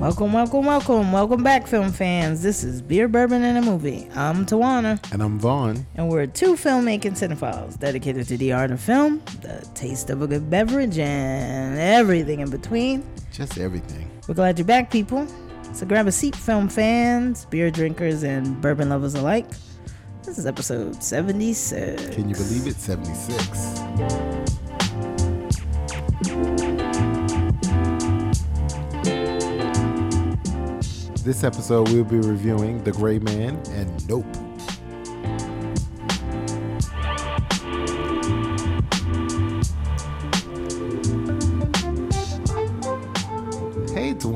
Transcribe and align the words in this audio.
Welcome, 0.00 0.32
welcome, 0.32 0.64
welcome, 0.64 1.12
welcome 1.12 1.42
back, 1.44 1.66
film 1.68 1.92
fans. 1.92 2.42
This 2.42 2.64
is 2.64 2.82
Beer, 2.82 3.06
Bourbon, 3.06 3.44
and 3.44 3.58
a 3.58 3.62
Movie. 3.62 4.08
I'm 4.14 4.44
Tawana, 4.46 4.98
And 5.12 5.22
I'm 5.22 5.38
Vaughn. 5.38 5.86
and 5.94 6.08
we're 6.08 6.26
two 6.26 6.54
filmmaking 6.54 7.12
cinephiles 7.12 7.78
dedicated 7.78 8.26
to 8.28 8.36
the 8.36 8.52
art 8.52 8.72
of 8.72 8.80
film, 8.80 9.22
the 9.42 9.64
taste 9.74 10.10
of 10.10 10.22
a 10.22 10.26
good 10.26 10.50
beverage, 10.50 10.98
and 10.98 11.78
everything 11.78 12.40
in 12.40 12.50
between. 12.50 13.04
Just 13.32 13.58
everything. 13.58 14.10
We're 14.26 14.34
glad 14.34 14.58
you're 14.58 14.66
back, 14.66 14.90
people. 14.90 15.26
So 15.72 15.86
grab 15.86 16.06
a 16.08 16.12
seat, 16.12 16.34
film 16.34 16.68
fans, 16.68 17.44
beer 17.46 17.70
drinkers, 17.70 18.24
and 18.24 18.60
bourbon 18.60 18.88
lovers 18.88 19.14
alike. 19.14 19.46
This 20.24 20.38
is 20.38 20.44
episode 20.46 21.02
76. 21.02 22.14
Can 22.14 22.28
you 22.28 22.34
believe 22.34 22.66
it? 22.66 22.74
76. 22.74 23.78
This 31.22 31.44
episode, 31.44 31.88
we'll 31.90 32.04
be 32.04 32.18
reviewing 32.18 32.82
The 32.84 32.92
Gray 32.92 33.18
Man 33.18 33.60
and 33.70 34.08
Nope. 34.08 34.24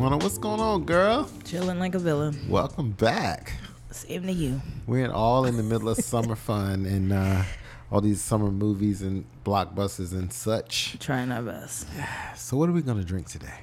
Tawana, 0.02 0.20
what's 0.20 0.36
going 0.36 0.58
on, 0.58 0.82
girl? 0.82 1.30
Chilling 1.44 1.78
like 1.78 1.94
a 1.94 1.98
villain. 2.00 2.36
Welcome 2.48 2.90
back. 2.90 3.52
Same 3.92 4.24
to 4.26 4.32
you. 4.32 4.60
We're 4.84 5.04
in 5.04 5.12
all 5.12 5.44
in 5.44 5.56
the 5.56 5.62
middle 5.62 5.88
of 5.90 5.96
summer 5.98 6.34
fun 6.50 6.86
and 6.86 7.12
uh, 7.12 7.44
all 7.88 8.00
these 8.00 8.20
summer 8.20 8.50
movies 8.50 9.02
and 9.02 9.24
blockbusters 9.44 10.10
and 10.10 10.32
such. 10.32 10.96
Trying 10.98 11.30
our 11.30 11.42
best. 11.42 11.86
So, 12.34 12.56
what 12.56 12.68
are 12.68 12.72
we 12.72 12.82
gonna 12.82 13.04
drink 13.04 13.28
today? 13.28 13.54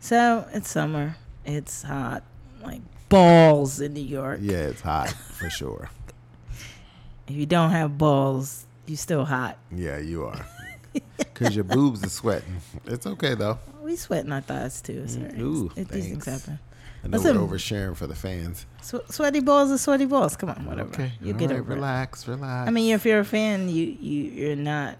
So 0.00 0.48
it's 0.54 0.70
summer. 0.70 1.16
It's 1.44 1.82
hot, 1.82 2.22
like 2.62 2.80
balls 3.10 3.82
in 3.82 3.92
New 3.92 4.00
York. 4.00 4.38
Yeah, 4.40 4.68
it's 4.68 4.80
hot 4.80 5.10
for 5.10 5.50
sure. 5.50 5.90
If 7.28 7.36
you 7.36 7.44
don't 7.44 7.72
have 7.72 7.98
balls, 7.98 8.64
you 8.86 8.96
still 8.96 9.26
hot. 9.26 9.58
Yeah, 9.70 9.98
you 9.98 10.24
are. 10.24 10.46
Cause 11.34 11.54
your 11.54 11.64
boobs 11.64 12.04
are 12.04 12.08
sweating. 12.08 12.56
It's 12.86 13.06
okay 13.06 13.34
though. 13.34 13.58
We 13.82 13.96
sweating 13.96 14.32
our 14.32 14.40
thighs 14.40 14.80
too. 14.80 15.06
So 15.08 15.18
Mm, 15.20 15.38
ooh, 15.40 15.70
it, 15.76 15.88
these 15.88 16.06
things 16.08 16.24
happen. 16.26 16.58
I 17.02 17.08
know 17.08 17.18
Listen. 17.18 17.40
we're 17.40 17.46
oversharing 17.56 17.96
for 17.96 18.06
the 18.06 18.14
fans. 18.14 18.64
Swe- 18.80 19.04
sweaty 19.10 19.40
balls 19.40 19.70
are 19.70 19.76
sweaty 19.78 20.06
balls. 20.06 20.36
Come 20.36 20.48
on, 20.50 20.64
whatever. 20.64 20.88
Okay, 20.90 21.12
You 21.20 21.32
all 21.34 21.38
get 21.38 21.50
right, 21.50 21.58
over 21.60 21.72
it. 21.72 21.74
relax, 21.74 22.26
relax. 22.26 22.66
I 22.68 22.70
mean, 22.70 22.94
if 22.94 23.04
you're 23.04 23.20
a 23.20 23.24
fan, 23.24 23.68
you 23.68 23.96
you 24.00 24.22
you're 24.30 24.56
not 24.56 24.96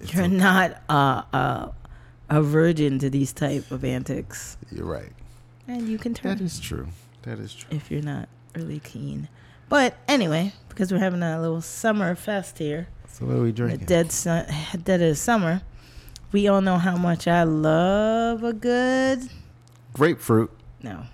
It's 0.00 0.12
you're 0.14 0.24
okay. 0.24 0.34
not 0.34 0.82
uh, 0.88 1.22
uh, 1.32 1.68
a 2.28 2.42
virgin 2.42 2.98
to 3.00 3.08
these 3.10 3.32
type 3.32 3.70
of 3.70 3.84
antics, 3.84 4.56
You're 4.72 4.86
right. 4.86 5.12
and 5.68 5.88
you 5.88 5.96
can 5.98 6.12
turn 6.14 6.36
That 6.38 6.42
is 6.44 6.58
true. 6.58 6.88
That 7.22 7.38
is 7.38 7.54
true. 7.54 7.68
if 7.76 7.90
you're 7.90 8.02
not 8.02 8.28
really 8.56 8.80
keen. 8.80 9.28
But 9.68 9.96
anyway, 10.08 10.54
because 10.68 10.92
we're 10.92 10.98
having 10.98 11.22
a 11.22 11.40
little 11.40 11.60
summer 11.60 12.14
fest 12.16 12.58
here, 12.58 12.88
So, 13.18 13.24
what 13.24 13.36
are 13.36 13.40
we 13.40 13.52
drinking? 13.52 13.86
dead 13.86 14.12
sun, 14.12 14.46
dead 14.84 15.00
of 15.00 15.16
summer. 15.16 15.62
We 16.32 16.48
all 16.48 16.60
know 16.60 16.76
how 16.76 16.98
much 16.98 17.26
I 17.26 17.44
love 17.44 18.44
a 18.44 18.52
good. 18.52 19.30
Grapefruit. 19.94 20.50
No, 20.82 21.04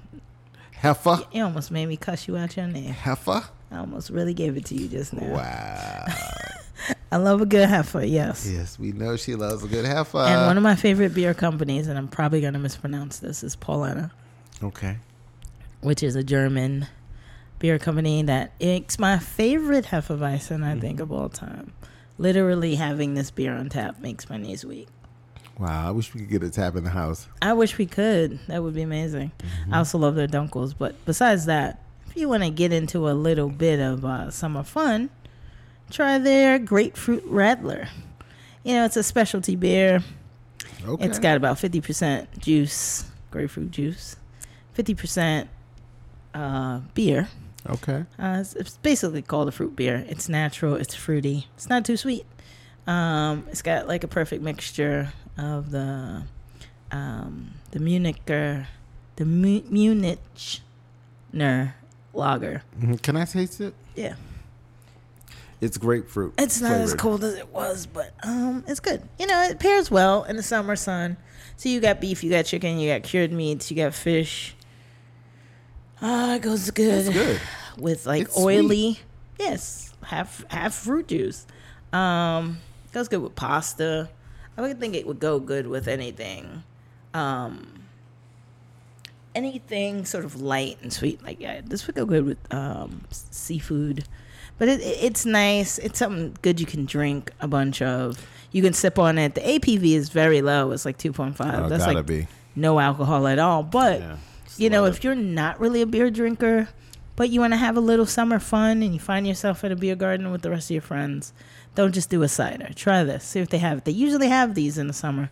Heifer. 0.73 1.21
you 1.31 1.45
almost 1.45 1.71
made 1.71 1.87
me 1.87 1.97
cuss 1.97 2.27
you 2.27 2.37
out 2.37 2.57
your 2.57 2.67
name. 2.67 2.93
Heifer. 2.93 3.45
I 3.71 3.79
almost 3.79 4.11
really 4.11 4.35
gave 4.35 4.57
it 4.57 4.65
to 4.67 4.75
you 4.75 4.89
just 4.89 5.13
now. 5.13 5.29
Wow. 5.29 6.07
I 7.13 7.19
love 7.19 7.41
a 7.41 7.47
good 7.47 7.69
heifer, 7.69 8.03
yes. 8.03 8.51
yes, 8.51 8.81
we 8.81 8.91
know 8.91 9.17
she 9.17 9.37
loves 9.37 9.63
a 9.63 9.69
good 9.69 9.85
heifer. 9.85 10.19
and 10.19 10.47
one 10.47 10.57
of 10.57 10.65
my 10.65 10.75
favorite 10.75 11.15
beer 11.15 11.35
companies, 11.35 11.87
and 11.87 11.97
I'm 11.97 12.09
probably 12.09 12.41
going 12.41 12.55
to 12.55 12.59
mispronounce 12.59 13.21
this, 13.21 13.45
is 13.45 13.55
Paulaner, 13.55 14.11
okay. 14.61 14.97
which 15.83 16.03
is 16.03 16.17
a 16.17 16.25
German 16.25 16.89
beer 17.61 17.79
company 17.79 18.23
that 18.23 18.53
makes 18.61 18.99
my 18.99 19.19
favorite 19.19 19.85
Hefeweizen, 19.85 20.65
I 20.65 20.73
mm-hmm. 20.73 20.81
think, 20.81 21.01
of 21.01 21.13
all 21.13 21.29
time. 21.29 21.73
Literally 22.23 22.77
having 22.77 23.15
this 23.15 23.33
beer 23.33 23.53
on 23.53 23.69
tap 23.69 23.99
makes 23.99 24.31
my 24.31 24.37
knees 24.37 24.65
weak. 24.65 24.87
Wow, 25.59 25.89
I 25.89 25.91
wish 25.91 26.15
we 26.15 26.21
could 26.21 26.31
get 26.31 26.45
a 26.45 26.51
tap 26.51 26.77
in 26.77 26.85
the 26.85 26.91
house. 26.91 27.27
I 27.43 27.53
wish 27.53 27.79
we 27.79 27.85
could. 27.85 28.39
That 28.47 28.63
would 28.63 28.75
be 28.75 28.83
amazing. 28.83 29.33
I 29.73 29.79
also 29.79 29.99
love 29.99 30.15
their 30.15 30.29
dunkels. 30.29 30.73
But 30.79 30.95
besides 31.05 31.47
that, 31.47 31.83
if 32.07 32.17
you 32.17 32.29
want 32.29 32.45
to 32.45 32.51
get 32.51 32.73
into 32.73 33.09
a 33.09 33.11
little 33.11 33.49
bit 33.49 33.81
of 33.81 34.05
uh, 34.05 34.31
summer 34.31 34.63
fun, 34.63 35.11
try 35.91 36.19
their 36.19 36.61
grapefruit 36.61 37.29
Radler. 37.29 37.89
You 38.63 38.75
know, 38.75 38.85
it's 38.85 38.97
a 38.97 39.03
specialty 39.03 39.57
beer. 39.57 40.05
Okay. 40.87 41.05
It's 41.05 41.19
got 41.19 41.37
about 41.37 41.57
50% 41.57 42.39
juice, 42.39 43.11
grapefruit 43.33 43.73
juice, 43.73 44.15
50% 44.79 45.49
uh, 46.35 46.83
beer. 46.95 47.29
Okay. 47.69 48.05
Uh, 48.19 48.39
it's, 48.41 48.55
it's 48.55 48.77
basically 48.79 49.23
called 49.23 49.49
a 49.49 49.53
fruit 49.53 49.77
beer. 49.77 50.05
It's 50.09 50.29
natural, 50.29 50.75
it's 50.77 50.95
fruity, 50.95 51.47
it's 51.57 51.69
not 51.69 51.85
too 51.85 51.97
sweet. 51.97 52.25
Um, 52.87 53.45
it's 53.51 53.63
got 53.63 53.87
like 53.87 54.03
a 54.05 54.09
perfect 54.09 54.43
mixture 54.43 55.13
of 55.39 55.71
the 55.71 56.23
um, 56.91 57.53
the 57.71 57.79
Municher, 57.79 58.67
the 59.17 59.25
Mu- 59.25 59.63
Munichner 59.63 61.73
lager. 62.13 62.63
Mhm. 62.81 63.01
Can 63.03 63.17
I 63.17 63.25
taste 63.25 63.61
it? 63.61 63.75
Yeah, 63.95 64.15
It's 65.61 65.79
grapefruit. 65.79 66.35
it's 66.39 66.61
not 66.61 66.73
as 66.73 66.95
cold 66.95 67.25
as 67.25 67.35
it 67.35 67.49
was, 67.53 67.87
but 67.87 68.13
um, 68.25 68.65
it's 68.67 68.81
good. 68.81 69.03
You 69.19 69.27
know, 69.27 69.43
it 69.45 69.59
pairs 69.59 69.91
well 69.91 70.25
in 70.25 70.37
the 70.37 70.43
summer 70.43 70.77
sun. 70.77 71.17
So 71.57 71.69
you 71.69 71.81
got 71.81 72.01
beef, 72.01 72.25
you 72.25 72.31
got 72.31 72.47
chicken, 72.47 72.79
you 72.79 72.91
got 72.93 73.03
cured 73.05 73.33
meats, 73.33 73.71
you 73.71 73.77
got 73.77 73.95
fish. 73.95 74.55
Ah, 76.03 76.35
it 76.35 76.43
goes 76.43 76.71
good. 76.73 77.07
It's 77.07 77.09
good. 77.09 77.41
with 77.79 78.05
like 78.07 78.23
It's 78.23 78.35
sweet. 78.35 78.59
oily. 78.59 78.99
Yes 79.39 79.89
half 80.05 80.45
half 80.51 80.75
fruit 80.75 81.07
juice. 81.09 81.47
Um 81.93 82.59
goes 82.93 83.09
good 83.09 83.23
with 83.23 83.35
pasta. 83.37 84.09
I 84.57 84.61
would 84.61 84.79
think 84.81 84.95
it 84.97 85.07
would 85.07 85.21
go 85.21 85.39
good 85.39 85.67
with 85.69 85.87
anything. 85.89 86.65
Um 87.15 87.85
anything 89.35 90.05
sort 90.05 90.25
of 90.25 90.41
light 90.43 90.77
and 90.83 90.93
sweet 90.93 91.23
like 91.25 91.41
yeah 91.41 91.63
this 91.65 91.87
would 91.87 91.97
go 91.97 92.05
good 92.05 92.25
with 92.27 92.39
um 92.53 93.03
seafood. 93.11 94.05
But 94.59 94.69
it, 94.69 94.81
it- 94.81 94.99
it's 95.05 95.25
nice. 95.25 95.79
It's 95.79 95.99
something 95.99 96.37
good 96.43 96.61
you 96.61 96.67
can 96.67 96.85
drink 96.85 97.31
a 97.41 97.49
bunch 97.49 97.81
of. 97.83 98.25
You 98.53 98.63
can 98.63 98.75
sip 98.75 98.99
on 98.99 99.17
it. 99.19 99.35
The 99.35 99.41
ABV 99.41 99.95
is 99.95 100.11
very 100.11 100.43
low. 100.43 100.73
It's 100.73 100.85
like 100.85 100.99
2.5 100.99 101.35
Oh, 101.41 101.69
that's 101.71 101.85
gotta 101.87 101.97
like 101.99 102.07
be. 102.07 102.27
no 102.55 102.79
alcohol 102.79 103.27
at 103.27 103.39
all. 103.39 103.63
But 103.63 104.01
Yeah. 104.01 104.17
You 104.57 104.71
know, 104.71 104.85
if 104.87 105.03
you're 105.05 105.15
not 105.15 105.59
really 105.61 105.83
a 105.83 105.87
beer 105.87 106.11
drinker, 106.11 106.69
but 107.17 107.31
you 107.31 107.41
want 107.41 107.53
to 107.53 107.57
have 107.59 107.77
a 107.77 107.81
little 107.81 108.07
summer 108.07 108.39
fun 108.39 108.83
and 108.83 108.93
you 108.95 109.01
find 109.01 109.27
yourself 109.27 109.65
at 109.65 109.73
a 109.73 109.77
beer 109.77 109.95
garden 109.97 110.31
with 110.33 110.43
the 110.43 110.51
rest 110.51 110.67
of 110.71 110.75
your 110.75 110.83
friends, 110.83 111.33
don't 111.75 111.93
just 111.93 112.11
do 112.11 112.23
a 112.23 112.29
cider. 112.29 112.71
Try 112.75 113.05
this. 113.05 113.25
See 113.25 113.41
if 113.41 113.49
they 113.49 113.59
have 113.59 113.79
it. 113.79 113.85
They 113.85 113.93
usually 113.93 114.29
have 114.29 114.55
these 114.55 114.79
in 114.79 114.87
the 114.87 114.93
summer. 114.93 115.31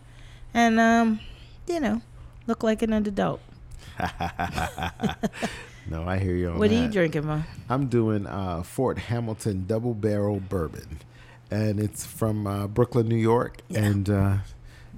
And, 0.53 0.79
um, 0.79 1.19
you 1.67 1.79
know, 1.79 2.01
look 2.47 2.63
like 2.63 2.81
an 2.81 2.93
adult. 2.93 3.41
No, 5.89 6.03
I 6.07 6.19
hear 6.19 6.35
you 6.35 6.49
on 6.51 6.59
what 6.59 6.69
that. 6.69 6.75
are 6.79 6.83
you 6.83 6.89
drinking, 6.91 7.25
Mo? 7.25 7.43
I'm 7.67 7.87
doing 7.87 8.27
uh, 8.27 8.61
Fort 8.61 8.97
Hamilton 8.99 9.65
Double 9.67 9.95
Barrel 9.95 10.39
Bourbon, 10.39 10.99
and 11.49 11.79
it's 11.79 12.05
from 12.05 12.45
uh, 12.45 12.67
Brooklyn, 12.67 13.07
New 13.09 13.17
York, 13.17 13.57
Yeah. 13.67 13.83
and 13.85 14.09
uh, 14.09 14.37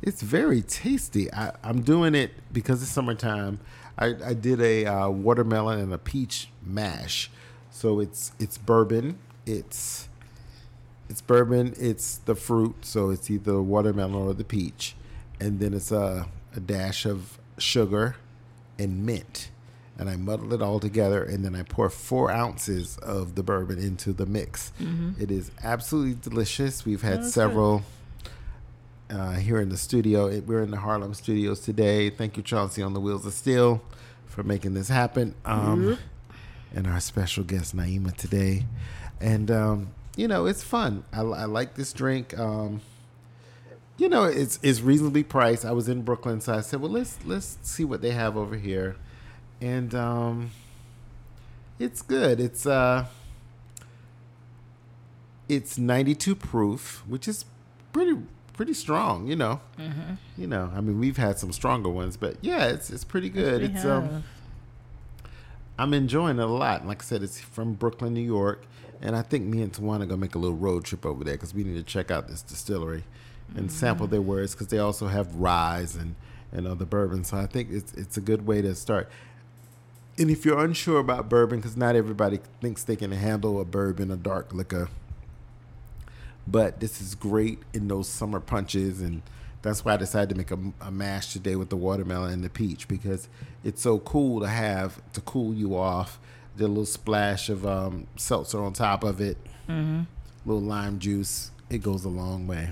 it's 0.01 0.21
very 0.21 0.61
tasty. 0.61 1.33
I, 1.33 1.53
I'm 1.63 1.81
doing 1.81 2.15
it 2.15 2.31
because 2.51 2.83
it's 2.83 2.91
summertime. 2.91 3.59
I, 3.97 4.15
I 4.23 4.33
did 4.33 4.61
a 4.61 4.85
uh, 4.85 5.09
watermelon 5.09 5.79
and 5.79 5.93
a 5.93 5.97
peach 5.97 6.49
mash, 6.63 7.29
so 7.71 7.99
it's 7.99 8.31
it's 8.39 8.57
bourbon. 8.57 9.19
It's 9.45 10.09
it's 11.09 11.21
bourbon. 11.21 11.73
It's 11.77 12.17
the 12.17 12.35
fruit, 12.35 12.85
so 12.85 13.09
it's 13.09 13.29
either 13.29 13.61
watermelon 13.61 14.15
or 14.15 14.33
the 14.33 14.43
peach, 14.43 14.95
and 15.39 15.59
then 15.59 15.73
it's 15.73 15.91
a 15.91 16.27
a 16.55 16.59
dash 16.59 17.05
of 17.05 17.39
sugar 17.57 18.15
and 18.79 19.05
mint 19.05 19.49
and 19.97 20.09
I 20.09 20.15
muddle 20.15 20.53
it 20.53 20.61
all 20.61 20.79
together, 20.79 21.23
and 21.23 21.45
then 21.45 21.55
I 21.55 21.63
pour 21.63 21.89
four 21.89 22.31
ounces 22.31 22.97
of 22.97 23.35
the 23.35 23.43
bourbon 23.43 23.77
into 23.77 24.11
the 24.11 24.25
mix. 24.25 24.71
It 25.21 25.31
is 25.31 25.51
absolutely 25.63 26.15
delicious. 26.15 26.85
We've 26.85 27.01
had 27.01 27.19
that's 27.23 27.33
several 27.33 27.83
uh, 29.09 29.33
here 29.33 29.59
in 29.59 29.69
the 29.69 29.77
studio. 29.77 30.27
It, 30.27 30.47
we're 30.47 30.63
in 30.63 30.71
the 30.71 30.77
Harlem 30.77 31.13
studios 31.13 31.59
today. 31.59 32.09
Thank 32.09 32.37
you, 32.37 32.43
Chauncey, 32.43 32.81
on 32.81 32.93
the 32.93 32.99
Wheels 32.99 33.25
of 33.25 33.33
Steel, 33.33 33.81
for 34.33 34.43
making 34.43 34.73
this 34.73 34.89
happen, 34.89 35.35
um, 35.45 35.97
and 36.73 36.87
our 36.87 36.99
special 36.99 37.43
guest 37.43 37.75
Naima 37.75 38.15
today. 38.15 38.65
And 39.21 39.51
um, 39.51 39.89
you 40.17 40.27
know, 40.27 40.47
it's 40.47 40.63
fun. 40.63 41.03
I, 41.13 41.21
I 41.21 41.45
like 41.45 41.75
this 41.75 41.93
drink. 41.93 42.37
Um, 42.37 42.81
you 43.97 44.09
know, 44.09 44.23
it's 44.23 44.59
it's 44.63 44.81
reasonably 44.81 45.23
priced. 45.23 45.65
I 45.65 45.71
was 45.71 45.87
in 45.87 46.01
Brooklyn, 46.01 46.41
so 46.41 46.55
I 46.55 46.61
said, 46.61 46.81
well, 46.81 46.91
let's 46.91 47.17
let's 47.25 47.57
see 47.61 47.85
what 47.85 48.01
they 48.01 48.11
have 48.11 48.35
over 48.35 48.55
here, 48.55 48.95
and 49.61 49.93
um, 49.93 50.51
it's 51.77 52.01
good. 52.01 52.39
It's 52.39 52.65
uh, 52.65 53.05
it's 55.47 55.77
92 55.77 56.35
proof, 56.35 57.03
which 57.07 57.27
is 57.27 57.45
pretty 57.91 58.17
pretty 58.63 58.73
strong. 58.73 59.27
You 59.27 59.35
know, 59.35 59.59
Mm-hmm. 59.79 60.13
you 60.37 60.47
know. 60.47 60.71
I 60.75 60.81
mean, 60.81 60.99
we've 60.99 61.17
had 61.17 61.37
some 61.39 61.51
stronger 61.51 61.89
ones, 61.89 62.17
but 62.17 62.37
yeah, 62.41 62.67
it's 62.67 62.89
it's 62.89 63.03
pretty 63.03 63.29
good. 63.29 63.61
We 63.61 63.67
it's 63.69 63.83
have. 63.83 64.03
um, 64.03 64.23
I'm 65.77 65.93
enjoying 65.93 66.37
it 66.39 66.43
a 66.43 66.45
lot. 66.45 66.85
Like 66.85 67.01
I 67.01 67.05
said, 67.05 67.23
it's 67.23 67.39
from 67.39 67.73
Brooklyn, 67.73 68.13
New 68.13 68.21
York, 68.21 68.63
and 69.01 69.15
I 69.15 69.21
think 69.21 69.45
me 69.45 69.61
and 69.61 69.73
Tawana 69.73 70.07
gonna 70.07 70.17
make 70.17 70.35
a 70.35 70.39
little 70.39 70.57
road 70.57 70.83
trip 70.85 71.05
over 71.05 71.23
there 71.23 71.33
because 71.35 71.53
we 71.53 71.63
need 71.63 71.75
to 71.75 71.83
check 71.83 72.11
out 72.11 72.27
this 72.27 72.41
distillery 72.41 73.03
and 73.55 73.71
sample 73.71 74.07
their 74.07 74.21
words 74.21 74.53
because 74.53 74.67
they 74.67 74.79
also 74.79 75.07
have 75.07 75.35
rye 75.35 75.85
and 75.99 76.15
and 76.51 76.67
other 76.67 76.85
bourbons. 76.85 77.29
So 77.29 77.37
I 77.37 77.47
think 77.47 77.69
it's 77.71 77.93
it's 77.93 78.17
a 78.17 78.21
good 78.21 78.45
way 78.47 78.61
to 78.61 78.75
start. 78.75 79.09
And 80.17 80.29
if 80.29 80.45
you're 80.45 80.63
unsure 80.63 80.99
about 80.99 81.27
bourbon, 81.27 81.59
because 81.59 81.75
not 81.75 81.95
everybody 81.95 82.39
thinks 82.61 82.83
they 82.83 82.95
can 82.95 83.11
handle 83.11 83.59
a 83.59 83.65
bourbon, 83.65 84.11
a 84.11 84.15
dark 84.15 84.53
liquor, 84.53 84.89
but 86.47 86.79
this 86.79 87.01
is 87.01 87.15
great 87.15 87.59
in 87.73 87.87
those 87.87 88.07
summer 88.07 88.39
punches 88.39 89.01
and 89.01 89.21
that's 89.61 89.85
why 89.85 89.93
I 89.93 89.97
decided 89.97 90.29
to 90.29 90.35
make 90.35 90.51
a, 90.51 90.59
a 90.81 90.91
mash 90.91 91.31
today 91.31 91.55
with 91.55 91.69
the 91.69 91.77
watermelon 91.77 92.33
and 92.33 92.43
the 92.43 92.49
peach 92.49 92.87
because 92.87 93.29
it's 93.63 93.81
so 93.81 93.99
cool 93.99 94.41
to 94.41 94.47
have 94.47 95.01
to 95.13 95.21
cool 95.21 95.53
you 95.53 95.77
off. 95.77 96.19
The 96.57 96.67
little 96.67 96.85
splash 96.85 97.47
of 97.49 97.65
um, 97.65 98.07
seltzer 98.17 98.61
on 98.61 98.73
top 98.73 99.03
of 99.03 99.21
it, 99.21 99.37
Mm-hmm. 99.69 100.01
little 100.45 100.61
lime 100.61 100.99
juice. 100.99 101.51
It 101.69 101.81
goes 101.81 102.03
a 102.03 102.09
long 102.09 102.45
way. 102.45 102.71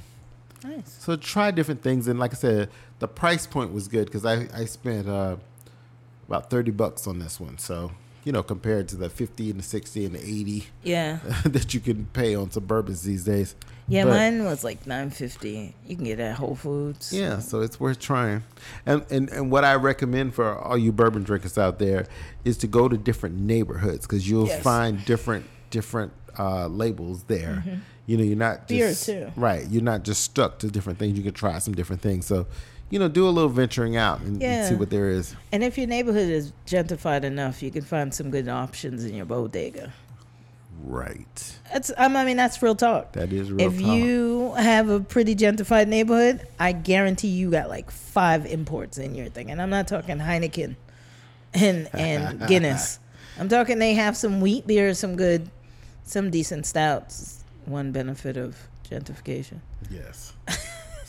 Nice. 0.64 0.98
So 1.00 1.16
try 1.16 1.50
different 1.52 1.82
things, 1.82 2.08
and 2.10 2.20
like 2.20 2.34
I 2.34 2.36
said, 2.36 2.70
the 3.00 3.08
price 3.08 3.48
point 3.48 3.72
was 3.74 3.88
good 3.88 4.06
because 4.06 4.26
I 4.26 4.48
I 4.54 4.66
spent 4.66 5.08
uh, 5.08 5.38
about 6.28 6.50
thirty 6.52 6.70
bucks 6.72 7.08
on 7.08 7.18
this 7.20 7.40
one. 7.40 7.58
So 7.58 7.94
you 8.24 8.32
know, 8.32 8.44
compared 8.44 8.88
to 8.90 8.96
the 8.96 9.10
fifty 9.10 9.50
and 9.50 9.60
the 9.60 9.64
sixty 9.64 10.06
and 10.06 10.16
the 10.16 10.20
eighty 10.22 10.68
Yeah. 10.84 11.20
that 11.46 11.74
you 11.74 11.80
can 11.80 12.06
pay 12.14 12.36
on 12.36 12.52
some 12.52 12.66
bourbons 12.66 13.04
these 13.04 13.24
days. 13.24 13.56
Yeah, 13.88 14.04
But- 14.06 14.12
mine 14.12 14.46
was 14.46 14.64
like 14.64 14.86
nine 14.88 15.10
fifty. 15.10 15.76
You 15.88 15.96
can 15.96 16.06
get 16.06 16.20
it 16.20 16.24
at 16.24 16.36
Whole 16.38 16.56
Foods. 16.56 17.12
Yeah, 17.12 17.40
so 17.40 17.62
it's 17.62 17.80
worth 17.80 18.00
trying. 18.00 18.44
And, 18.86 19.04
and 19.10 19.30
and 19.30 19.52
what 19.52 19.66
I 19.66 19.76
recommend 19.76 20.34
for 20.36 20.58
all 20.58 20.78
you 20.78 20.92
bourbon 20.92 21.24
drinkers 21.24 21.58
out 21.58 21.80
there 21.80 22.06
is 22.46 22.58
to 22.60 22.68
go 22.68 22.88
to 22.88 22.98
different 22.98 23.36
neighborhoods 23.40 24.06
because 24.08 24.30
you'll 24.30 24.48
Yes. 24.48 24.62
find 24.64 25.04
different 25.06 25.46
different 25.72 26.14
uh, 26.40 26.68
labels 26.68 27.24
there. 27.24 27.64
You 28.08 28.18
know, 28.18 28.24
you're 28.24 28.36
not 28.38 28.68
Beer, 28.68 28.94
too. 28.94 29.32
right. 29.36 29.66
You're 29.70 29.84
not 29.84 30.04
just 30.04 30.22
stuck 30.24 30.60
to 30.60 30.68
different 30.68 31.00
things. 31.00 31.18
You 31.18 31.24
can 31.24 31.34
try 31.34 31.60
some 31.60 31.74
different 31.74 32.02
things. 32.02 32.26
So, 32.26 32.46
you 32.92 33.00
know, 33.00 33.08
do 33.08 33.28
a 33.28 33.32
little 33.32 33.50
venturing 33.50 33.96
out 33.98 34.20
and, 34.20 34.34
and 34.34 34.42
Yeah. 34.42 34.70
see 34.70 34.76
what 34.76 34.92
there 34.92 35.10
is. 35.10 35.36
And 35.52 35.64
if 35.64 35.78
your 35.78 35.88
neighborhood 35.88 36.30
is 36.30 36.54
gentrified 36.68 37.24
enough, 37.24 37.64
you 37.64 37.72
can 37.72 37.82
find 37.82 38.14
some 38.14 38.30
good 38.30 38.48
options 38.48 39.04
in 39.06 39.16
your 39.16 39.26
bodega. 39.26 39.92
Right. 40.84 41.58
That's 41.72 41.92
um, 41.98 42.16
I 42.16 42.26
mean 42.26 42.38
that's 42.38 42.62
real 42.62 42.76
talk. 42.76 43.14
That 43.14 43.32
is 43.32 43.52
real 43.52 43.68
if 43.68 43.80
talk. 43.80 43.96
you 43.96 44.54
have 44.58 44.90
a 44.90 45.00
pretty 45.00 45.36
gentrified 45.36 45.88
neighborhood, 45.88 46.48
I 46.60 46.72
guarantee 46.72 47.28
you 47.28 47.52
got 47.52 47.70
like 47.70 47.92
five 47.92 48.46
imports 48.46 48.98
in 48.98 49.14
your 49.16 49.30
thing. 49.30 49.52
And 49.52 49.62
I'm 49.62 49.70
not 49.70 49.88
talking 49.88 50.18
Heineken 50.18 50.76
and 51.54 51.88
and 51.94 52.40
Guinness. 52.48 53.00
I'm 53.40 53.48
talking 53.48 53.80
they 53.80 53.94
have 53.94 54.18
some 54.18 54.42
wheat 54.42 54.66
beer, 54.68 54.94
some 54.94 55.16
good, 55.16 55.50
some 56.04 56.30
decent 56.32 56.66
stouts. 56.66 57.44
One 57.66 57.92
benefit 57.92 58.36
of 58.38 58.58
gentrification. 58.90 59.60
Yes. 59.90 60.34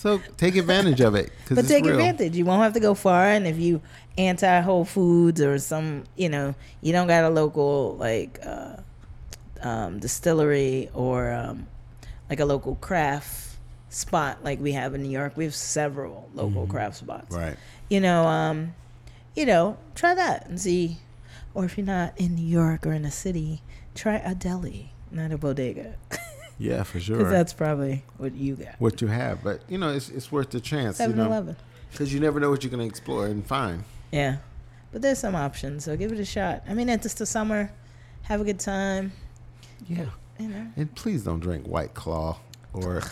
So 0.02 0.20
take 0.36 0.56
advantage 0.56 1.00
of 1.00 1.14
it. 1.14 1.30
But 1.48 1.58
it's 1.58 1.68
take 1.68 1.84
real. 1.84 1.94
advantage. 1.94 2.36
You 2.36 2.44
won't 2.44 2.64
have 2.64 2.72
to 2.72 2.80
go 2.80 2.92
far. 2.92 3.28
And 3.28 3.46
if 3.46 3.56
you 3.56 3.80
anti 4.18 4.60
Whole 4.60 4.84
Foods 4.84 5.40
or 5.40 5.60
some, 5.60 6.02
you 6.16 6.28
know, 6.28 6.56
you 6.80 6.92
don't 6.92 7.06
got 7.06 7.22
a 7.22 7.28
local 7.28 7.94
like 7.98 8.40
uh, 8.44 8.78
um, 9.60 10.00
distillery 10.00 10.90
or 10.92 11.30
um, 11.30 11.68
like 12.28 12.40
a 12.40 12.44
local 12.44 12.74
craft 12.74 13.58
spot 13.90 14.42
like 14.42 14.58
we 14.58 14.72
have 14.72 14.92
in 14.92 15.04
New 15.04 15.08
York. 15.08 15.36
We 15.36 15.44
have 15.44 15.54
several 15.54 16.28
local 16.34 16.66
craft 16.66 16.96
spots. 16.96 17.32
Right. 17.32 17.56
You 17.88 18.00
know, 18.00 18.26
um, 18.26 18.74
you 19.36 19.46
know, 19.46 19.76
try 19.94 20.16
that 20.16 20.48
and 20.48 20.60
see. 20.60 20.96
Or 21.54 21.64
if 21.64 21.78
you're 21.78 21.86
not 21.86 22.18
in 22.18 22.34
New 22.34 22.46
York 22.46 22.84
or 22.84 22.92
in 22.92 23.04
a 23.04 23.10
city, 23.12 23.62
try 23.94 24.16
a 24.16 24.34
deli, 24.34 24.94
not 25.12 25.30
a 25.30 25.38
bodega, 25.38 25.94
Yeah, 26.62 26.82
for 26.84 27.00
sure. 27.00 27.18
because 27.18 27.32
that's 27.32 27.52
probably 27.52 28.04
what 28.18 28.34
you 28.34 28.54
got. 28.56 28.74
what 28.78 29.00
you 29.00 29.08
have, 29.08 29.42
but 29.42 29.60
you 29.68 29.78
know, 29.78 29.90
it's 29.90 30.08
it's 30.08 30.30
worth 30.30 30.50
the 30.50 30.60
chance. 30.60 31.00
You 31.00 31.08
know, 31.08 31.26
Eleven. 31.26 31.56
because 31.90 32.12
you 32.14 32.20
never 32.20 32.38
know 32.40 32.50
what 32.50 32.62
you're 32.62 32.70
gonna 32.70 32.84
explore 32.84 33.26
and 33.26 33.44
find. 33.46 33.84
Yeah. 34.12 34.36
But 34.92 35.02
there's 35.02 35.18
some 35.18 35.34
options, 35.34 35.84
so 35.84 35.96
give 35.96 36.12
it 36.12 36.18
a 36.20 36.24
shot. 36.24 36.62
I 36.68 36.74
mean, 36.74 36.88
it's 36.88 37.02
just 37.02 37.18
the 37.18 37.26
summer. 37.26 37.72
Have 38.22 38.40
a 38.40 38.44
good 38.44 38.60
time. 38.60 39.12
Yeah. 39.88 40.06
You 40.38 40.48
know. 40.48 40.66
And 40.76 40.94
please 40.94 41.24
don't 41.24 41.40
drink 41.40 41.66
White 41.66 41.94
Claw 41.94 42.38
or 42.72 43.02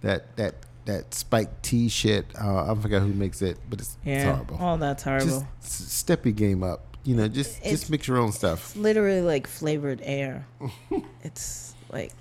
that 0.00 0.34
that 0.36 0.54
that 0.86 1.12
spiked 1.14 1.62
tea 1.62 1.88
shit. 1.88 2.26
Uh, 2.40 2.72
I 2.72 2.74
forgot 2.80 3.02
who 3.02 3.08
makes 3.12 3.42
it, 3.42 3.58
but 3.68 3.80
it's, 3.80 3.98
it's 4.04 4.24
horrible. 4.24 4.56
All 4.58 4.76
that's 4.78 5.02
horrible. 5.02 5.46
Just 5.62 5.90
step 5.90 6.24
your 6.24 6.32
game 6.32 6.62
up. 6.62 6.96
You 7.04 7.14
know, 7.16 7.28
just 7.28 7.58
It's- 7.58 7.70
just 7.72 7.90
mix 7.90 8.08
your 8.08 8.16
own 8.18 8.32
stuff. 8.32 8.70
it's 8.70 8.76
literally 8.76 9.20
like 9.20 9.46
flavored 9.46 10.00
air. 10.02 10.46
it's 11.22 11.74
like 11.90 12.12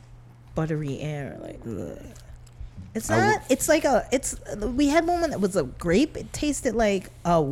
buttery 0.56 1.00
air. 1.00 1.38
Like, 1.42 1.60
ugh. 1.68 2.00
it's 2.94 3.10
I 3.10 3.18
not. 3.34 3.42
it's 3.50 3.68
like 3.70 3.86
a. 3.86 4.08
It's. 4.12 4.36
We 4.58 4.88
had 4.88 5.06
one 5.08 5.22
that 5.30 5.40
was 5.42 5.56
a 5.56 5.64
grape. 5.64 6.18
It 6.18 6.32
tasted 6.34 6.74
like 6.76 7.10
a, 7.26 7.46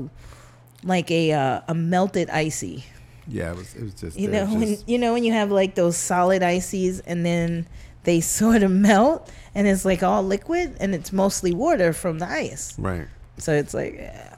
like 0.84 1.12
a 1.12 1.34
uh, 1.34 1.62
a 1.68 1.74
melted 1.76 2.30
icy. 2.30 2.86
Yeah, 3.28 3.52
it 3.52 3.58
was 3.58 3.76
it 3.76 3.84
was 3.84 3.94
just 3.94 4.18
You 4.20 4.30
it 4.30 4.32
know 4.34 4.46
was 4.46 4.54
when 4.56 4.68
just- 4.68 4.90
you 4.90 4.98
know 4.98 5.14
when 5.14 5.24
you 5.24 5.32
have 5.34 5.52
like 5.52 5.76
those 5.76 5.96
solid 5.96 6.44
ices 6.44 7.00
and 7.02 7.26
then 7.26 7.68
they 8.04 8.20
sort 8.40 8.64
of 8.64 8.72
melt 8.72 9.32
and 9.56 9.66
it's 9.68 9.86
like 9.86 10.04
all 10.04 10.24
liquid 10.24 10.76
and 10.82 10.94
it's 10.94 11.14
mostly 11.14 11.54
water 11.54 11.94
from 11.94 12.20
the 12.20 12.28
ice. 12.28 12.78
right. 12.78 13.08
So 13.38 13.54
it's 13.54 13.74
like 13.74 13.94
yeah, 13.96 14.36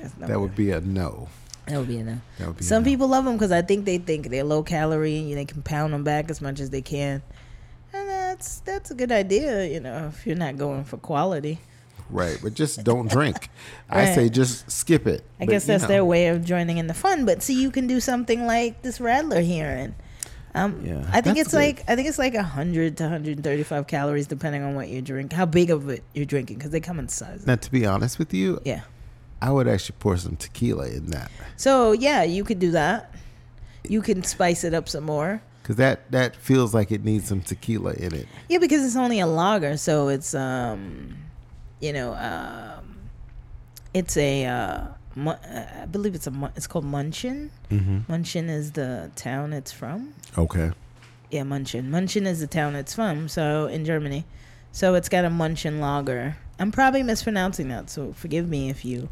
that's 0.00 0.16
not 0.18 0.28
That 0.28 0.38
would 0.40 0.54
be 0.54 0.70
a 0.70 0.80
no. 0.82 1.28
that 1.66 1.78
would 1.78 1.88
be 1.88 1.96
enough. 1.98 2.18
That 2.38 2.48
would 2.48 2.56
be 2.58 2.60
a 2.60 2.64
Some 2.64 2.82
no. 2.82 2.88
people 2.90 3.08
love 3.08 3.24
them 3.24 3.34
because 3.36 3.52
I 3.52 3.62
think 3.62 3.86
they 3.86 3.96
think 3.98 4.28
they're 4.28 4.44
low 4.44 4.62
calorie 4.62 5.16
and 5.18 5.36
they 5.38 5.46
can 5.46 5.62
pound 5.62 5.94
them 5.94 6.04
back 6.04 6.28
as 6.30 6.42
much 6.42 6.60
as 6.60 6.68
they 6.70 6.82
can, 6.82 7.22
that's 8.36 8.60
that's 8.60 8.90
a 8.90 8.94
good 8.94 9.12
idea. 9.12 9.66
You 9.66 9.80
know, 9.80 10.08
if 10.12 10.26
you're 10.26 10.36
not 10.36 10.56
going 10.56 10.84
for 10.84 10.96
quality, 10.98 11.58
Right, 12.10 12.38
but 12.42 12.54
just 12.54 12.84
don't 12.84 13.10
drink. 13.16 13.48
I 13.90 14.14
say 14.14 14.28
just 14.28 14.70
skip 14.70 15.06
it. 15.06 15.24
I 15.40 15.46
But, 15.46 15.48
guess 15.52 15.66
that's 15.66 15.82
know, 15.82 15.88
their 15.88 16.04
way 16.04 16.28
of 16.28 16.44
joining 16.44 16.78
in 16.78 16.86
the 16.86 16.94
fun. 16.94 17.24
But 17.24 17.42
see, 17.42 17.60
you 17.60 17.70
can 17.70 17.86
do 17.86 17.98
something 18.00 18.46
like 18.46 18.82
this 18.82 18.98
Radler 19.00 19.42
here, 19.42 19.66
and 19.68 19.94
um, 20.54 20.84
Yeah, 20.86 21.04
I 21.12 21.20
think 21.20 21.38
it's 21.38 21.50
good. 21.50 21.56
like 21.56 21.84
I 21.88 21.96
think 21.96 22.08
it's 22.08 22.18
like 22.18 22.34
hundred 22.36 22.96
to 22.98 23.04
135 23.04 23.86
calories 23.86 24.26
depending 24.26 24.62
on 24.62 24.74
what 24.74 24.88
you 24.88 25.02
drink, 25.02 25.32
how 25.32 25.46
big 25.46 25.70
of 25.70 25.88
it 25.88 26.04
you're 26.14 26.26
drinking, 26.26 26.58
because 26.58 26.70
they 26.70 26.80
come 26.80 26.98
in 26.98 27.08
sizes. 27.08 27.46
Now, 27.46 27.56
to 27.56 27.70
be 27.70 27.86
honest 27.86 28.18
with 28.18 28.32
you, 28.34 28.60
Yeah. 28.64 28.82
I 29.42 29.50
would 29.52 29.68
actually 29.68 29.96
pour 29.98 30.16
some 30.16 30.36
tequila 30.36 30.88
in 30.88 31.06
that 31.10 31.30
So 31.56 31.92
yeah, 31.92 32.22
you 32.22 32.42
could 32.42 32.58
do 32.58 32.70
that. 32.70 33.12
You 33.86 34.00
can 34.00 34.22
spice 34.24 34.64
it 34.64 34.72
up 34.74 34.88
some 34.88 35.04
more. 35.04 35.42
Because 35.66 35.76
that 35.76 36.08
that 36.12 36.36
feels 36.36 36.72
like 36.72 36.92
it 36.92 37.02
needs 37.04 37.26
some 37.26 37.40
tequila 37.40 37.92
in 37.94 38.14
it. 38.14 38.28
Yeah, 38.48 38.58
because 38.58 38.84
it's 38.86 38.94
only 38.94 39.18
a 39.18 39.26
lager, 39.26 39.76
so 39.76 40.06
it's 40.06 40.32
um, 40.32 41.16
you 41.80 41.92
know, 41.92 42.14
um, 42.14 43.08
it's 43.92 44.16
a 44.16 44.46
uh, 44.46 44.84
mu- 45.16 45.30
uh, 45.32 45.66
I 45.82 45.86
believe 45.86 46.14
it's 46.14 46.28
a 46.28 46.30
mu- 46.30 46.50
it's 46.54 46.68
called 46.68 46.84
Munchin. 46.84 47.50
Mm-hmm. 47.68 48.12
Munchin 48.12 48.48
is 48.48 48.72
the 48.72 49.10
town 49.16 49.52
it's 49.52 49.72
from. 49.72 50.14
Okay. 50.38 50.70
Yeah, 51.32 51.42
Munchin. 51.42 51.88
Munchin 51.90 52.26
is 52.26 52.38
the 52.38 52.46
town 52.46 52.76
it's 52.76 52.94
from. 52.94 53.28
So 53.28 53.66
in 53.66 53.84
Germany, 53.84 54.24
so 54.70 54.94
it's 54.94 55.08
got 55.08 55.24
a 55.24 55.30
Munchin 55.30 55.80
lager. 55.80 56.36
I'm 56.60 56.70
probably 56.70 57.02
mispronouncing 57.02 57.66
that, 57.70 57.90
so 57.90 58.12
forgive 58.12 58.48
me 58.48 58.70
if 58.70 58.84
you 58.84 59.08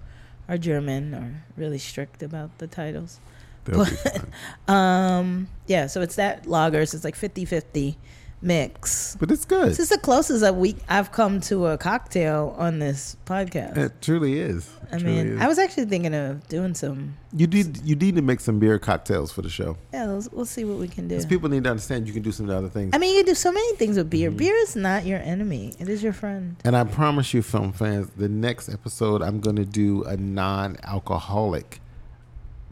are 0.49 0.57
German 0.57 1.15
or 1.15 1.43
really 1.57 1.79
strict 1.79 2.23
about 2.23 2.59
the 2.59 2.69
titles. 2.69 3.19
That'll 3.65 3.85
be 3.85 3.91
fine. 3.91 4.33
Um, 4.69 5.49
yeah, 5.67 5.87
so 5.87 6.01
it's 6.03 6.17
that 6.17 6.47
lager. 6.47 6.85
So 6.87 6.97
it's 6.97 7.05
like 7.05 7.17
50-50 7.17 7.97
mix. 8.43 9.17
But 9.19 9.31
it's 9.31 9.45
good. 9.47 9.71
This 9.71 9.79
is 9.81 9.89
the 9.89 9.97
closest 9.99 10.45
I've, 10.45 10.57
we, 10.57 10.77
I've 10.89 11.13
come 11.13 11.41
to 11.43 11.67
a 11.69 11.79
cocktail 11.79 12.55
on 12.59 12.79
this 12.79 13.17
podcast. 13.25 13.77
It 13.79 14.03
truly 14.03 14.39
is. 14.39 14.71
I 14.93 14.99
truly 14.99 15.15
mean, 15.17 15.27
is. 15.37 15.41
I 15.41 15.49
was 15.49 15.59
actually 15.59 15.87
thinking 15.87 16.15
of 16.15 16.47
doing 16.49 16.75
some. 16.75 17.17
you 17.35 17.47
need 17.47 17.79
you 17.83 17.97
need 17.97 18.17
to 18.17 18.23
make 18.23 18.41
some 18.41 18.59
beer 18.59 18.79
cocktails 18.79 19.33
for 19.33 19.41
the 19.41 19.49
show. 19.49 19.79
Yeah, 19.95 20.05
let's, 20.07 20.31
we'll 20.31 20.45
see 20.45 20.65
what 20.67 20.79
we 20.79 20.89
can 20.89 21.09
do. 21.09 21.15
Because 21.15 21.25
people 21.25 21.49
need 21.49 21.65
to 21.65 21.71
understand 21.71 22.07
you 22.07 22.13
can 22.13 22.23
do 22.23 22.33
some 22.33 22.51
other 22.51 22.69
things. 22.69 22.91
I 22.93 22.99
mean, 22.99 23.15
you 23.17 23.23
can 23.23 23.33
do 23.33 23.35
so 23.35 23.51
many 23.51 23.77
things 23.77 23.97
with 23.97 24.11
Mm-hmm. 24.11 24.11
beer. 24.11 24.31
Beer 24.31 24.55
is 24.57 24.77
not 24.77 25.07
your 25.07 25.21
enemy; 25.21 25.73
it 25.79 25.89
is 25.89 26.03
your 26.03 26.13
friend. 26.13 26.57
and 26.65 26.77
I 26.77 26.85
promise 26.85 27.33
you, 27.33 27.41
film 27.41 27.73
fans, 27.73 28.11
the 28.17 28.29
next 28.29 28.69
episode 28.69 29.23
I'm 29.23 29.41
going 29.41 29.57
to 29.57 29.65
do 29.65 30.05
a 30.05 30.17
non-alcoholic 30.19 31.81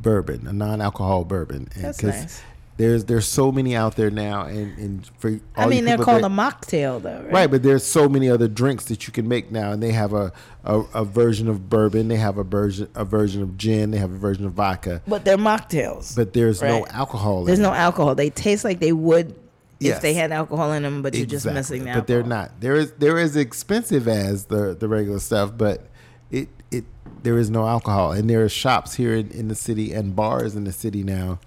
bourbon, 0.03 0.47
a 0.47 0.53
non-alcohol 0.53 1.25
bourbon. 1.25 1.69
And 1.75 1.85
That's 1.85 2.03
nice. 2.03 2.43
There's 2.79 3.05
there's 3.05 3.29
so 3.29 3.53
many 3.53 3.77
out 3.77 3.97
there 3.97 4.11
now, 4.11 4.47
and, 4.47 4.77
and 4.79 5.11
for 5.19 5.29
all 5.57 5.65
I 5.65 5.67
mean, 5.67 5.85
they're 5.85 5.99
called 5.99 6.23
that- 6.23 6.33
a 6.33 6.35
mocktail, 6.35 7.03
though, 7.03 7.21
right? 7.21 7.33
Right, 7.33 7.51
but 7.51 7.63
there's 7.63 7.85
so 7.85 8.09
many 8.09 8.31
other 8.31 8.49
drinks 8.49 8.87
that 8.87 9.07
you 9.07 9.13
can 9.13 9.29
make 9.29 9.53
now, 9.53 9.73
and 9.73 9.83
they 9.83 9.93
have 9.93 10.15
a, 10.15 10.33
a, 10.65 10.81
a 10.95 11.05
version 11.05 11.49
of 11.49 11.69
bourbon, 11.69 12.09
they 12.09 12.17
have 12.17 12.39
a 12.39 12.45
version 12.45 12.89
a 12.95 13.05
version 13.05 13.43
of 13.43 13.59
gin, 13.59 13.91
they 13.91 13.99
have 13.99 14.11
a 14.11 14.17
version 14.19 14.47
of 14.47 14.55
vodka, 14.55 15.03
But 15.07 15.25
they're 15.27 15.37
mocktails. 15.37 16.17
but 16.17 16.33
there's 16.33 16.63
no 16.63 16.87
alcohol. 16.87 17.45
There's 17.45 17.59
no 17.59 17.73
it. 17.75 17.77
alcohol. 17.77 18.15
They 18.15 18.31
taste 18.31 18.65
like 18.65 18.81
they 18.81 18.93
would 18.93 19.39
if 19.79 20.01
they 20.01 20.15
had 20.15 20.33
alcohol 20.33 20.73
in 20.73 20.83
them, 20.83 21.03
but 21.03 21.15
you're 21.15 21.27
just 21.27 21.45
missing 21.45 21.85
the 21.85 21.93
But 21.93 22.07
they're 22.07 22.23
not. 22.23 22.59
They're 22.61 22.77
as 22.77 22.93
they're 22.93 23.19
as 23.19 23.37
expensive 23.37 24.09
as 24.09 24.47
the 24.47 24.75
the 24.75 24.89
regular 24.89 25.19
stuff, 25.19 25.53
but 25.57 25.87
there 27.23 27.39
is 27.39 27.51
no 27.51 27.67
alcohol, 27.67 28.13
and 28.13 28.29
there 28.29 28.43
are 28.45 28.49
shops 28.49 28.95
here 28.95 29.15
in, 29.15 29.31
in 29.31 29.49
the 29.49 29.55
city 29.55 29.93
and 29.93 30.15
bars 30.17 30.55
in 30.57 30.65
the 30.65 30.73
city 30.73 31.03
now 31.03 31.39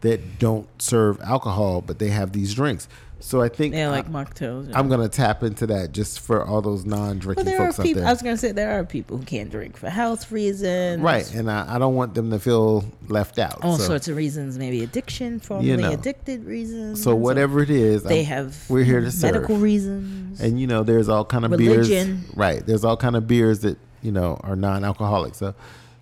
that 0.00 0.38
don't 0.38 0.68
serve 0.80 1.20
alcohol, 1.22 1.80
but 1.80 1.98
they 1.98 2.08
have 2.08 2.32
these 2.32 2.54
drinks. 2.54 2.88
So 3.20 3.40
I 3.40 3.48
think 3.48 3.74
Yeah, 3.74 3.88
like 3.88 4.10
mocktails. 4.10 4.70
I'm 4.74 4.90
gonna 4.90 5.08
tap 5.08 5.42
into 5.42 5.66
that 5.68 5.92
just 5.92 6.20
for 6.20 6.44
all 6.44 6.60
those 6.60 6.84
non-drinking 6.84 7.46
there 7.46 7.54
are 7.58 7.66
folks 7.68 7.80
out 7.80 7.86
people. 7.86 8.00
there. 8.02 8.08
I 8.08 8.12
was 8.12 8.20
gonna 8.20 8.36
say 8.36 8.52
there 8.52 8.78
are 8.78 8.84
people 8.84 9.16
who 9.16 9.24
can't 9.24 9.50
drink 9.50 9.78
for 9.78 9.88
health 9.88 10.30
reasons, 10.30 11.00
Right, 11.00 11.32
and 11.34 11.50
I, 11.50 11.76
I 11.76 11.78
don't 11.78 11.94
want 11.94 12.12
them 12.12 12.30
to 12.32 12.38
feel 12.38 12.84
left 13.08 13.38
out. 13.38 13.60
All 13.64 13.78
so, 13.78 13.84
sorts 13.84 14.08
of 14.08 14.16
reasons, 14.16 14.58
maybe 14.58 14.82
addiction, 14.84 15.40
formerly 15.40 15.74
know. 15.78 15.92
addicted 15.92 16.44
reasons. 16.44 17.02
so 17.02 17.16
whatever 17.16 17.62
it 17.62 17.70
is, 17.70 18.02
they 18.02 18.18
I'm- 18.18 18.26
have, 18.26 18.56
we're 18.68 18.84
here 18.84 19.00
to 19.00 19.06
medical 19.22 19.54
serve. 19.54 19.62
reasons. 19.62 20.40
and 20.42 20.60
you 20.60 20.66
know 20.66 20.82
there's 20.82 21.08
all 21.08 21.24
kind 21.24 21.46
of 21.46 21.52
Religion. 21.52 22.16
beers 22.20 22.36
right 22.36 22.66
there's 22.66 22.84
all 22.84 22.98
kind 22.98 23.16
of 23.16 23.26
beers 23.26 23.60
that 23.60 23.78
you 24.04 24.12
know 24.12 24.38
are 24.44 24.54
non-alcoholic. 24.54 25.34
So 25.34 25.54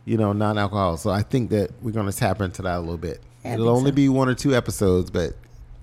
you 0.05 0.17
know 0.17 0.33
non-alcoholic 0.33 0.99
so 0.99 1.11
i 1.11 1.23
think 1.23 1.51
that 1.51 1.71
we're 1.81 1.93
going 1.93 2.11
to 2.11 2.17
tap 2.17 2.41
into 2.41 2.61
that 2.63 2.79
a 2.79 2.81
little 2.81 2.99
bit. 2.99 3.21
I 3.45 3.55
it'll 3.55 3.69
only 3.69 3.93
so. 3.93 3.95
be 3.95 4.09
one 4.09 4.29
or 4.29 4.35
two 4.35 4.55
episodes 4.55 5.11
but 5.11 5.35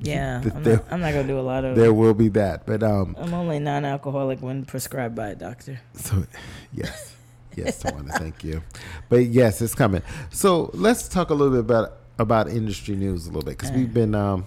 yeah, 0.01 0.39
th- 0.43 0.53
I'm 0.55 0.63
there, 0.63 0.75
not, 0.77 0.85
I'm 0.91 1.01
not 1.01 1.13
gonna 1.13 1.27
do 1.27 1.39
a 1.39 1.41
lot 1.41 1.65
of. 1.65 1.75
there 1.75 1.93
will 1.93 2.13
be 2.13 2.29
that. 2.29 2.65
But 2.65 2.83
um 2.83 3.15
I'm 3.19 3.33
only 3.33 3.59
non-alcoholic 3.59 4.41
when 4.41 4.65
prescribed 4.65 5.15
by 5.15 5.29
a 5.29 5.35
doctor. 5.35 5.81
so 5.93 6.25
yes 6.73 7.15
yes 7.55 7.83
i 7.83 7.91
want 7.91 8.07
to 8.07 8.13
thank 8.13 8.43
you. 8.43 8.61
But 9.09 9.25
yes 9.25 9.61
it's 9.61 9.75
coming. 9.75 10.01
So 10.31 10.69
let's 10.73 11.07
talk 11.07 11.29
a 11.29 11.33
little 11.33 11.53
bit 11.53 11.61
about 11.61 11.97
about 12.17 12.49
industry 12.49 12.95
news 12.95 13.25
a 13.25 13.29
little 13.29 13.41
bit 13.43 13.57
because 13.57 13.71
we've 13.71 13.93
been 13.93 14.15
um 14.15 14.45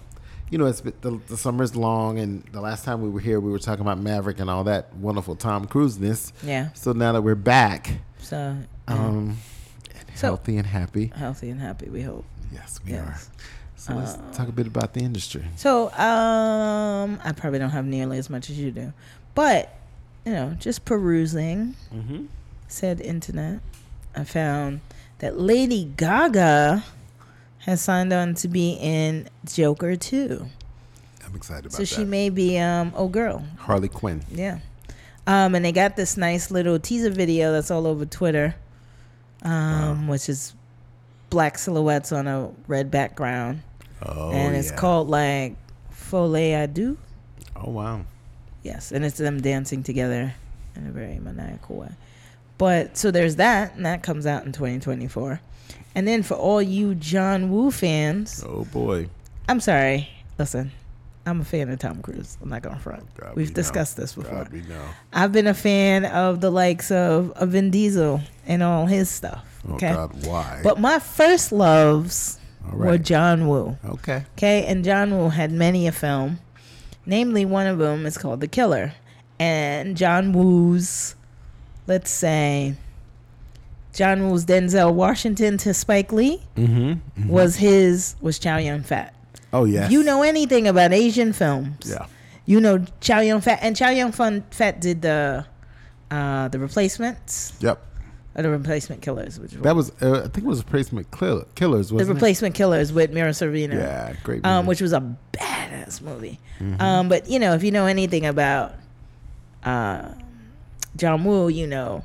you 0.52 0.58
know, 0.58 0.66
it's 0.66 0.82
been, 0.82 0.92
the, 1.00 1.18
the 1.28 1.36
summer's 1.36 1.74
long, 1.74 2.18
and 2.18 2.44
the 2.52 2.60
last 2.60 2.84
time 2.84 3.00
we 3.02 3.08
were 3.08 3.20
here, 3.20 3.40
we 3.40 3.50
were 3.50 3.58
talking 3.58 3.80
about 3.80 3.98
Maverick 3.98 4.38
and 4.38 4.48
all 4.50 4.64
that 4.64 4.94
wonderful 4.96 5.34
Tom 5.34 5.66
Cruise-ness. 5.66 6.32
Yeah. 6.44 6.68
So 6.74 6.92
now 6.92 7.12
that 7.12 7.22
we're 7.22 7.34
back, 7.34 7.98
So 8.18 8.36
yeah. 8.36 8.94
um, 8.94 9.38
and 9.96 10.06
So- 10.14 10.26
healthy 10.28 10.58
and 10.58 10.66
happy. 10.66 11.10
healthy 11.16 11.48
and 11.48 11.58
happy, 11.60 11.88
we 11.88 12.02
hope. 12.02 12.24
Yes, 12.52 12.78
we 12.84 12.92
Yes. 12.92 13.02
are. 13.08 13.18
So 13.76 13.94
let's 13.94 14.12
Uh, 14.14 14.20
talk 14.32 14.48
a 14.48 14.52
bit 14.52 14.66
about 14.66 14.92
the 14.92 15.00
industry. 15.00 15.42
So, 15.56 15.86
um, 15.94 17.18
I 17.24 17.32
probably 17.34 17.58
don't 17.58 17.70
have 17.70 17.86
nearly 17.86 18.18
as 18.18 18.28
much 18.30 18.48
as 18.50 18.58
you 18.58 18.70
do, 18.70 18.92
but 19.34 19.74
you 20.26 20.32
know, 20.32 20.54
just 20.60 20.84
perusing 20.84 21.74
Mm-hmm. 21.92 22.26
said 22.68 23.00
internet, 23.00 23.58
I 24.14 24.22
found 24.24 24.80
that 25.18 25.40
Lady 25.40 25.90
Gaga 25.96 26.84
has 27.62 27.80
signed 27.80 28.12
on 28.12 28.34
to 28.34 28.48
be 28.48 28.72
in 28.80 29.28
Joker 29.44 29.96
2. 29.96 30.46
I'm 31.24 31.34
excited 31.36 31.66
about 31.66 31.72
So 31.72 31.78
that. 31.78 31.86
So 31.86 31.96
she 31.96 32.04
may 32.04 32.30
be 32.30 32.58
um 32.58 32.92
oh 32.96 33.08
girl. 33.08 33.44
Harley 33.58 33.88
Quinn. 33.88 34.22
Yeah. 34.30 34.58
Um 35.26 35.54
and 35.54 35.64
they 35.64 35.72
got 35.72 35.96
this 35.96 36.16
nice 36.16 36.50
little 36.50 36.78
teaser 36.78 37.10
video 37.10 37.52
that's 37.52 37.70
all 37.70 37.86
over 37.86 38.04
Twitter. 38.04 38.54
Um 39.42 40.08
which 40.08 40.28
is 40.28 40.54
black 41.30 41.56
silhouettes 41.56 42.12
on 42.12 42.26
a 42.26 42.50
red 42.66 42.90
background. 42.90 43.62
Oh, 44.04 44.32
and 44.32 44.56
it's 44.56 44.70
yeah. 44.70 44.76
called 44.76 45.08
like 45.08 45.56
Folie 45.90 46.52
à 46.52 46.72
Deux. 46.72 46.98
Oh 47.56 47.70
wow. 47.70 48.02
Yes, 48.62 48.92
and 48.92 49.04
it's 49.04 49.18
them 49.18 49.40
dancing 49.40 49.82
together 49.82 50.34
in 50.76 50.86
a 50.86 50.90
very 50.90 51.18
maniacal 51.18 51.76
way. 51.76 51.90
But 52.58 52.96
so 52.96 53.10
there's 53.10 53.36
that, 53.36 53.74
and 53.74 53.86
that 53.86 54.02
comes 54.02 54.26
out 54.26 54.44
in 54.44 54.52
2024. 54.52 55.40
And 55.94 56.06
then 56.08 56.22
for 56.22 56.34
all 56.34 56.62
you 56.62 56.94
John 56.94 57.50
Woo 57.50 57.70
fans, 57.70 58.44
Oh 58.46 58.64
boy. 58.72 59.08
I'm 59.48 59.60
sorry. 59.60 60.08
Listen, 60.38 60.72
I'm 61.26 61.40
a 61.40 61.44
fan 61.44 61.68
of 61.68 61.78
Tom 61.78 62.00
Cruise. 62.02 62.38
I'm 62.42 62.48
not 62.48 62.62
gonna 62.62 62.78
front. 62.78 63.04
God, 63.16 63.34
We've 63.36 63.48
we 63.48 63.50
know. 63.50 63.54
discussed 63.54 63.96
this 63.96 64.14
before. 64.14 64.32
God, 64.44 64.52
we 64.52 64.62
know. 64.62 64.82
I've 65.12 65.32
been 65.32 65.46
a 65.46 65.54
fan 65.54 66.04
of 66.06 66.40
the 66.40 66.50
likes 66.50 66.90
of, 66.90 67.30
of 67.32 67.50
Vin 67.50 67.70
Diesel 67.70 68.20
and 68.46 68.62
all 68.62 68.86
his 68.86 69.08
stuff. 69.10 69.44
Oh 69.68 69.74
Okay, 69.74 69.92
God, 69.92 70.26
why? 70.26 70.60
but 70.64 70.80
my 70.80 70.98
first 70.98 71.52
loves 71.52 72.38
All 72.70 72.76
were. 72.78 72.98
John 72.98 73.46
Woo. 73.48 73.76
okay. 73.84 74.24
Okay, 74.36 74.64
and 74.66 74.84
John 74.84 75.16
Woo 75.16 75.28
had 75.28 75.52
many 75.52 75.86
a 75.86 75.92
film. 75.92 76.38
Namely, 77.04 77.44
one 77.44 77.66
of 77.66 77.78
them 77.78 78.06
is 78.06 78.16
called 78.16 78.40
The 78.40 78.48
Killer. 78.48 78.92
And 79.38 79.96
John 79.96 80.32
Woo's, 80.32 81.16
let's 81.88 82.10
say, 82.10 82.76
John 83.92 84.30
Woo's 84.30 84.44
Denzel 84.46 84.92
Washington 84.94 85.58
to 85.58 85.74
Spike 85.74 86.12
Lee 86.12 86.40
Mm-hmm. 86.56 87.28
was 87.28 87.56
his, 87.56 88.16
was 88.20 88.38
Chow 88.38 88.56
Yun 88.58 88.82
Fat. 88.82 89.14
Oh 89.52 89.64
yeah. 89.64 89.88
You 89.88 90.02
know 90.02 90.22
anything 90.22 90.66
about 90.66 90.92
Asian 90.92 91.32
films, 91.34 91.76
Yeah. 91.90 92.06
you 92.46 92.60
know 92.60 92.84
Chow 93.00 93.20
Yun 93.20 93.40
Fat. 93.42 93.58
And 93.62 93.76
Chow 93.76 93.90
Yun 93.90 94.12
Fun 94.12 94.44
Fat 94.50 94.80
did 94.80 95.02
the, 95.02 95.44
uh, 96.10 96.48
the 96.48 96.58
replacements, 96.58 97.52
Yep. 97.60 97.78
or 98.34 98.42
the 98.42 98.48
replacement 98.48 99.02
killers, 99.02 99.38
which 99.38 99.50
That 99.52 99.76
was. 99.76 99.92
Uh, 100.00 100.20
I 100.20 100.28
think 100.28 100.38
it 100.38 100.44
was 100.44 100.60
replacement 100.64 101.10
Kill- 101.10 101.44
killers. 101.54 101.88
the 101.88 101.94
Wasn't 101.96 102.10
it? 102.10 102.14
replacement 102.14 102.54
killers 102.54 102.92
with 102.94 103.12
Mira 103.12 103.32
Sorvino. 103.32 103.74
Yeah. 103.74 104.14
Great. 104.22 104.44
um, 104.46 104.64
which 104.64 104.80
was 104.80 104.94
a 104.94 105.16
badass 105.34 106.00
movie. 106.00 106.40
Mm-hmm. 106.60 106.80
Um, 106.80 107.08
but 107.10 107.28
you 107.28 107.38
know, 107.38 107.52
if 107.52 107.62
you 107.62 107.70
know 107.72 107.84
anything 107.84 108.24
about 108.24 108.72
uh, 109.64 110.08
John 110.96 111.24
Woo, 111.24 111.48
you 111.48 111.66
know, 111.66 112.04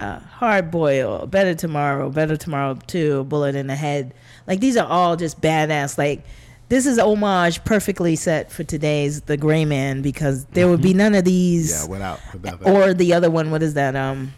uh, 0.00 0.18
Hard 0.20 0.70
Boil, 0.70 1.26
Better 1.26 1.54
Tomorrow, 1.54 2.10
Better 2.10 2.36
Tomorrow 2.36 2.78
Two, 2.86 3.24
Bullet 3.24 3.54
in 3.54 3.66
the 3.66 3.76
Head. 3.76 4.14
Like 4.46 4.60
these 4.60 4.76
are 4.76 4.86
all 4.88 5.16
just 5.16 5.40
badass. 5.40 5.98
Like 5.98 6.24
this 6.68 6.86
is 6.86 6.98
homage 6.98 7.62
perfectly 7.64 8.16
set 8.16 8.50
for 8.52 8.64
today's 8.64 9.22
The 9.22 9.36
Gray 9.36 9.64
Man 9.64 10.02
because 10.02 10.44
there 10.46 10.68
would 10.68 10.80
be 10.82 10.94
none 10.94 11.14
of 11.14 11.24
these 11.24 11.72
Mm-hmm. 11.72 11.84
yeah. 11.84 11.90
Without. 11.90 12.20
without 12.32 12.60
that. 12.60 12.68
or 12.70 12.94
the 12.94 13.12
other 13.12 13.30
one. 13.30 13.50
What 13.50 13.62
is 13.62 13.74
that? 13.74 13.94
Um, 13.96 14.32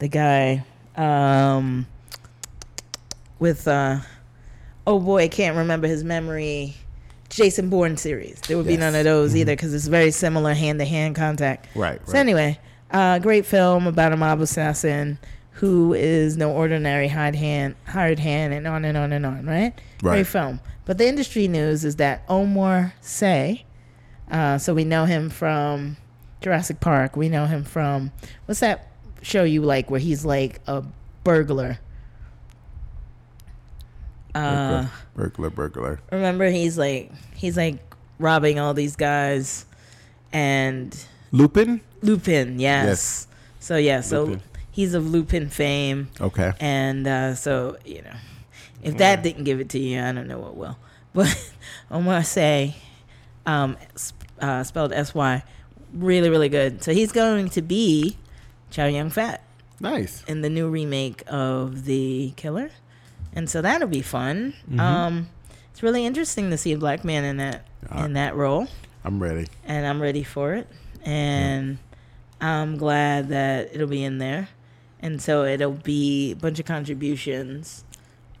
the 0.00 0.08
guy 0.08 0.64
um 0.96 1.86
with 3.38 3.66
uh 3.68 3.98
oh 4.86 4.98
boy, 5.00 5.22
I 5.24 5.28
can't 5.28 5.56
remember 5.56 5.86
his 5.86 6.04
memory. 6.04 6.74
Jason 7.30 7.68
Bourne 7.68 7.98
series. 7.98 8.40
There 8.40 8.56
would 8.56 8.66
be 8.66 8.78
none 8.78 8.94
of 8.94 9.04
those 9.04 9.36
either 9.36 9.52
because 9.52 9.74
it's 9.74 9.86
very 9.86 10.10
similar 10.10 10.54
hand 10.54 10.78
to 10.78 10.86
hand 10.86 11.14
contact. 11.14 11.66
right. 11.76 12.00
So 12.06 12.14
Right. 12.14 12.20
anyway, 12.20 12.58
uh, 12.90 13.18
great 13.18 13.46
film 13.46 13.86
about 13.86 14.12
a 14.12 14.16
mob 14.16 14.40
assassin 14.40 15.18
who 15.52 15.92
is 15.92 16.36
no 16.36 16.52
ordinary 16.52 17.08
hired 17.08 17.34
hand, 17.34 17.74
hired 17.86 18.18
hand, 18.18 18.54
and 18.54 18.66
on 18.66 18.84
and 18.84 18.96
on 18.96 19.12
and 19.12 19.26
on. 19.26 19.44
Right? 19.44 19.72
Right. 20.02 20.14
Great 20.16 20.26
film. 20.26 20.60
But 20.84 20.98
the 20.98 21.06
industry 21.06 21.48
news 21.48 21.84
is 21.84 21.96
that 21.96 22.22
Omar 22.28 22.94
Sy, 23.00 23.64
uh, 24.30 24.58
so 24.58 24.72
we 24.72 24.84
know 24.84 25.04
him 25.04 25.30
from 25.30 25.96
Jurassic 26.40 26.80
Park. 26.80 27.16
We 27.16 27.28
know 27.28 27.46
him 27.46 27.64
from 27.64 28.12
what's 28.46 28.60
that 28.60 28.88
show 29.20 29.44
you 29.44 29.62
like 29.62 29.90
where 29.90 30.00
he's 30.00 30.24
like 30.24 30.60
a 30.66 30.84
burglar. 31.24 31.78
Uh, 34.34 34.86
burglar. 35.14 35.50
Burglar. 35.50 36.00
remember 36.12 36.48
he's 36.48 36.78
like 36.78 37.10
he's 37.34 37.56
like 37.56 37.78
robbing 38.18 38.58
all 38.58 38.74
these 38.74 38.96
guys, 38.96 39.66
and 40.32 40.96
Lupin. 41.32 41.80
Lupin, 42.02 42.58
yes. 42.60 42.86
Yes. 42.86 43.26
So 43.60 43.76
yeah, 43.76 44.00
so 44.00 44.24
Lupin. 44.24 44.42
he's 44.70 44.94
of 44.94 45.06
Lupin 45.10 45.48
fame, 45.48 46.08
Okay. 46.20 46.52
and 46.60 47.06
uh, 47.06 47.34
so 47.34 47.76
you 47.84 48.02
know, 48.02 48.16
if 48.82 48.96
that 48.98 49.22
didn't 49.22 49.44
give 49.44 49.60
it 49.60 49.68
to 49.70 49.78
you, 49.78 50.00
I 50.00 50.12
don't 50.12 50.28
know 50.28 50.38
what 50.38 50.56
will. 50.56 50.76
But 51.14 51.34
Omar 51.90 52.22
Sy, 52.22 52.76
um, 53.46 53.76
uh, 54.40 54.62
spelled 54.62 54.92
S 54.92 55.14
Y, 55.14 55.42
really 55.92 56.30
really 56.30 56.48
good. 56.48 56.82
So 56.84 56.92
he's 56.92 57.10
going 57.12 57.48
to 57.50 57.62
be 57.62 58.16
Chow 58.70 58.86
Yun 58.86 59.10
Fat 59.10 59.42
Nice. 59.80 60.22
in 60.28 60.42
the 60.42 60.50
new 60.50 60.68
remake 60.68 61.22
of 61.26 61.84
The 61.86 62.32
Killer, 62.36 62.70
and 63.34 63.50
so 63.50 63.60
that'll 63.62 63.88
be 63.88 64.02
fun. 64.02 64.54
Mm-hmm. 64.68 64.78
Um, 64.80 65.28
it's 65.72 65.82
really 65.82 66.04
interesting 66.06 66.50
to 66.50 66.56
see 66.58 66.72
a 66.72 66.78
black 66.78 67.04
man 67.04 67.24
in 67.24 67.36
that 67.38 67.66
in 67.96 68.12
that 68.14 68.34
role 68.36 68.68
I'm 69.04 69.20
ready. 69.22 69.46
and 69.64 69.86
I'm 69.86 70.00
ready 70.02 70.22
for 70.22 70.54
it. 70.54 70.68
And 71.04 71.78
I'm 72.40 72.76
glad 72.76 73.28
that 73.28 73.70
it'll 73.74 73.86
be 73.88 74.04
in 74.04 74.18
there. 74.18 74.48
And 75.00 75.22
so 75.22 75.44
it'll 75.44 75.72
be 75.72 76.32
a 76.32 76.36
bunch 76.36 76.58
of 76.58 76.66
contributions 76.66 77.84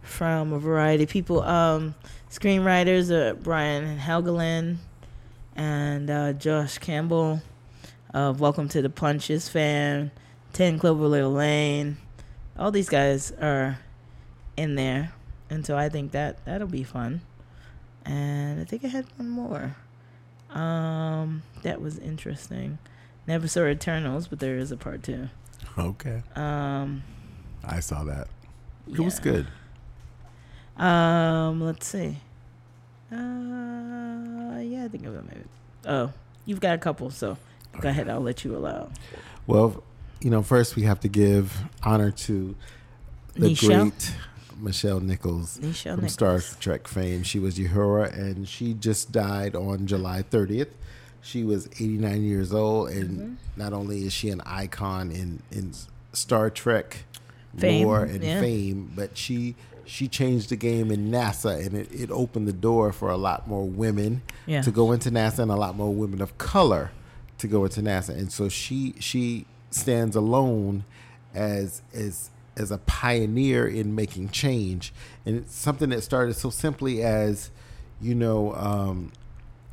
from 0.02 0.52
a 0.52 0.58
variety 0.58 1.04
of 1.04 1.10
people. 1.10 1.42
Um, 1.42 1.94
screenwriters 2.30 3.12
uh, 3.12 3.34
Brian 3.34 3.98
Helgeland 3.98 4.78
and 5.54 6.10
uh, 6.10 6.32
Josh 6.32 6.78
Campbell 6.78 7.42
of 8.12 8.40
Welcome 8.40 8.68
to 8.70 8.82
the 8.82 8.90
Punches 8.90 9.48
fan, 9.48 10.10
10 10.54 10.78
Cloverfield 10.78 11.34
Lane. 11.34 11.98
All 12.58 12.70
these 12.70 12.88
guys 12.88 13.32
are 13.32 13.78
in 14.56 14.74
there. 14.74 15.12
And 15.50 15.64
so 15.64 15.76
I 15.76 15.88
think 15.88 16.12
that 16.12 16.44
that'll 16.44 16.68
be 16.68 16.82
fun. 16.82 17.20
And 18.04 18.60
I 18.60 18.64
think 18.64 18.84
I 18.84 18.88
had 18.88 19.06
one 19.16 19.28
more. 19.28 19.76
Um, 20.50 21.42
that 21.62 21.80
was 21.80 21.98
interesting. 21.98 22.78
Never 23.26 23.46
saw 23.48 23.66
Eternals, 23.66 24.28
but 24.28 24.40
there 24.40 24.56
is 24.56 24.72
a 24.72 24.76
part 24.76 25.02
two. 25.02 25.28
Okay. 25.76 26.22
Um, 26.34 27.02
I 27.64 27.80
saw 27.80 28.04
that. 28.04 28.28
It 28.90 28.98
was 28.98 29.18
good. 29.18 29.46
Um, 30.76 31.60
let's 31.60 31.86
see. 31.86 32.16
Uh, 33.12 34.60
yeah, 34.60 34.88
can't 34.88 34.92
think 34.92 35.06
of 35.06 35.14
it. 35.16 35.24
Maybe. 35.28 35.44
Oh, 35.86 36.12
you've 36.46 36.60
got 36.60 36.74
a 36.74 36.78
couple, 36.78 37.10
so 37.10 37.36
go 37.80 37.88
ahead. 37.88 38.08
I'll 38.08 38.20
let 38.20 38.44
you 38.44 38.56
allow. 38.56 38.90
Well, 39.46 39.82
you 40.20 40.30
know, 40.30 40.42
first 40.42 40.76
we 40.76 40.82
have 40.82 41.00
to 41.00 41.08
give 41.08 41.62
honor 41.82 42.10
to 42.10 42.54
the 43.34 43.48
Nichelle? 43.50 43.90
great 43.90 44.14
Michelle 44.60 45.00
Nichols 45.00 45.58
Nichelle 45.58 45.94
from 45.94 46.04
Nichols. 46.04 46.12
Star 46.12 46.40
Trek 46.60 46.86
fame. 46.88 47.22
She 47.22 47.38
was 47.38 47.58
Uhura, 47.58 48.12
and 48.12 48.48
she 48.48 48.74
just 48.74 49.12
died 49.12 49.54
on 49.56 49.86
July 49.86 50.22
30th. 50.22 50.68
She 51.20 51.44
was 51.44 51.66
89 51.80 52.22
years 52.24 52.52
old, 52.52 52.90
and 52.90 53.10
Mm-hmm. 53.18 53.34
not 53.56 53.72
only 53.72 54.04
is 54.04 54.12
she 54.12 54.28
an 54.30 54.40
icon 54.46 55.10
in 55.10 55.42
in 55.50 55.72
Star 56.12 56.48
Trek 56.50 57.04
Fame, 57.56 57.84
lore 57.86 58.04
and 58.04 58.22
yeah. 58.22 58.40
fame, 58.40 58.92
but 58.94 59.16
she 59.16 59.54
she 59.84 60.06
changed 60.06 60.50
the 60.50 60.56
game 60.56 60.90
in 60.90 61.10
NASA, 61.10 61.64
and 61.64 61.74
it, 61.74 61.88
it 61.92 62.10
opened 62.10 62.46
the 62.46 62.52
door 62.52 62.92
for 62.92 63.10
a 63.10 63.16
lot 63.16 63.48
more 63.48 63.66
women 63.66 64.20
Yeah. 64.46 64.60
to 64.62 64.70
go 64.70 64.92
into 64.92 65.10
NASA, 65.10 65.40
and 65.40 65.50
a 65.50 65.56
lot 65.56 65.74
more 65.76 65.92
women 65.92 66.20
of 66.20 66.36
color 66.38 66.90
to 67.38 67.46
go 67.48 67.64
into 67.64 67.80
NASA. 67.82 68.10
And 68.10 68.30
so 68.32 68.48
she 68.48 68.94
she 69.00 69.46
stands 69.70 70.14
alone 70.16 70.84
as 71.34 71.82
as 71.92 72.30
as 72.58 72.70
a 72.70 72.78
pioneer 72.78 73.66
in 73.66 73.94
making 73.94 74.30
change, 74.30 74.92
and 75.24 75.36
it's 75.36 75.54
something 75.54 75.90
that 75.90 76.02
started 76.02 76.34
so 76.34 76.50
simply 76.50 77.02
as 77.02 77.50
you 78.00 78.14
know. 78.14 78.54
Um, 78.54 79.12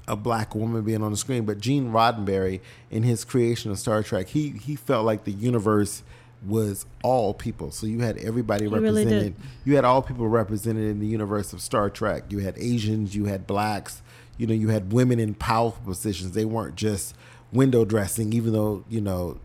a 0.08 0.15
black 0.15 0.54
woman 0.54 0.84
being 0.84 1.01
on 1.01 1.10
the 1.10 1.18
screen, 1.18 1.46
but 1.46 1.60
Gene 1.60 1.92
Roddenberry, 1.92 2.62
in 2.92 3.01
his 3.01 3.25
creation 3.25 3.72
of 3.72 3.80
Star 3.80 4.04
Trek, 4.04 4.27
he 4.27 4.50
he 4.51 4.75
felt 4.75 5.04
like 5.04 5.24
the 5.24 5.32
universe 5.32 6.04
was 6.46 6.86
all 7.04 7.34
people. 7.34 7.72
So 7.72 7.88
you 7.88 8.00
had 8.01 8.18
everybody 8.18 8.65
He 8.65 8.70
really 8.70 9.04
represented. 9.04 9.36
You 9.63 9.75
had 9.75 9.86
all 9.86 10.01
people 10.01 10.27
represented 10.27 10.84
in 10.84 11.00
the 11.00 11.08
universe 11.08 11.54
of 11.54 11.62
Star 11.62 11.89
Trek. 11.89 12.25
You 12.30 12.39
had 12.39 12.56
Asians, 12.58 13.15
you 13.15 13.25
had 13.25 13.48
blacks, 13.48 14.04
you 14.38 14.48
know, 14.48 14.54
you 14.54 14.70
had 14.70 14.92
women 14.92 15.20
in 15.20 15.34
powerful 15.34 15.82
positions. 15.84 16.32
They 16.32 16.46
weren't 16.46 16.75
just 16.75 17.15
window 17.51 17.86
dressing, 17.86 18.34
even 18.34 18.54
though 18.54 18.84
you 18.89 19.01
know 19.01 19.39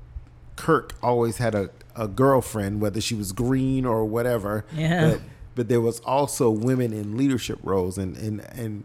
Kirk 0.56 0.94
always 1.02 1.38
had 1.38 1.54
a, 1.54 1.70
a 1.96 2.08
girlfriend, 2.08 2.80
whether 2.80 3.00
she 3.00 3.14
was 3.14 3.32
green 3.32 3.84
or 3.84 4.04
whatever. 4.04 4.64
Yeah. 4.74 5.10
But 5.10 5.20
but 5.54 5.68
there 5.68 5.80
was 5.80 6.00
also 6.00 6.50
women 6.50 6.92
in 6.92 7.16
leadership 7.16 7.58
roles 7.62 7.98
and 7.98 8.16
and 8.16 8.40
and 8.56 8.84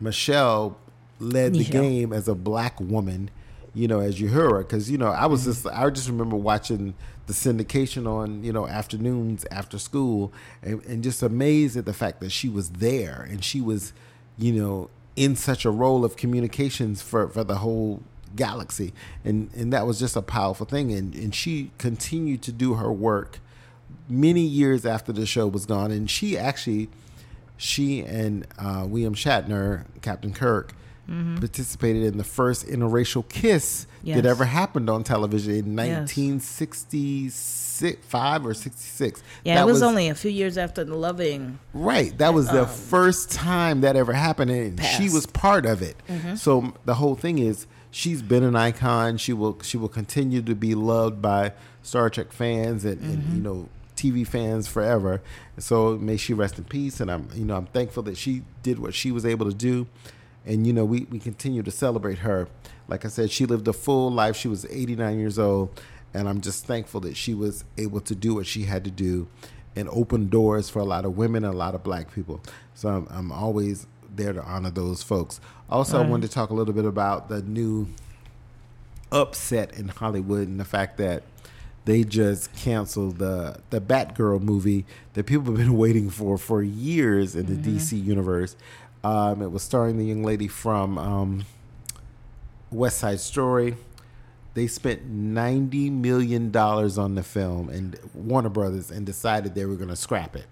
Michelle 0.00 0.76
led 1.18 1.54
the 1.54 1.58
Michelle. 1.58 1.82
game 1.82 2.12
as 2.12 2.28
a 2.28 2.34
black 2.34 2.78
woman, 2.80 3.30
you 3.74 3.88
know, 3.88 4.00
as 4.00 4.18
Uhura. 4.18 4.58
Because 4.58 4.90
you 4.90 4.98
know, 4.98 5.08
I 5.08 5.26
was 5.26 5.42
mm-hmm. 5.42 5.50
just 5.50 5.66
I 5.66 5.88
just 5.90 6.08
remember 6.08 6.36
watching 6.36 6.94
the 7.26 7.32
syndication 7.32 8.06
on 8.06 8.44
you 8.44 8.52
know 8.52 8.66
afternoons 8.66 9.44
after 9.50 9.78
school, 9.78 10.32
and, 10.62 10.84
and 10.84 11.02
just 11.02 11.22
amazed 11.22 11.76
at 11.76 11.84
the 11.84 11.94
fact 11.94 12.20
that 12.20 12.30
she 12.30 12.48
was 12.48 12.70
there 12.70 13.26
and 13.28 13.44
she 13.44 13.60
was, 13.60 13.92
you 14.36 14.52
know, 14.52 14.90
in 15.16 15.34
such 15.34 15.64
a 15.64 15.70
role 15.70 16.04
of 16.04 16.16
communications 16.16 17.02
for 17.02 17.28
for 17.28 17.44
the 17.44 17.56
whole 17.56 18.02
galaxy, 18.36 18.92
and 19.24 19.50
and 19.54 19.72
that 19.72 19.86
was 19.86 19.98
just 19.98 20.14
a 20.16 20.22
powerful 20.22 20.66
thing. 20.66 20.92
And 20.92 21.14
and 21.14 21.34
she 21.34 21.70
continued 21.78 22.42
to 22.42 22.52
do 22.52 22.74
her 22.74 22.92
work 22.92 23.40
many 24.08 24.42
years 24.42 24.84
after 24.86 25.12
the 25.12 25.26
show 25.26 25.46
was 25.48 25.66
gone, 25.66 25.90
and 25.90 26.08
she 26.10 26.36
actually, 26.38 26.88
she 27.56 28.00
and 28.02 28.46
uh, 28.58 28.84
William 28.88 29.14
Shatner, 29.14 29.84
Captain 30.02 30.32
Kirk, 30.32 30.72
participated 31.08 32.02
in 32.04 32.16
the 32.18 32.24
first 32.24 32.66
interracial 32.66 33.26
kiss 33.28 33.86
Mm-hmm. 33.96 34.08
Yes. 34.10 34.16
that 34.22 34.28
ever 34.28 34.44
happened 34.44 34.88
on 34.88 35.02
television 35.02 35.52
in 35.54 35.76
Yes. 35.76 36.16
1965 36.16 38.46
or 38.46 38.54
66. 38.54 39.22
Yeah, 39.44 39.56
That 39.56 39.62
it 39.62 39.66
was, 39.66 39.82
only 39.82 40.08
a 40.08 40.14
few 40.14 40.30
years 40.30 40.56
after 40.56 40.84
the 40.84 40.94
loving. 40.94 41.58
Right. 41.74 42.16
That 42.18 42.32
was 42.32 42.48
the 42.48 42.66
first 42.66 43.32
time 43.32 43.80
that 43.80 43.96
ever 43.96 44.12
happened, 44.12 44.52
and 44.52 44.78
she 44.80 44.86
Passed. 44.86 45.00
Mm-hmm. 45.00 45.14
was 45.14 45.26
part 45.26 45.66
of 45.66 45.82
it. 45.82 45.96
So 46.36 46.72
the 46.84 46.94
whole 46.94 47.16
thing 47.16 47.38
is, 47.38 47.66
she's 47.96 48.20
been 48.20 48.42
an 48.44 48.54
icon. 48.54 49.16
She 49.16 49.32
will 49.32 49.58
she 49.62 49.76
will 49.78 49.88
continue 49.88 50.42
to 50.42 50.54
be 50.54 50.74
loved 50.74 51.22
by 51.22 51.52
Star 51.82 52.10
Trek 52.10 52.30
fans 52.30 52.84
and, 52.84 53.00
and 53.00 53.22
Mm-hmm. 53.22 53.36
you 53.36 53.42
know 53.42 53.68
TV 53.96 54.26
fans 54.26 54.68
forever. 54.68 55.22
So 55.56 55.96
may 55.96 56.18
she 56.18 56.34
rest 56.34 56.58
in 56.58 56.64
peace. 56.64 57.00
And 57.00 57.10
I'm 57.10 57.28
you 57.34 57.44
know 57.46 57.56
I'm 57.56 57.66
thankful 57.66 58.02
that 58.04 58.18
she 58.18 58.42
did 58.62 58.78
what 58.78 58.92
she 58.94 59.10
was 59.10 59.24
able 59.24 59.46
to 59.46 59.56
do, 59.56 59.86
and 60.44 60.66
you 60.66 60.72
know 60.74 60.84
we 60.84 61.06
we 61.10 61.18
continue 61.18 61.62
to 61.62 61.70
celebrate 61.70 62.18
her. 62.18 62.48
Like 62.88 63.04
I 63.06 63.08
said, 63.08 63.30
she 63.30 63.46
lived 63.46 63.66
a 63.66 63.72
full 63.72 64.10
life. 64.12 64.36
She 64.36 64.46
was 64.48 64.64
89 64.66 65.18
years 65.18 65.38
old, 65.38 65.70
and 66.14 66.28
I'm 66.28 66.40
just 66.42 66.66
thankful 66.66 67.00
that 67.00 67.16
she 67.16 67.32
was 67.34 67.64
able 67.78 68.00
to 68.02 68.14
do 68.14 68.34
what 68.34 68.46
she 68.46 68.62
had 68.64 68.84
to 68.84 68.90
do 68.90 69.26
and 69.74 69.88
open 69.90 70.28
doors 70.28 70.70
for 70.70 70.78
a 70.78 70.84
lot 70.84 71.04
of 71.04 71.16
women 71.16 71.44
and 71.44 71.52
a 71.52 71.56
lot 71.56 71.74
of 71.74 71.82
black 71.82 72.14
people. 72.14 72.40
So 72.74 72.88
I'm, 72.88 73.06
I'm 73.10 73.32
always 73.32 73.86
there 74.16 74.32
to 74.32 74.42
honor 74.42 74.70
those 74.70 75.02
folks. 75.02 75.40
Also, 75.68 76.02
I 76.02 76.06
wanted 76.06 76.28
to 76.28 76.32
talk 76.32 76.50
a 76.50 76.54
little 76.54 76.74
bit 76.74 76.84
about 76.84 77.28
the 77.28 77.42
new 77.42 77.88
upset 79.12 79.72
in 79.78 79.88
Hollywood 79.88 80.48
and 80.48 80.58
the 80.58 80.64
fact 80.64 80.98
that 80.98 81.22
they 81.84 82.02
just 82.02 82.52
canceled 82.54 83.18
the 83.18 83.60
the 83.70 83.80
Batgirl 83.80 84.40
movie 84.42 84.84
that 85.14 85.24
people 85.24 85.46
have 85.46 85.56
been 85.56 85.76
waiting 85.78 86.10
for 86.10 86.36
for 86.36 86.62
years 86.62 87.34
in 87.34 87.46
the 87.46 87.54
DC 87.54 88.02
universe. 88.02 88.56
Um, 89.04 89.40
it 89.40 89.52
was 89.52 89.62
starring 89.62 89.98
the 89.98 90.04
young 90.04 90.24
lady 90.24 90.48
from 90.48 90.98
um, 90.98 91.44
West 92.70 92.98
Side 92.98 93.20
Story. 93.20 93.76
They 94.54 94.66
spent 94.66 95.04
ninety 95.04 95.90
million 95.90 96.50
dollars 96.50 96.98
on 96.98 97.14
the 97.14 97.22
film 97.22 97.68
and 97.68 97.98
Warner 98.14 98.48
Brothers 98.48 98.90
and 98.90 99.06
decided 99.06 99.54
they 99.54 99.64
were 99.64 99.76
going 99.76 99.90
to 99.90 99.96
scrap 99.96 100.34
it. 100.34 100.46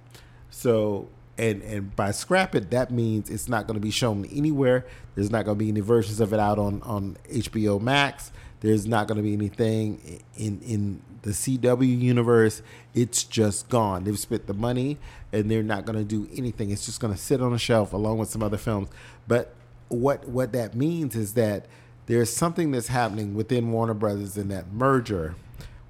So 0.50 1.09
and 1.38 1.62
and 1.62 1.94
by 1.97 2.11
scrap 2.11 2.55
it, 2.55 2.70
that 2.70 2.90
means 2.90 3.31
it's 3.31 3.49
not 3.49 3.66
going 3.66 3.75
to 3.75 3.81
be 3.81 3.90
shown 3.90 4.25
anywhere. 4.27 4.87
There's 5.14 5.31
not 5.31 5.44
going 5.44 5.59
to 5.59 5.64
be 5.64 5.68
any 5.68 5.81
versions 5.81 6.20
of 6.20 6.33
it 6.33 6.40
out 6.40 6.59
on 6.59 6.83
on 6.83 7.16
HBO 7.31 7.81
Max. 7.81 8.33
There's 8.61 8.87
not 8.87 9.09
going 9.09 9.16
to 9.16 9.23
be 9.23 9.33
anything 9.33 10.23
in 10.37 10.61
in 10.61 11.03
the 11.23 11.31
CW 11.31 12.01
universe. 12.01 12.62
It's 12.94 13.25
just 13.25 13.68
gone. 13.68 14.05
They've 14.05 14.18
spent 14.18 14.47
the 14.47 14.55
money 14.55 14.99
and 15.33 15.51
they're 15.51 15.62
not 15.62 15.85
going 15.85 15.99
to 15.99 16.05
do 16.05 16.29
anything. 16.37 16.70
It's 16.70 16.87
just 16.87 17.01
going 17.01 17.12
to 17.12 17.18
sit 17.18 17.40
on 17.40 17.53
a 17.53 17.59
shelf 17.59 17.92
along 17.92 18.18
with 18.18 18.29
some 18.29 18.42
other 18.42 18.57
films. 18.57 18.88
But 19.27 19.55
what 19.88 20.29
what 20.29 20.53
that 20.53 20.75
means 20.75 21.16
is 21.16 21.35
that 21.35 21.66
there's 22.07 22.31
something 22.31 22.70
that's 22.70 22.88
happening 22.88 23.35
within 23.35 23.73
Warner 23.73 23.94
Brothers 23.94 24.37
in 24.37 24.49
that 24.49 24.73
merger 24.73 25.35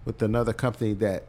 with 0.04 0.22
another 0.22 0.52
company 0.52 0.94
that 0.94 1.24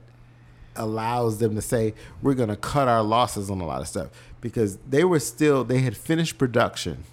allows 0.76 1.38
them 1.40 1.56
to 1.56 1.62
say 1.62 1.94
we're 2.22 2.34
going 2.34 2.50
to 2.50 2.56
cut 2.56 2.88
our 2.88 3.04
losses 3.04 3.50
on 3.50 3.62
a 3.62 3.66
lot 3.66 3.82
of 3.82 3.88
stuff. 3.88 4.08
Because 4.42 4.78
they 4.88 5.04
were 5.04 5.20
still 5.20 5.64
they 5.64 5.80
had 5.80 5.98
finished 5.98 6.38
production. 6.38 7.04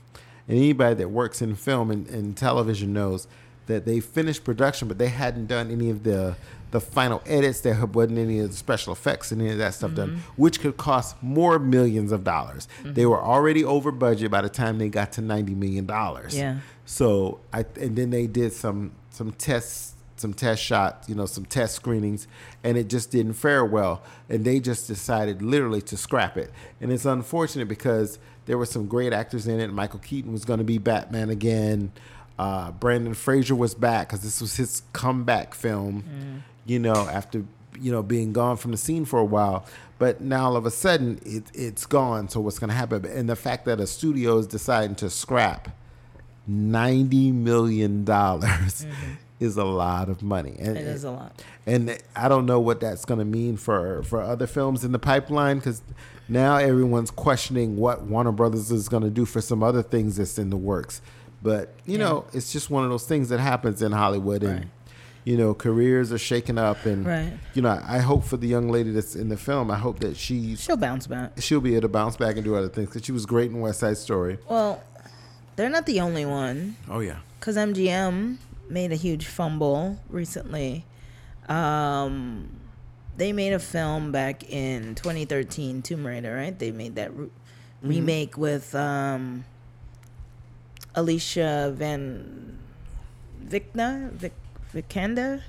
And 0.49 0.59
anybody 0.59 0.97
that 0.97 1.09
works 1.09 1.41
in 1.41 1.55
film 1.55 1.91
and, 1.91 2.07
and 2.09 2.37
television 2.37 2.93
knows 2.93 3.27
that 3.67 3.85
they 3.85 4.01
finished 4.01 4.45
production 4.45 4.89
but 4.89 4.99
they 4.99 5.09
hadn't 5.09 5.47
done 5.47 5.71
any 5.71 5.89
of 5.89 6.03
the 6.03 6.37
the 6.73 6.81
final 6.81 7.23
edits 7.27 7.61
there 7.61 7.87
wasn't 7.87 8.19
any 8.19 8.39
of 8.41 8.51
the 8.51 8.57
special 8.57 8.93
effects 8.93 9.31
and 9.31 9.41
any 9.41 9.51
of 9.53 9.59
that 9.59 9.75
stuff 9.75 9.95
done 9.95 10.09
mm-hmm. 10.09 10.21
which 10.37 10.61
could 10.61 10.77
cost 10.77 11.23
more 11.23 11.59
millions 11.59 12.13
of 12.13 12.25
dollars. 12.25 12.67
Mm-hmm. 12.81 12.95
They 12.95 13.07
were 13.07 13.23
already 13.23 13.63
over 13.63 13.93
budget 13.93 14.31
by 14.31 14.41
the 14.41 14.49
time 14.49 14.79
they 14.79 14.89
got 14.89 15.13
to 15.13 15.21
90 15.21 15.55
million 15.55 15.87
dollars. 15.87 16.37
Yeah. 16.37 16.59
so 16.87 17.41
I 17.53 17.65
and 17.79 17.95
then 17.97 18.11
they 18.11 18.27
did 18.27 18.53
some 18.53 18.93
some 19.11 19.33
tests, 19.33 19.95
some 20.23 20.33
test 20.33 20.63
shots, 20.63 21.09
you 21.09 21.15
know, 21.15 21.27
some 21.27 21.45
test 21.45 21.75
screenings, 21.75 22.27
and 22.65 22.79
it 22.79 22.89
just 22.89 23.11
didn't 23.11 23.35
fare 23.35 23.65
well. 23.65 24.03
And 24.31 24.45
they 24.45 24.61
just 24.61 24.87
decided 24.87 25.43
literally 25.43 25.83
to 25.83 25.97
scrap 25.99 26.39
it. 26.39 26.51
And 26.81 26.91
it's 26.91 27.05
unfortunate 27.05 27.69
because 27.69 28.19
there 28.47 28.57
were 28.57 28.67
some 28.67 28.87
great 28.87 29.13
actors 29.13 29.47
in 29.47 29.61
it. 29.61 29.71
Michael 29.73 29.99
Keaton 29.99 30.33
was 30.33 30.45
going 30.47 30.59
to 30.59 30.65
be 30.65 30.79
Batman 30.79 31.29
again. 31.29 31.93
Uh, 32.39 32.71
Brandon 32.71 33.13
Fraser 33.15 33.55
was 33.55 33.75
back 33.75 34.09
because 34.09 34.23
this 34.23 34.41
was 34.41 34.57
his 34.57 34.83
comeback 34.95 35.53
film. 35.55 36.43
You 36.65 36.79
know, 36.79 36.95
after 36.95 37.45
you 37.79 37.93
know 37.93 38.03
being 38.03 38.33
gone 38.33 38.57
from 38.57 38.71
the 38.71 38.77
scene 38.79 39.05
for 39.05 39.19
a 39.19 39.25
while. 39.25 39.67
But 39.99 40.21
now 40.21 40.47
all 40.47 40.57
of 40.57 40.67
a 40.67 40.71
sudden 40.71 41.21
it, 41.25 41.45
it's 41.55 41.87
gone. 41.87 42.29
So 42.29 42.41
what's 42.41 42.59
going 42.59 42.71
to 42.71 42.77
happen? 42.77 43.05
And 43.05 43.29
the 43.29 43.37
fact 43.37 43.67
that 43.67 43.81
a 43.81 43.87
studio 43.87 44.39
is 44.39 44.47
deciding 44.47 44.97
to 44.97 45.11
scrap 45.11 45.69
ninety 46.47 47.31
million 47.31 48.05
dollars 48.05 48.87
is 49.43 49.57
a 49.57 49.65
lot 49.65 50.09
of 50.09 50.23
money, 50.23 50.57
and 50.59 50.77
It 50.77 50.87
is 50.87 51.05
a 51.05 51.11
lot. 51.11 51.43
and 51.67 51.99
I 52.17 52.29
don't 52.29 52.47
know 52.47 52.61
what 52.61 52.81
that's 52.81 53.05
going 53.05 53.19
to 53.19 53.25
mean 53.25 53.57
for 53.57 54.03
for 54.05 54.21
other 54.21 54.47
films 54.47 54.85
in 54.85 54.93
the 54.93 54.99
pipeline 54.99 55.59
because 55.59 55.83
now 56.29 56.57
everyone's 56.57 57.11
questioning 57.11 57.77
what 57.77 58.03
Warner 58.05 58.33
Brothers 58.33 58.71
is 58.71 58.89
going 58.89 59.03
to 59.03 59.11
do 59.11 59.25
for 59.25 59.41
some 59.41 59.63
other 59.63 59.83
things 59.83 60.17
that's 60.17 60.39
in 60.39 60.51
the 60.51 60.57
works. 60.57 61.01
But 61.43 61.75
you 61.87 61.99
Yeah. 61.99 62.05
know, 62.09 62.25
it's 62.33 62.53
just 62.53 62.71
one 62.71 62.85
of 62.85 62.91
those 62.91 63.05
things 63.05 63.29
that 63.31 63.41
happens 63.41 63.83
in 63.83 63.93
Hollywood, 63.93 64.43
and 64.45 64.59
Right. 64.61 64.69
you 65.25 65.37
know, 65.37 65.55
careers 65.55 66.13
are 66.13 66.19
shaken 66.19 66.57
up, 66.59 66.87
and 66.87 67.05
Right. 67.05 67.33
you 67.55 67.63
know, 67.63 67.81
I 67.87 67.99
hope 67.99 68.25
for 68.25 68.37
the 68.37 68.47
young 68.49 68.69
lady 68.71 68.91
that's 68.93 69.15
in 69.17 69.29
the 69.29 69.37
film, 69.37 69.71
I 69.71 69.77
hope 69.79 69.99
that 70.01 70.17
she 70.17 70.55
She'll 70.57 70.77
bounce 70.77 71.07
back. 71.09 71.33
she'll 71.39 71.61
be 71.61 71.73
able 71.73 71.83
to 71.83 71.89
bounce 71.89 72.17
back 72.17 72.37
and 72.37 72.45
do 72.45 72.55
other 72.55 72.69
things 72.69 72.89
because 72.89 73.05
she 73.05 73.13
was 73.13 73.27
great 73.27 73.51
in 73.51 73.61
West 73.61 73.81
Side 73.81 73.99
Story. 73.99 74.39
Well, 74.49 74.81
they're 75.57 75.69
not 75.69 75.87
the 75.87 76.01
only 76.01 76.25
one. 76.25 76.77
Oh 76.89 77.01
yeah. 77.01 77.17
because 77.41 77.57
MGM 77.57 78.39
made 78.73 78.91
a 78.91 78.97
huge 78.97 79.27
fumble 79.27 80.01
recently. 80.09 80.85
Um, 81.49 82.49
they 83.17 83.33
made 83.33 83.53
a 83.53 83.59
film 83.59 84.11
back 84.11 84.49
in 84.51 84.95
2013, 84.95 85.83
Tomb 85.83 86.07
Raider, 86.07 86.35
right? 86.35 86.59
They 86.59 86.71
made 86.71 86.95
that 86.97 87.15
re- 87.15 87.29
remake 87.83 88.39
with 88.39 88.75
um, 88.75 89.45
Alicia 90.95 91.73
Van 91.77 92.59
Vicna 93.45 94.11
Vic 94.13 94.33
Vikander. 94.75 95.43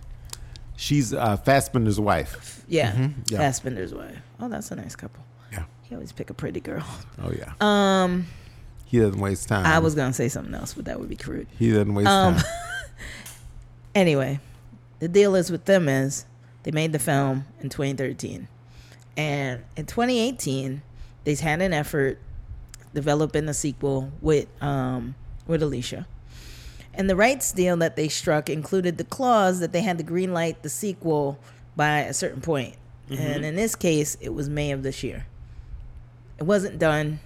She's 0.75 1.13
uh, 1.13 1.37
Fassbender's 1.37 1.99
wife. 1.99 2.65
Yeah, 2.67 2.91
Mhm, 2.91 3.13
yeah. 3.31 3.39
Fassbender's 3.39 3.93
wife. 3.93 4.17
Oh, 4.39 4.49
that's 4.49 4.71
a 4.71 4.75
nice 4.75 4.95
couple. 4.95 5.23
Yeah. 5.51 5.63
He 5.83 5.95
always 5.95 6.11
pick 6.11 6.29
a 6.29 6.33
pretty 6.33 6.59
girl. 6.59 6.83
Oh 7.23 7.31
yeah. 7.31 7.53
Um, 7.61 8.25
He 8.85 8.99
doesn't 8.99 9.19
waste 9.19 9.47
time. 9.47 9.65
I 9.65 9.79
was 9.79 9.95
gonna 9.95 10.13
say 10.13 10.27
something 10.27 10.53
else, 10.53 10.73
but 10.73 10.85
that 10.85 10.99
would 10.99 11.09
be 11.09 11.15
crude. 11.15 11.47
He 11.57 11.69
doesn't 11.71 11.93
waste 11.93 12.09
Um, 12.09 12.35
time. 12.35 12.43
anyway, 13.95 14.39
the 14.99 15.07
deal 15.07 15.35
is 15.35 15.51
with 15.51 15.65
them 15.65 15.89
is 15.89 16.25
they 16.63 16.71
made 16.71 16.93
the 16.93 16.99
film 16.99 17.45
in 17.61 17.69
2013, 17.69 18.47
and 19.17 19.63
in 19.75 19.85
2018 19.85 20.81
they 21.23 21.35
had 21.35 21.61
an 21.61 21.73
effort 21.73 22.19
developing 22.93 23.47
a 23.49 23.53
sequel 23.53 24.11
with 24.21 24.47
um 24.61 25.15
with 25.47 25.61
Alicia. 25.63 26.07
And 26.93 27.09
the 27.09 27.15
rights 27.15 27.51
deal 27.51 27.75
that 27.77 27.95
they 27.95 28.07
struck 28.07 28.49
included 28.49 28.97
the 28.97 29.03
clause 29.03 29.59
that 29.59 29.71
they 29.71 29.81
had 29.81 29.97
to 29.97 30.03
green 30.03 30.31
light 30.31 30.61
the 30.61 30.69
sequel 30.69 31.39
by 31.75 32.01
a 32.01 32.13
certain 32.13 32.41
point. 32.41 32.75
And 33.09 33.43
in 33.45 33.55
this 33.55 33.75
case, 33.75 34.15
it 34.21 34.29
was 34.29 34.47
May 34.47 34.71
of 34.71 34.83
this 34.83 35.03
year. 35.03 35.25
It 36.37 36.43
wasn't 36.43 36.79
done. 36.79 37.19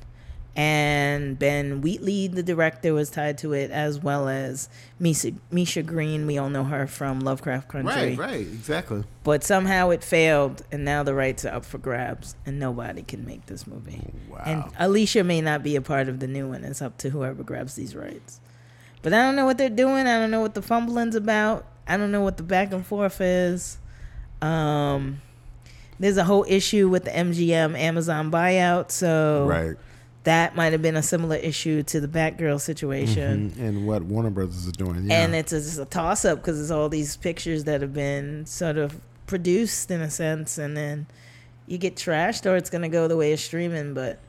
And 0.57 1.37
Ben 1.37 1.81
Wheatley, 1.81 2.27
the 2.27 2.41
director, 2.41 2.91
was 2.91 3.11
tied 3.11 3.37
to 3.37 3.53
it, 3.53 3.69
as 3.69 3.99
well 3.99 4.27
as 4.27 4.69
Misha, 4.99 5.33
Misha 5.51 5.83
Green. 5.83 6.25
We 6.25 6.39
all 6.39 6.49
know 6.49 6.63
her 6.63 6.87
from 6.87 7.19
Lovecraft 7.19 7.67
Country. 7.67 7.93
right, 7.93 8.17
right, 8.17 8.41
exactly. 8.41 9.03
But 9.23 9.43
somehow 9.43 9.91
it 9.91 10.03
failed, 10.03 10.63
and 10.71 10.83
now 10.83 11.03
the 11.03 11.13
rights 11.13 11.45
are 11.45 11.53
up 11.53 11.63
for 11.63 11.77
grabs, 11.77 12.35
and 12.43 12.59
nobody 12.59 13.03
can 13.03 13.23
make 13.23 13.45
this 13.45 13.67
movie. 13.67 14.01
Wow. 14.27 14.41
And 14.47 14.63
Alicia 14.79 15.23
may 15.23 15.41
not 15.41 15.61
be 15.61 15.75
a 15.75 15.81
part 15.81 16.09
of 16.09 16.19
the 16.19 16.27
new 16.27 16.49
one. 16.49 16.63
It's 16.63 16.81
up 16.81 16.97
to 16.99 17.11
whoever 17.11 17.43
grabs 17.43 17.75
these 17.75 17.95
rights. 17.95 18.39
But 19.03 19.13
I 19.13 19.21
don't 19.21 19.35
know 19.35 19.45
what 19.45 19.59
they're 19.59 19.69
doing. 19.69 20.07
I 20.07 20.19
don't 20.19 20.31
know 20.31 20.41
what 20.41 20.55
the 20.55 20.63
fumbling's 20.63 21.15
about. 21.15 21.67
I 21.87 21.97
don't 21.97 22.11
know 22.11 22.21
what 22.21 22.37
the 22.37 22.43
back 22.43 22.73
and 22.73 22.83
forth 22.83 23.21
is. 23.21 23.77
Um, 24.41 25.21
there's 25.99 26.17
a 26.17 26.23
whole 26.23 26.45
issue 26.47 26.89
with 26.89 27.05
the 27.05 27.11
MGM 27.11 27.77
Amazon 27.77 28.31
buyout, 28.31 28.89
so 28.91 29.45
right. 29.47 29.75
That 30.27 30.55
might 30.57 30.73
have 30.73 30.81
been 30.81 30.97
a 30.97 31.01
similar 31.03 31.37
issue 31.37 31.83
to 31.83 32.01
the 32.01 32.07
Batgirl 32.07 32.59
situation. 32.59 33.51
Mhm. 33.51 33.59
And 33.65 33.87
what 33.87 34.03
Warner 34.03 34.29
Brothers 34.29 34.65
is 34.65 34.73
doing. 34.73 35.09
Yeah. 35.09 35.23
And 35.23 35.33
it's 35.33 35.53
a, 35.53 35.59
just 35.61 35.79
a 35.79 35.85
toss 35.85 36.25
up 36.25 36.39
because 36.39 36.59
it's 36.61 36.69
all 36.69 36.89
these 36.89 37.15
pictures 37.15 37.63
that 37.63 37.79
have 37.79 37.93
been 37.93 38.45
sort 38.45 38.77
of 38.77 38.99
produced 39.25 39.89
in 39.89 40.01
a 40.01 40.09
sense, 40.11 40.57
and 40.57 40.75
then 40.75 41.07
you 41.65 41.77
get 41.77 41.95
trashed, 41.95 42.45
or 42.45 42.57
it's 42.57 42.69
going 42.69 42.81
to 42.81 42.89
go 42.89 43.07
the 43.07 43.15
way 43.15 43.31
of 43.31 43.39
streaming. 43.39 43.93
But 43.93 44.19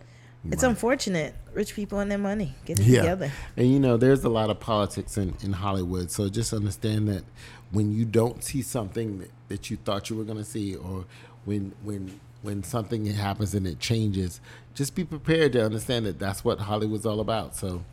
it's 0.52 0.62
Right. 0.62 0.70
unfortunate. 0.70 1.34
Rich 1.52 1.74
people 1.74 1.98
and 1.98 2.08
their 2.08 2.16
money. 2.18 2.54
Get 2.64 2.78
it 2.78 2.86
Yeah. 2.86 3.00
together. 3.00 3.32
And 3.56 3.72
you 3.72 3.80
know, 3.80 3.96
there's 3.96 4.22
a 4.22 4.28
lot 4.28 4.50
of 4.50 4.60
politics 4.60 5.18
in, 5.18 5.34
in 5.42 5.52
Hollywood. 5.54 6.12
So 6.12 6.28
just 6.28 6.52
understand 6.52 7.08
that 7.08 7.24
when 7.72 7.92
you 7.92 8.04
don't 8.04 8.44
see 8.44 8.62
something 8.62 9.18
that, 9.18 9.30
that 9.48 9.68
you 9.70 9.76
thought 9.84 10.10
you 10.10 10.16
were 10.16 10.24
going 10.24 10.38
to 10.38 10.44
see, 10.44 10.76
or 10.76 11.06
when 11.44 11.72
when 11.82 12.20
when 12.42 12.62
something 12.62 13.04
happens 13.06 13.54
and 13.54 13.66
it 13.66 13.78
changes, 13.80 14.40
just 14.74 14.94
be 14.94 15.04
prepared 15.04 15.52
to 15.54 15.64
understand 15.64 16.06
that 16.06 16.18
that's 16.18 16.44
what 16.44 16.58
Hollywood's 16.60 17.04
all 17.06 17.20
about. 17.20 17.56
So 17.56 17.84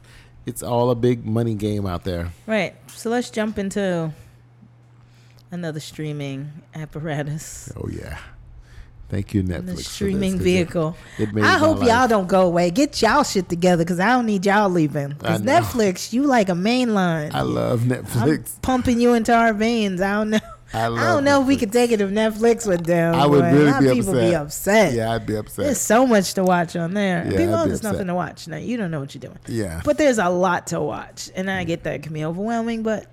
it's 0.46 0.62
all 0.62 0.92
a 0.92 0.96
big 0.96 1.26
money 1.26 1.56
game 1.56 1.86
out 1.86 2.04
there. 2.04 2.32
Right. 2.46 2.76
So 2.90 3.10
let's 3.10 3.30
jump 3.30 3.58
into 3.58 4.14
another 5.52 5.80
streaming 5.80 6.52
apparatus. 6.74 7.72
Oh 7.76 7.88
yeah, 7.90 8.18
thank 9.10 9.34
you 9.34 9.42
Netflix. 9.44 9.48
The 9.66 9.72
for 9.72 9.78
this, 9.78 9.88
streaming 9.88 10.32
'cause 10.34 10.42
it- 10.42 10.44
vehicle. 10.44 10.98
It, 11.18 11.30
I 11.44 11.58
hope 11.58 11.80
life- 11.80 11.88
y'all 11.88 12.08
don't 12.08 12.28
go 12.28 12.42
away. 12.46 12.70
Get 12.72 13.02
y'all 13.02 13.24
shit 13.24 13.50
together 13.50 13.84
because 13.84 14.00
I 14.00 14.10
don't 14.10 14.26
need 14.26 14.46
y'all 14.46 14.70
leaving. 14.70 15.10
Because. 15.10 15.42
Netflix, 15.42 16.14
you 16.14 16.24
like 16.24 16.50
a 16.50 16.54
mainline. 16.54 17.34
I 17.34 17.42
love 17.42 17.84
I'm 17.84 18.04
Netflix. 18.04 18.62
pumping 18.62 19.00
you 19.00 19.14
into 19.14 19.34
our 19.34 19.54
veins. 19.54 20.02
I 20.02 20.14
don't 20.14 20.30
know. 20.32 20.40
I, 20.76 20.88
I, 20.88 21.14
don't 21.14 21.24
know 21.24 21.42
if 21.42 21.48
we 21.48 21.56
Netflix. 21.56 21.60
could 21.60 21.72
take 21.72 21.92
it 21.92 22.02
if 22.02 22.10
Netflix 22.10 22.68
went 22.68 22.84
down. 22.84 23.16
I 23.16 23.26
would 23.26 23.44
really 23.46 23.80
be 23.80 23.88
of 23.88 23.96
people 23.96 24.10
upset. 24.12 24.30
be 24.30 24.36
upset. 24.36 24.94
Yeah, 24.94 25.14
I'd 25.14 25.26
be 25.26 25.36
upset. 25.36 25.66
There's 25.66 25.80
so 25.80 26.06
much 26.06 26.34
to 26.34 26.44
watch 26.44 26.76
on 26.76 26.94
there. 26.94 27.24
Yeah, 27.24 27.38
people, 27.38 27.66
there's 27.66 27.80
upset. 27.80 27.94
nothing 27.94 28.08
to 28.08 28.16
watch. 28.16 28.48
Now 28.48 28.58
you 28.58 28.76
don't 28.76 28.92
know 28.92 29.00
what 29.00 29.16
you're 29.16 29.22
doing. 29.22 29.40
yeah, 29.48 29.82
But 29.86 29.98
there's 29.98 30.18
a 30.18 30.30
lot 30.30 30.68
to 30.68 30.82
watch, 30.82 31.32
and 31.34 31.50
I 31.50 31.64
mm. 31.64 31.68
get 31.68 31.84
that 31.84 31.96
it 31.96 32.04
can 32.04 32.14
be 32.14 32.26
overwhelming. 32.26 32.84
But 32.84 33.08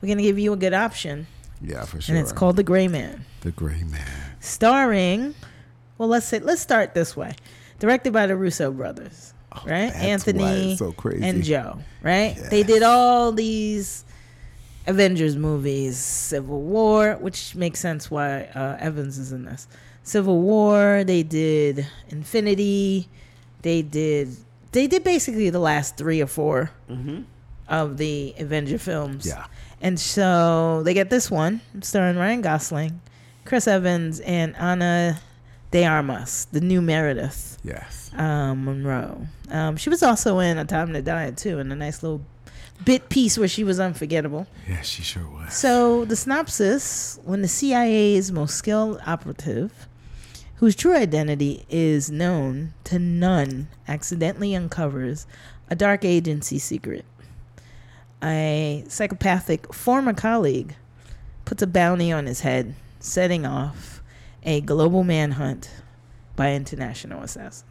we're 0.00 0.08
gonna 0.08 0.22
give 0.22 0.38
you 0.38 0.52
a 0.52 0.56
good 0.56 0.74
option, 0.74 1.28
yeah, 1.60 1.84
for 1.84 2.00
sure. 2.00 2.16
and 2.16 2.22
it's 2.22 2.32
called 2.32 2.56
The 2.56 2.64
Gray 2.64 2.88
Man, 2.88 3.24
The 3.42 3.52
Gray 3.52 3.84
Man. 3.84 4.34
starring. 4.40 5.34
Well, 5.98 6.08
let's 6.08 6.26
say 6.26 6.40
let's 6.40 6.60
start 6.60 6.94
this 6.94 7.16
way. 7.16 7.34
Directed 7.78 8.12
by 8.12 8.26
the 8.26 8.36
Russo 8.36 8.72
brothers, 8.72 9.34
oh, 9.52 9.62
right? 9.66 9.92
Oh, 9.94 9.98
why 9.98 10.04
Anthony 10.04 10.76
so 10.76 10.92
crazy. 10.92 11.24
and 11.24 11.44
Joe, 11.44 11.78
right? 12.02 12.36
They 12.50 12.64
did 12.64 12.82
all 12.82 13.30
these 13.30 14.04
Avengers 14.88 15.36
movies, 15.36 15.96
Civil 15.98 16.60
War, 16.62 17.14
which 17.20 17.54
makes 17.54 17.78
sense 17.78 18.10
why 18.10 18.44
uh, 18.54 18.76
Evans 18.80 19.18
is 19.18 19.30
in 19.32 19.44
this. 19.44 19.68
Civil 20.02 20.40
War, 20.40 21.04
they 21.04 21.22
did 21.22 21.86
Infinity, 22.08 23.08
they 23.62 23.82
did 23.82 24.28
they 24.72 24.86
did 24.86 25.02
basically 25.04 25.48
the 25.50 25.58
last 25.58 25.96
three 25.96 26.20
or 26.20 26.26
4 26.26 26.70
of 27.68 27.96
the 27.98 28.34
Avenger 28.38 28.78
films. 28.78 29.26
Yeah. 29.26 29.46
And 29.80 29.98
so 30.00 30.82
they 30.84 30.92
get 30.94 31.08
this 31.10 31.30
one 31.30 31.60
starring 31.82 32.16
Ryan 32.16 32.40
Gosling, 32.42 33.00
Chris 33.44 33.66
Evans, 33.68 34.20
and 34.20 34.54
Ana 34.56 35.20
de 35.70 35.84
Armas, 35.84 36.46
the 36.52 36.60
new 36.60 36.80
Meredith 36.82 37.58
Yes. 37.62 38.10
um, 38.16 38.64
Monroe. 38.64 39.26
Um, 39.50 39.76
she 39.76 39.88
was 39.90 40.02
also 40.02 40.38
in 40.38 40.58
A 40.58 40.64
Time 40.64 40.92
to 40.94 41.02
Die 41.02 41.30
too, 41.32 41.58
in 41.58 41.70
a 41.72 41.76
nice 41.76 42.02
little 42.02 42.22
bit 42.84 43.08
piece 43.08 43.38
where 43.38 43.48
she 43.48 43.64
was 43.64 43.80
unforgettable. 43.80 44.46
Yeah, 44.68 44.82
she 44.82 45.02
sure 45.02 45.28
was. 45.28 45.54
So 45.54 46.04
the 46.04 46.16
synopsis: 46.16 47.18
When 47.24 47.42
the 47.42 47.48
CIA's 47.48 48.32
most 48.32 48.56
skilled 48.56 49.00
operative, 49.06 49.88
whose 50.56 50.74
true 50.74 50.96
identity 50.96 51.64
is 51.68 52.10
known 52.10 52.74
to 52.84 52.98
none, 52.98 53.68
accidentally 53.86 54.54
uncovers 54.54 55.26
a 55.70 55.76
dark 55.76 56.04
agency 56.04 56.58
secret, 56.58 57.04
a 58.22 58.84
psychopathic 58.88 59.72
former 59.72 60.14
colleague 60.14 60.74
puts 61.44 61.62
a 61.62 61.66
bounty 61.66 62.12
on 62.12 62.26
his 62.26 62.40
head, 62.40 62.74
setting 63.00 63.46
off 63.46 64.02
a 64.42 64.60
global 64.60 65.04
manhunt 65.04 65.70
by 66.36 66.52
international 66.52 67.22
assassins. 67.22 67.64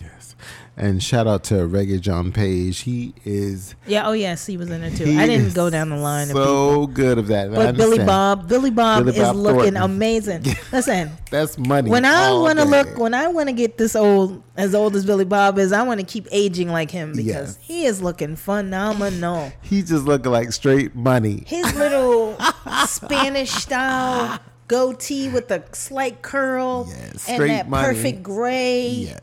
Yes. 0.00 0.34
And 0.76 1.02
shout 1.02 1.26
out 1.26 1.44
to 1.44 1.54
Regé-Jean 1.54 2.32
Page. 2.32 2.78
He 2.80 3.12
is 3.26 3.74
Yeah. 3.86 4.08
Oh, 4.08 4.12
yes. 4.12 4.46
He 4.46 4.56
was 4.56 4.70
in 4.70 4.82
it 4.82 4.96
too. 4.96 5.04
I 5.18 5.26
didn't 5.26 5.52
go 5.52 5.68
down 5.68 5.90
the 5.90 5.96
line. 5.96 6.30
of. 6.30 6.36
So 6.36 6.86
good 6.86 7.18
of 7.18 7.26
that. 7.26 7.52
But 7.52 7.76
Billy. 7.76 7.98
Bob, 7.98 8.48
Billy 8.48 8.70
Bob 8.70 9.04
Billy 9.04 9.18
is 9.18 9.22
Bob 9.22 9.36
looking 9.36 9.56
Thornton. 9.74 9.76
amazing. 9.82 10.44
Listen, 10.72 11.10
That's 11.30 11.58
money. 11.58 11.90
when 11.90 12.06
I 12.06 12.32
want 12.32 12.58
to 12.60 12.64
look, 12.64 12.96
when 12.96 13.12
I 13.12 13.26
want 13.28 13.48
to 13.50 13.52
get 13.52 13.76
this 13.76 13.94
old, 13.94 14.42
as 14.56 14.74
old 14.74 14.96
as 14.96 15.04
Billy 15.04 15.26
Bob 15.26 15.58
is, 15.58 15.70
I 15.72 15.82
want 15.82 16.00
to 16.00 16.06
keep 16.06 16.26
aging 16.30 16.70
like 16.70 16.90
him 16.90 17.10
because 17.12 17.26
Yes. 17.26 17.58
he 17.60 17.84
is 17.84 18.00
looking 18.00 18.36
phenomenal. 18.36 19.52
He's 19.60 19.88
just 19.90 20.04
looking 20.06 20.32
like 20.32 20.50
straight 20.52 20.94
money. 20.94 21.44
His 21.46 21.74
little 21.74 22.38
Spanish 22.86 23.50
style 23.50 24.38
goatee 24.68 25.28
with 25.28 25.50
a 25.50 25.62
slight 25.74 26.22
curl 26.22 26.86
Yes, 26.88 27.10
and 27.10 27.20
straight 27.20 27.48
that 27.48 27.68
money. 27.68 27.86
perfect 27.88 28.22
gray, 28.22 28.88
Yes. 28.88 29.22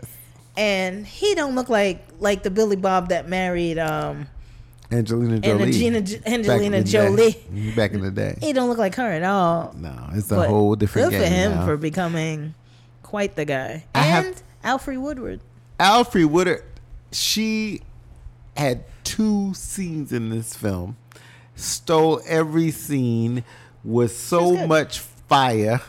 And 0.58 1.06
he 1.06 1.36
don't 1.36 1.56
look 1.56 1.70
like 1.70 2.06
like 2.20 2.44
the 2.44 2.50
Billy 2.50 2.76
Bob 2.76 3.10
that 3.10 3.30
married 3.30 3.78
um 3.78 4.28
Angelina 4.92 5.40
Jolie. 5.40 5.64
Angelina, 5.64 6.02
Back 6.02 6.26
in 6.26 6.34
Angelina 6.34 6.78
the 6.78 6.84
day. 6.84 6.92
Jolie. 6.92 7.34
Mhm, 7.54 7.76
Back 7.76 7.92
in 7.94 8.02
the 8.02 8.12
day. 8.12 8.38
He 8.42 8.54
don't 8.54 8.68
look 8.70 8.78
like 8.78 8.96
her 8.96 9.08
at 9.12 9.24
all. 9.24 9.74
No, 9.78 10.10
it's 10.14 10.32
a 10.32 10.36
But 10.36 10.50
whole 10.50 10.76
different 10.76 11.12
good 11.12 11.20
game 11.20 11.28
for 11.28 11.34
him 11.34 11.52
now. 11.56 11.66
for 11.66 11.78
becoming 11.78 12.56
quite 13.04 13.36
the 13.36 13.46
guy. 13.46 13.86
I 13.94 14.00
have- 14.04 14.26
And 14.26 14.42
Alfre 14.64 14.98
Woodard. 15.00 15.42
Alfre 15.80 16.26
Woodard, 16.26 16.64
she 17.12 17.82
had 18.56 18.84
two 19.04 19.54
scenes 19.54 20.12
in 20.12 20.30
this 20.30 20.56
film, 20.56 20.96
stole 21.56 22.22
every 22.26 22.72
scene, 22.72 23.44
was 23.84 24.16
so 24.16 24.66
much 24.68 25.00
fire. 25.00 25.82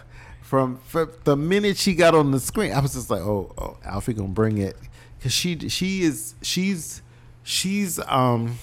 From, 0.48 0.78
from 0.78 1.10
the 1.24 1.36
minute 1.36 1.76
she 1.76 1.94
got 1.94 2.14
on 2.14 2.30
the 2.30 2.40
screen, 2.40 2.72
I 2.72 2.80
was 2.80 2.94
just 2.94 3.10
like, 3.10 3.20
"Oh, 3.20 3.52
oh 3.58 3.76
Alfie 3.84 4.14
gonna 4.14 4.28
bring 4.28 4.56
it," 4.56 4.78
because 5.18 5.30
she 5.32 5.68
she 5.68 6.00
is 6.04 6.36
she's 6.40 7.02
she's 7.42 7.98
um 8.06 8.56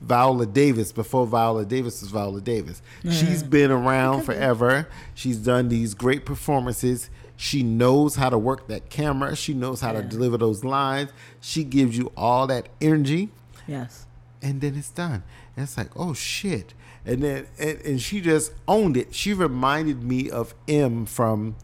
Viola 0.00 0.46
Davis 0.46 0.92
before 0.92 1.26
Viola 1.26 1.66
Davis 1.66 2.00
was 2.00 2.10
Viola 2.10 2.40
Davis. 2.40 2.80
She's 3.10 3.42
been 3.42 3.70
around 3.70 4.22
forever. 4.22 4.88
She's 5.14 5.36
done 5.36 5.68
these 5.68 5.92
great 5.92 6.24
performances. 6.24 7.10
She 7.36 7.62
knows 7.62 8.16
how 8.16 8.30
to 8.30 8.38
work 8.38 8.66
that 8.68 8.88
camera. 8.88 9.36
She 9.36 9.52
knows 9.52 9.82
how 9.82 9.92
to 9.92 10.00
deliver 10.00 10.38
those 10.38 10.64
lines. 10.64 11.10
She 11.42 11.64
gives 11.64 11.98
you 11.98 12.10
all 12.16 12.46
that 12.46 12.70
energy, 12.80 13.28
Yes. 13.66 14.06
and 14.40 14.62
then 14.62 14.74
it's 14.74 14.88
done. 14.88 15.22
And 15.54 15.64
it's 15.64 15.76
like, 15.76 15.90
oh 15.96 16.14
shit! 16.14 16.72
And 17.06 17.22
then 17.22 17.46
and, 17.58 17.80
and 17.82 18.02
she 18.02 18.20
just 18.20 18.52
owned 18.66 18.96
it. 18.96 19.14
She 19.14 19.32
reminded 19.32 20.02
me 20.02 20.28
of 20.30 20.54
M 20.68 21.06
from 21.06 21.56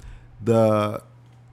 the 0.42 1.02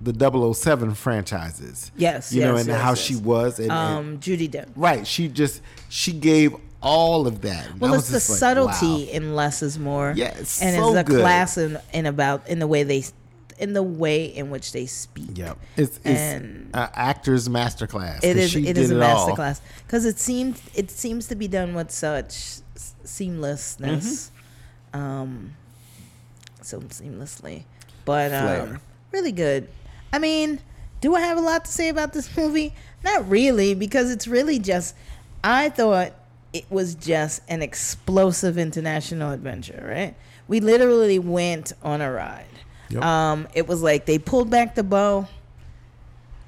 the 0.01 0.53
007 0.53 0.93
franchises. 0.95 1.91
Yes, 1.97 2.31
you 2.31 2.41
know, 2.41 2.55
and 2.55 2.67
yes, 2.67 2.81
how 2.81 2.91
yes. 2.91 3.01
she 3.01 3.15
was, 3.15 3.59
and, 3.59 3.71
and- 3.71 3.71
Um, 3.71 4.17
Judi 4.19 4.49
Dench. 4.49 4.69
right, 4.75 5.05
she 5.05 5.27
just 5.27 5.61
she 5.89 6.13
gave 6.13 6.55
all 6.81 7.27
of 7.27 7.41
that. 7.41 7.77
Well, 7.79 7.93
it's 7.95 8.07
the 8.07 8.13
like, 8.13 8.21
subtlety 8.21 9.05
wow. 9.07 9.11
in 9.11 9.35
less 9.35 9.61
is 9.61 9.77
more. 9.77 10.13
Yeah, 10.15 10.33
and 10.37 10.47
so 10.47 10.63
it's 10.63 10.97
a 10.99 11.03
good. 11.03 11.21
class 11.21 11.57
in, 11.57 11.77
in 11.93 12.05
about 12.05 12.47
in 12.47 12.59
the 12.59 12.67
way 12.67 12.83
they, 12.83 13.03
in 13.57 13.73
the 13.73 13.83
way 13.83 14.25
in 14.25 14.49
which 14.49 14.71
they 14.71 14.85
speak. 14.85 15.37
Yep, 15.37 15.57
it's 15.75 15.97
it's 15.97 16.05
And- 16.05 16.69
uh, 16.73 16.87
actors 16.93 17.49
masterclass. 17.49 18.23
It 18.23 18.37
is. 18.37 18.51
She 18.51 18.67
It 18.67 18.77
is 18.77 18.91
a 18.91 18.95
it 18.95 19.03
masterclass 19.03 19.59
because 19.85 20.05
it 20.05 20.17
seems 20.19 20.61
it 20.73 20.89
seems 20.91 21.27
to 21.27 21.35
be 21.35 21.49
done 21.49 21.73
with 21.73 21.91
such 21.91 22.59
seamlessness, 23.09 24.29
Mm-hmm. 24.93 24.99
um, 24.99 25.55
so 26.61 26.79
seamlessly, 26.81 27.63
but 28.05 28.33
um, 28.33 28.79
really 29.11 29.31
good. 29.31 29.67
I 30.13 30.19
mean, 30.19 30.59
do 31.01 31.15
I 31.15 31.21
have 31.21 31.37
a 31.37 31.41
lot 31.41 31.65
to 31.65 31.71
say 31.71 31.89
about 31.89 32.13
this 32.13 32.35
movie? 32.37 32.73
Not 33.03 33.29
really, 33.29 33.73
because 33.73 34.11
it's 34.11 34.27
really 34.27 34.59
just. 34.59 34.95
I 35.43 35.69
thought 35.69 36.11
it 36.51 36.65
was 36.69 36.95
just 36.95 37.41
an 37.47 37.61
explosive 37.61 38.57
international 38.57 39.31
adventure. 39.31 39.85
Right? 39.87 40.15
We 40.47 40.59
literally 40.59 41.19
went 41.19 41.73
on 41.83 42.01
a 42.01 42.11
ride. 42.11 42.45
Yep. 42.89 43.03
Um, 43.03 43.47
it 43.53 43.67
was 43.67 43.81
like 43.83 44.05
they 44.05 44.17
pulled 44.17 44.49
back 44.49 44.73
the 44.75 44.83
bow 44.83 45.27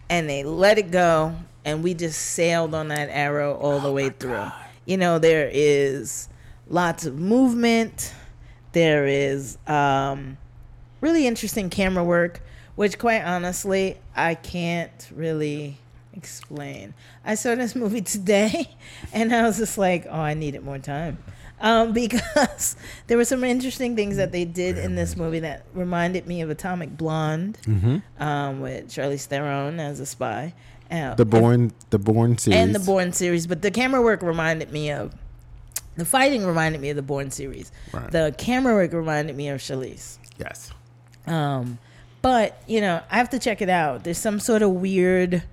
and 0.09 0.27
they 0.29 0.43
let 0.43 0.77
it 0.79 0.89
go 0.91 1.35
and 1.63 1.83
we 1.83 1.93
just 1.93 2.19
sailed 2.19 2.73
on 2.73 2.87
that 2.87 3.09
arrow 3.11 3.53
all 3.53 3.79
the 3.79 3.91
way 3.91 4.09
through 4.09 4.47
you 4.85 4.97
know 4.97 5.19
there 5.19 5.47
is 5.53 6.27
lots 6.71 7.05
of 7.05 7.19
movement. 7.19 8.13
There 8.71 9.05
is 9.05 9.57
um, 9.67 10.37
really 11.01 11.27
interesting 11.27 11.69
camera 11.69 12.03
work 12.03 12.41
which 12.75 12.97
quite 12.97 13.21
honestly 13.21 13.97
i 14.15 14.33
can't 14.33 15.09
really 15.13 15.77
explain. 16.13 16.93
I 17.23 17.35
saw 17.35 17.55
this 17.55 17.75
movie 17.83 18.01
today 18.01 18.69
and 19.13 19.33
i 19.33 19.43
was 19.43 19.57
just 19.57 19.77
like 19.77 20.05
oh 20.09 20.19
i 20.19 20.33
needed 20.33 20.63
more 20.63 20.79
time. 20.79 21.17
Um, 21.59 21.93
because 22.01 22.75
there 23.05 23.17
were 23.17 23.25
some 23.25 23.43
interesting 23.43 23.95
things 23.95 24.17
that 24.17 24.31
they 24.31 24.45
did 24.45 24.79
in 24.79 24.95
this 24.95 25.15
movie 25.15 25.41
that 25.41 25.65
reminded 25.73 26.25
me 26.25 26.41
of 26.41 26.49
atomic 26.49 26.97
blonde 26.97 27.59
um, 28.19 28.61
with 28.61 28.87
Charlize 28.87 29.25
Theron 29.25 29.79
as 29.79 29.99
a 29.99 30.07
spy. 30.07 30.55
Uh, 30.89 31.13
The 31.13 31.25
Bourne 31.25 31.71
the 31.91 31.99
Bourne 31.99 32.37
series 32.37 32.59
and 32.59 32.73
the 32.73 32.79
Bourne 32.79 33.13
series, 33.13 33.45
but 33.45 33.61
the 33.61 33.69
camera 33.69 34.01
work 34.01 34.23
reminded 34.23 34.71
me 34.71 34.91
of 34.91 35.13
the 36.01 36.05
fighting 36.05 36.43
reminded 36.43 36.81
me 36.81 36.89
of 36.89 36.95
the 36.95 37.03
Bourne 37.03 37.29
series. 37.29 37.71
Right. 37.93 38.09
The 38.09 38.33
camera 38.35 38.73
work 38.73 38.91
reminded 38.91 39.35
me 39.35 39.49
of 39.49 39.61
Charlize. 39.61 40.17
Yes. 40.39 40.71
Um, 41.27 41.77
but 42.23 42.59
you 42.65 42.81
know, 42.81 43.03
I 43.11 43.17
have 43.17 43.29
to 43.29 43.37
check 43.37 43.61
it 43.61 43.69
out. 43.69 44.03
There's 44.03 44.17
some 44.17 44.39
sort 44.39 44.63
of 44.63 44.71
weird 44.71 45.43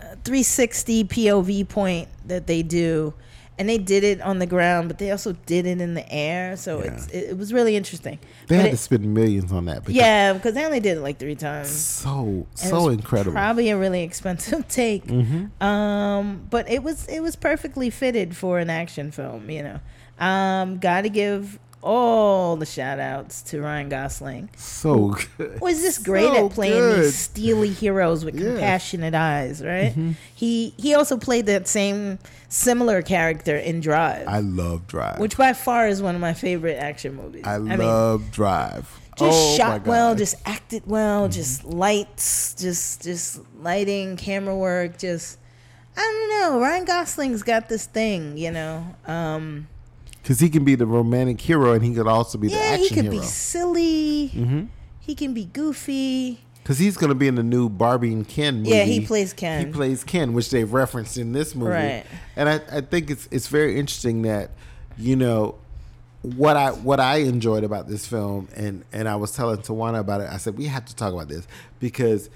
uh, 0.00 0.14
360 0.22 1.04
POV 1.06 1.68
point 1.68 2.08
that 2.24 2.46
they 2.46 2.62
do, 2.62 3.14
and 3.58 3.68
they 3.68 3.78
did 3.78 4.04
it 4.04 4.20
on 4.20 4.38
the 4.38 4.46
ground, 4.46 4.88
but 4.88 4.98
they 4.98 5.10
also 5.10 5.32
did 5.46 5.66
it 5.66 5.80
in 5.80 5.94
the 5.94 6.10
air. 6.12 6.56
So 6.56 6.78
Yeah. 6.82 6.92
it's 6.92 7.06
it, 7.08 7.30
it 7.30 7.38
was 7.38 7.52
really 7.52 7.76
interesting. 7.76 8.18
They 8.46 8.56
But 8.56 8.62
had 8.62 8.66
it- 8.66 8.70
to 8.70 8.76
spend 8.76 9.14
millions 9.14 9.50
on 9.52 9.64
that. 9.66 9.80
Because 9.84 9.94
yeah, 9.94 10.32
because 10.32 10.54
they 10.54 10.64
only 10.64 10.80
did 10.80 10.96
it 10.98 11.00
like 11.00 11.18
three 11.18 11.34
times. 11.34 11.70
So 11.70 12.46
so 12.54 12.88
incredible. 12.88 13.32
Probably 13.32 13.70
a 13.70 13.76
really 13.76 14.02
expensive 14.02 14.66
take. 14.80 15.06
Mm-hmm. 15.06 15.62
Um, 15.62 16.46
but 16.50 16.70
it 16.70 16.82
was 16.82 17.06
it 17.08 17.20
was 17.20 17.36
perfectly 17.36 17.90
fitted 17.90 18.36
for 18.36 18.58
an 18.58 18.70
action 18.70 19.10
film, 19.10 19.50
you 19.50 19.62
know. 19.62 19.80
Um, 20.24 20.78
gotta 20.78 21.08
give 21.08 21.58
all 21.82 22.56
the 22.56 22.66
shout 22.66 22.98
outs 22.98 23.40
to 23.42 23.60
Ryan 23.62 23.88
Gosling. 23.88 24.50
so 24.56 25.16
good. 25.36 25.60
Was 25.60 25.80
this 25.80 25.98
great 25.98 26.26
So 26.26 26.46
at 26.46 26.52
playing 26.52 26.72
good. 26.74 27.04
these 27.04 27.16
steely 27.16 27.70
heroes 27.70 28.24
with. 28.24 28.34
Mm-hmm. 28.34 28.48
compassionate 28.56 29.14
eyes, 29.14 29.62
right? 29.64 29.94
He 30.34 30.74
he 30.76 30.94
also 30.94 31.16
played 31.16 31.46
that 31.46 31.68
same 31.68 32.18
similar 32.48 33.02
character 33.02 33.56
in 33.56 33.80
Drive, 33.80 34.26
I 34.26 34.40
love 34.40 34.86
Drive. 34.86 35.18
which 35.20 35.36
by 35.36 35.52
far 35.52 35.86
is 35.88 36.00
one 36.02 36.14
of 36.14 36.20
my 36.20 36.34
favorite 36.34 36.78
action 36.78 37.14
movies. 37.14 37.46
I, 37.46 37.58
mean, 37.58 37.78
love 37.78 38.30
Drive. 38.32 38.88
just 39.16 39.38
oh 39.38 39.56
shot 39.56 39.86
well, 39.86 40.10
Mm-hmm. 40.12 40.18
just 40.18 40.36
acted 40.46 40.82
well, 40.86 41.28
just 41.28 41.64
lights, 41.64 42.54
just 42.54 43.02
just 43.02 43.40
lighting, 43.60 44.16
camera 44.16 44.56
work, 44.56 44.98
just 44.98 45.38
I 45.96 46.00
don't 46.00 46.30
know. 46.54 46.60
Ryan 46.60 46.84
Gosling's 46.84 47.42
got 47.42 47.68
this 47.68 47.84
thing, 47.86 48.36
you 48.38 48.50
know. 48.52 48.94
Um, 49.06 49.66
because 50.28 50.40
he 50.40 50.50
can 50.50 50.62
be 50.62 50.74
the 50.74 50.84
romantic 50.84 51.40
hero 51.40 51.72
and 51.72 51.82
he 51.82 51.94
could 51.94 52.06
also 52.06 52.36
be 52.36 52.48
the 52.48 52.54
action 52.54 52.68
hero. 52.68 52.82
yeah, 52.82 52.88
he 52.88 52.94
could 52.94 53.04
hero. 53.04 53.22
be 53.22 53.26
silly. 53.26 54.28
Mm-hmm. 54.28 54.64
He 55.00 55.14
can 55.14 55.32
be 55.32 55.46
goofy. 55.46 56.40
Because 56.62 56.78
he's 56.78 56.98
going 56.98 57.08
to 57.08 57.14
be 57.14 57.28
in 57.28 57.34
the 57.36 57.42
new 57.42 57.70
Barbie 57.70 58.12
and 58.12 58.28
Ken 58.28 58.58
movie. 58.58 58.68
Yeah, 58.68 58.84
he 58.84 59.00
plays 59.00 59.32
Ken. 59.32 59.66
He 59.66 59.72
plays 59.72 60.04
Ken, 60.04 60.34
which 60.34 60.50
they've 60.50 60.70
referenced 60.70 61.16
in 61.16 61.32
this 61.32 61.54
movie. 61.54 61.70
Right. 61.70 62.04
And 62.36 62.46
I, 62.50 62.60
I 62.70 62.80
think 62.82 63.08
it's 63.08 63.26
it's 63.30 63.46
very 63.46 63.78
interesting 63.78 64.20
that, 64.22 64.50
you 64.98 65.16
know, 65.16 65.54
what 66.20 66.58
I 66.58 66.72
what 66.72 67.00
I 67.00 67.20
enjoyed 67.20 67.64
about 67.64 67.88
this 67.88 68.06
film, 68.06 68.48
and 68.54 68.84
and 68.92 69.08
I 69.08 69.16
was 69.16 69.32
telling 69.32 69.56
Tawana 69.60 70.00
about 70.00 70.20
it. 70.20 70.28
I 70.30 70.36
said 70.36 70.58
we 70.58 70.66
have 70.66 70.84
to 70.84 70.94
talk 70.94 71.14
about 71.14 71.28
this 71.28 71.48
because 71.80 72.28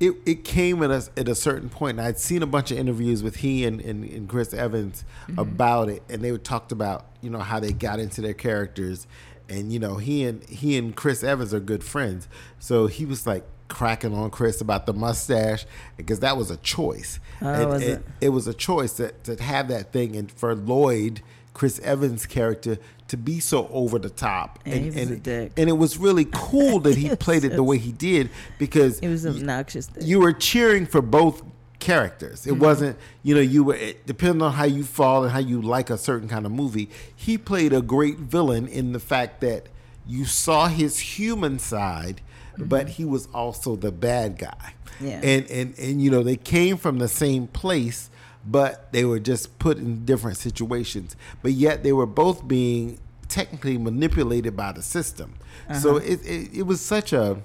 it, 0.00 0.16
it 0.24 0.44
came 0.44 0.82
at 0.82 0.90
us 0.90 1.10
at 1.16 1.28
a 1.28 1.34
certain 1.34 1.68
point. 1.68 1.98
And 1.98 2.06
I'd 2.06 2.18
seen 2.18 2.42
a 2.42 2.46
bunch 2.46 2.70
of 2.70 2.78
interviews 2.78 3.22
with 3.22 3.36
he 3.36 3.64
and, 3.66 3.80
and, 3.82 4.02
and 4.04 4.28
Chris 4.28 4.54
Evans 4.54 5.04
mm-hmm. 5.28 5.38
about 5.38 5.90
it, 5.90 6.02
and 6.08 6.22
they 6.22 6.36
talked 6.38 6.72
about 6.72 7.06
you 7.20 7.30
know 7.30 7.40
how 7.40 7.60
they 7.60 7.72
got 7.72 8.00
into 8.00 8.22
their 8.22 8.34
characters, 8.34 9.06
and 9.48 9.72
you 9.72 9.78
know 9.78 9.96
he 9.96 10.24
and 10.24 10.42
he 10.48 10.78
and 10.78 10.96
Chris 10.96 11.22
Evans 11.22 11.52
are 11.52 11.60
good 11.60 11.84
friends. 11.84 12.28
So 12.58 12.86
he 12.86 13.04
was 13.04 13.26
like 13.26 13.44
cracking 13.68 14.14
on 14.14 14.30
Chris 14.30 14.60
about 14.60 14.86
the 14.86 14.92
mustache 14.92 15.64
because 15.96 16.20
that 16.20 16.36
was 16.36 16.50
a 16.50 16.56
choice. 16.56 17.20
Oh, 17.40 17.48
And- 17.48 17.70
was 17.70 17.82
it? 17.82 18.02
it 18.20 18.28
was 18.30 18.46
a 18.46 18.54
choice 18.54 18.94
to, 18.94 19.12
to 19.24 19.40
have 19.42 19.68
that 19.68 19.92
thing 19.92 20.16
and 20.16 20.30
for 20.30 20.54
Lloyd, 20.54 21.22
Chris 21.60 21.78
Evans' 21.80 22.24
character, 22.24 22.78
to 23.08 23.18
be 23.18 23.38
so 23.38 23.68
over 23.68 23.98
the 23.98 24.08
top. 24.08 24.58
And, 24.64 24.96
and, 24.96 25.10
a 25.10 25.16
dick. 25.16 25.52
and 25.58 25.68
it 25.68 25.74
was 25.74 25.98
really 25.98 26.26
cool 26.32 26.78
that 26.80 26.96
he 26.96 27.14
played 27.16 27.44
it 27.44 27.50
the 27.50 27.62
way 27.62 27.76
he 27.76 27.92
did 27.92 28.30
because 28.58 28.98
He 28.98 29.08
was 29.08 29.26
obnoxious. 29.26 29.90
you 30.00 30.20
were 30.20 30.32
cheering 30.32 30.86
for 30.86 31.02
both 31.02 31.42
characters. 31.78 32.46
It 32.46 32.52
mm-hmm. 32.52 32.62
wasn't, 32.62 32.98
you 33.22 33.34
know, 33.34 33.42
you 33.42 33.64
were 33.64 33.78
depending 34.06 34.40
on 34.40 34.54
how 34.54 34.64
you 34.64 34.84
fall 34.84 35.24
and 35.24 35.32
how 35.32 35.38
you 35.38 35.60
like 35.60 35.90
a 35.90 35.98
certain 35.98 36.28
kind 36.28 36.46
of 36.46 36.52
movie. 36.52 36.88
He 37.14 37.36
played 37.36 37.74
a 37.74 37.82
great 37.82 38.16
villain 38.16 38.66
in 38.66 38.92
the 38.92 38.98
fact 38.98 39.42
that 39.42 39.66
you 40.06 40.24
saw 40.24 40.68
his 40.68 40.98
human 40.98 41.58
side, 41.58 42.22
mm-hmm. 42.54 42.68
but 42.68 42.88
he 42.88 43.04
was 43.04 43.28
also 43.34 43.76
the 43.76 43.92
bad 43.92 44.38
guy. 44.38 44.72
Yeah. 44.98 45.20
And 45.22 45.50
and 45.50 45.78
and 45.78 46.02
you 46.02 46.10
know, 46.10 46.22
they 46.22 46.36
came 46.36 46.78
from 46.78 46.98
the 46.98 47.08
same 47.08 47.48
place, 47.48 48.09
but 48.44 48.92
they 48.92 49.04
were 49.04 49.18
just 49.18 49.58
put 49.58 49.78
in 49.78 50.04
different 50.04 50.36
situations. 50.36 51.16
But 51.42 51.52
yet 51.52 51.82
they 51.82 51.92
were 51.92 52.06
both 52.06 52.46
being 52.46 52.98
technically 53.28 53.78
manipulated 53.78 54.56
by 54.56 54.72
the 54.72 54.82
system. 54.82 55.34
So 55.80 55.96
uh-huh. 55.96 56.06
it, 56.06 56.26
it 56.26 56.58
it 56.58 56.62
was 56.62 56.80
such 56.80 57.12
a 57.12 57.42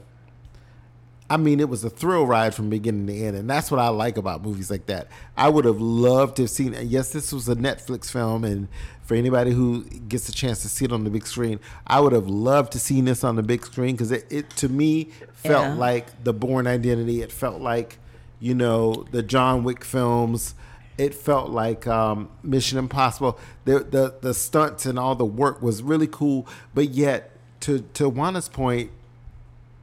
I 1.27 1.37
mean, 1.37 1.59
it 1.59 1.69
was 1.69 1.83
a 1.83 1.89
thrill 1.89 2.27
ride 2.27 2.53
from 2.53 2.69
beginning 2.69 3.07
to 3.07 3.13
end, 3.13 3.35
and 3.35 3.49
that's 3.49 3.71
what 3.71 3.79
I 3.79 3.87
like 3.87 4.17
about 4.17 4.43
movies 4.43 4.69
like 4.69 4.85
that. 4.87 5.07
I 5.35 5.49
would 5.49 5.65
have 5.65 5.81
loved 5.81 6.35
to 6.35 6.43
have 6.43 6.51
seen. 6.51 6.75
Yes, 6.83 7.11
this 7.13 7.33
was 7.33 7.49
a 7.49 7.55
Netflix 7.55 8.11
film, 8.11 8.43
and 8.43 8.67
for 9.01 9.15
anybody 9.15 9.51
who 9.51 9.85
gets 9.85 10.29
a 10.29 10.31
chance 10.31 10.61
to 10.61 10.69
see 10.69 10.85
it 10.85 10.91
on 10.91 11.03
the 11.03 11.09
big 11.09 11.25
screen, 11.25 11.59
I 11.87 11.99
would 11.99 12.13
have 12.13 12.27
loved 12.27 12.73
to 12.73 12.79
seen 12.79 13.05
this 13.05 13.23
on 13.23 13.37
the 13.37 13.43
big 13.43 13.65
screen 13.65 13.95
because 13.95 14.11
it, 14.11 14.27
it, 14.29 14.49
to 14.57 14.69
me, 14.69 15.09
felt 15.33 15.65
Yeah. 15.65 15.73
like 15.73 16.23
the 16.23 16.33
Bourne 16.33 16.67
Identity. 16.67 17.23
It 17.23 17.31
felt 17.31 17.59
like, 17.59 17.97
you 18.39 18.53
know, 18.53 19.05
the 19.09 19.23
John 19.23 19.63
Wick 19.63 19.83
films. 19.83 20.53
It 20.97 21.13
felt 21.13 21.49
like 21.49 21.85
um, 21.87 22.29
Mission 22.41 22.77
Impossible. 22.77 23.37
The, 23.65 23.79
the 23.79 24.15
the 24.21 24.33
stunts 24.33 24.85
and 24.85 24.97
all 24.97 25.15
the 25.15 25.25
work 25.25 25.61
was 25.61 25.83
really 25.83 26.07
cool, 26.07 26.47
but 26.73 26.89
yet, 26.89 27.31
to 27.61 27.79
to 27.93 28.09
Tawana's 28.11 28.47
point, 28.47 28.91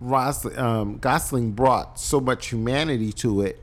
Ros- 0.01 0.57
um, 0.59 0.99
Gosling 0.99 1.53
brought 1.53 1.99
so 1.99 2.21
much 2.21 2.47
humanity 2.49 3.13
to 3.15 3.43
it, 3.43 3.63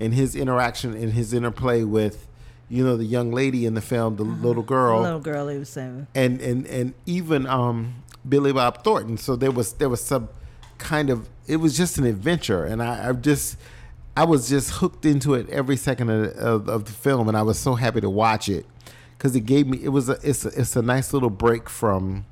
and 0.00 0.14
his 0.14 0.34
interaction 0.36 0.94
and 0.94 1.12
his 1.12 1.34
interplay 1.34 1.82
with, 1.82 2.26
you 2.68 2.84
know, 2.84 2.96
the 2.96 3.04
young 3.04 3.32
lady 3.32 3.66
in 3.66 3.74
the 3.74 3.80
film, 3.82 4.16
the 4.16 4.22
little 4.22 4.62
girl, 4.62 5.02
little 5.02 5.20
girl 5.20 5.48
he 5.48 5.58
was 5.58 5.68
saying. 5.68 6.06
and 6.14 6.40
and 6.40 6.66
and 6.68 6.94
even 7.06 7.46
um, 7.46 8.02
Billy 8.28 8.52
Bob 8.52 8.84
Thornton. 8.84 9.16
So 9.18 9.36
there 9.36 9.50
was 9.50 9.74
there 9.74 9.88
was 9.88 10.00
some 10.02 10.28
kind 10.78 11.10
of 11.10 11.28
it 11.46 11.56
was 11.56 11.76
just 11.76 11.98
an 11.98 12.04
adventure, 12.06 12.64
and 12.64 12.82
I, 12.82 13.08
I 13.08 13.12
just 13.12 13.56
I 14.16 14.24
was 14.24 14.48
just 14.48 14.70
hooked 14.70 15.04
into 15.04 15.34
it 15.34 15.48
every 15.50 15.76
second 15.76 16.08
of, 16.10 16.26
of, 16.36 16.68
of 16.68 16.84
the 16.84 16.92
film, 16.92 17.28
and 17.28 17.36
I 17.36 17.42
was 17.42 17.58
so 17.58 17.74
happy 17.74 18.00
to 18.00 18.10
watch 18.10 18.48
it 18.48 18.64
because 19.18 19.34
it 19.34 19.40
gave 19.40 19.66
me 19.66 19.78
it 19.82 19.88
was 19.88 20.08
a 20.08 20.18
it's 20.22 20.44
a, 20.44 20.48
it's 20.48 20.76
a 20.76 20.82
nice 20.82 21.12
little 21.12 21.30
break 21.30 21.68
from. 21.68 22.24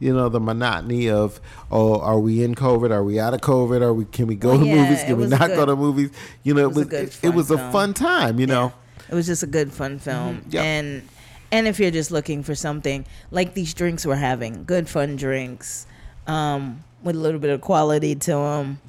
You 0.00 0.12
know 0.12 0.28
the 0.28 0.40
monotony 0.40 1.08
of 1.08 1.40
oh, 1.70 1.98
are 2.00 2.18
we 2.18 2.42
in 2.42 2.54
COVID? 2.56 2.90
Are 2.90 3.02
we 3.04 3.18
out 3.20 3.32
of 3.32 3.40
COVID? 3.40 3.80
Are 3.80 3.94
we? 3.94 4.04
Can 4.06 4.26
we 4.26 4.34
go 4.34 4.50
Well, 4.50 4.58
to 4.58 4.66
yeah, 4.66 4.82
movies? 4.82 5.04
Can 5.04 5.16
we 5.16 5.26
not 5.26 5.46
good. 5.46 5.56
go 5.56 5.66
to 5.66 5.76
movies? 5.76 6.10
You 6.42 6.54
know, 6.54 6.62
it 6.68 6.74
was 6.74 6.78
a 6.78 6.80
was 6.80 6.92
it, 6.92 7.20
it 7.22 7.28
was 7.30 7.50
a 7.50 7.58
fun 7.70 7.94
time. 7.94 8.38
You 8.40 8.46
know, 8.48 8.72
It 9.08 9.14
was 9.14 9.26
just 9.26 9.44
a 9.44 9.46
good 9.46 9.72
fun 9.72 10.00
film. 10.00 10.38
Mm-hmm. 10.40 10.50
Yep. 10.50 10.64
And 10.64 11.08
and 11.52 11.68
if 11.68 11.78
you're 11.78 11.92
just 11.92 12.10
looking 12.10 12.42
for 12.42 12.54
something 12.56 13.06
like 13.30 13.54
these 13.54 13.72
drinks 13.72 14.04
we're 14.04 14.16
having, 14.16 14.64
good 14.64 14.88
fun 14.88 15.14
drinks, 15.16 15.86
um, 16.26 16.82
with 17.02 17.14
a 17.14 17.18
little 17.20 17.40
bit 17.40 17.50
of 17.50 17.60
quality 17.60 18.14
to 18.16 18.32
them. 18.32 18.80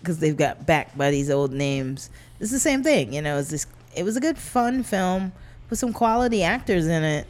Because 0.00 0.18
they've 0.18 0.36
got 0.36 0.66
backed 0.66 0.96
by 0.98 1.10
these 1.10 1.30
old 1.30 1.52
names. 1.52 2.10
It's 2.40 2.50
the 2.50 2.58
same 2.60 2.82
thing, 2.82 3.12
you 3.12 3.22
know. 3.22 3.38
It's 3.38 3.50
this. 3.50 3.66
It 3.96 4.02
was 4.04 4.16
a 4.16 4.20
good, 4.20 4.38
fun 4.38 4.82
film 4.82 5.32
with 5.68 5.78
some 5.78 5.92
quality 5.92 6.42
actors 6.42 6.86
in 6.86 7.02
it, 7.04 7.26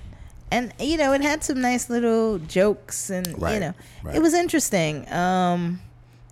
and 0.51 0.73
you 0.79 0.97
know, 0.97 1.13
it 1.13 1.21
had 1.23 1.43
some 1.45 1.61
nice 1.61 1.91
little 1.91 2.39
jokes, 2.39 3.11
and 3.11 3.27
you 3.29 3.61
know, 3.61 3.75
right. 4.03 4.15
it 4.17 4.23
was 4.23 4.35
interesting. 4.35 5.11
Um, 5.13 5.81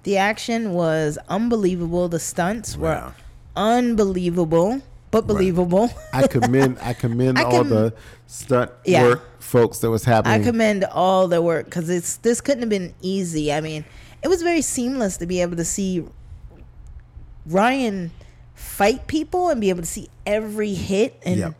the 0.04 0.16
action 0.16 0.72
was 0.72 1.18
unbelievable. 1.28 2.08
The 2.08 2.20
stunts 2.20 2.76
were 2.76 2.88
Wow. 2.94 3.14
unbelievable, 3.56 4.80
but 5.10 5.26
believable. 5.26 5.90
I 6.12 6.26
commend 6.26 6.78
I 6.80 6.92
commend 7.04 7.38
I 7.38 7.42
all 7.44 7.50
com- 7.58 7.68
the 7.70 7.92
stunt 8.26 8.70
Yeah. 8.84 9.02
work 9.02 9.42
folks 9.42 9.78
that 9.78 9.90
was 9.90 10.04
happening. 10.04 10.40
I 10.40 10.44
commend 10.44 10.84
all 10.84 11.26
the 11.28 11.40
work 11.42 11.64
because 11.66 11.88
it's 11.90 12.16
this 12.16 12.40
couldn't 12.40 12.60
have 12.62 12.68
been 12.70 12.94
easy. 13.02 13.52
I 13.52 13.60
mean, 13.60 13.84
it 14.22 14.28
was 14.28 14.42
very 14.42 14.62
seamless 14.62 15.16
to 15.18 15.26
be 15.26 15.40
able 15.42 15.56
to 15.56 15.64
see 15.64 16.04
Ryan 17.48 18.10
fight 18.54 19.06
people 19.06 19.48
and 19.48 19.60
be 19.60 19.70
able 19.70 19.80
to 19.82 19.86
see 19.86 20.08
every 20.26 20.74
hit 20.74 21.20
and 21.24 21.36
Yep. 21.38 21.54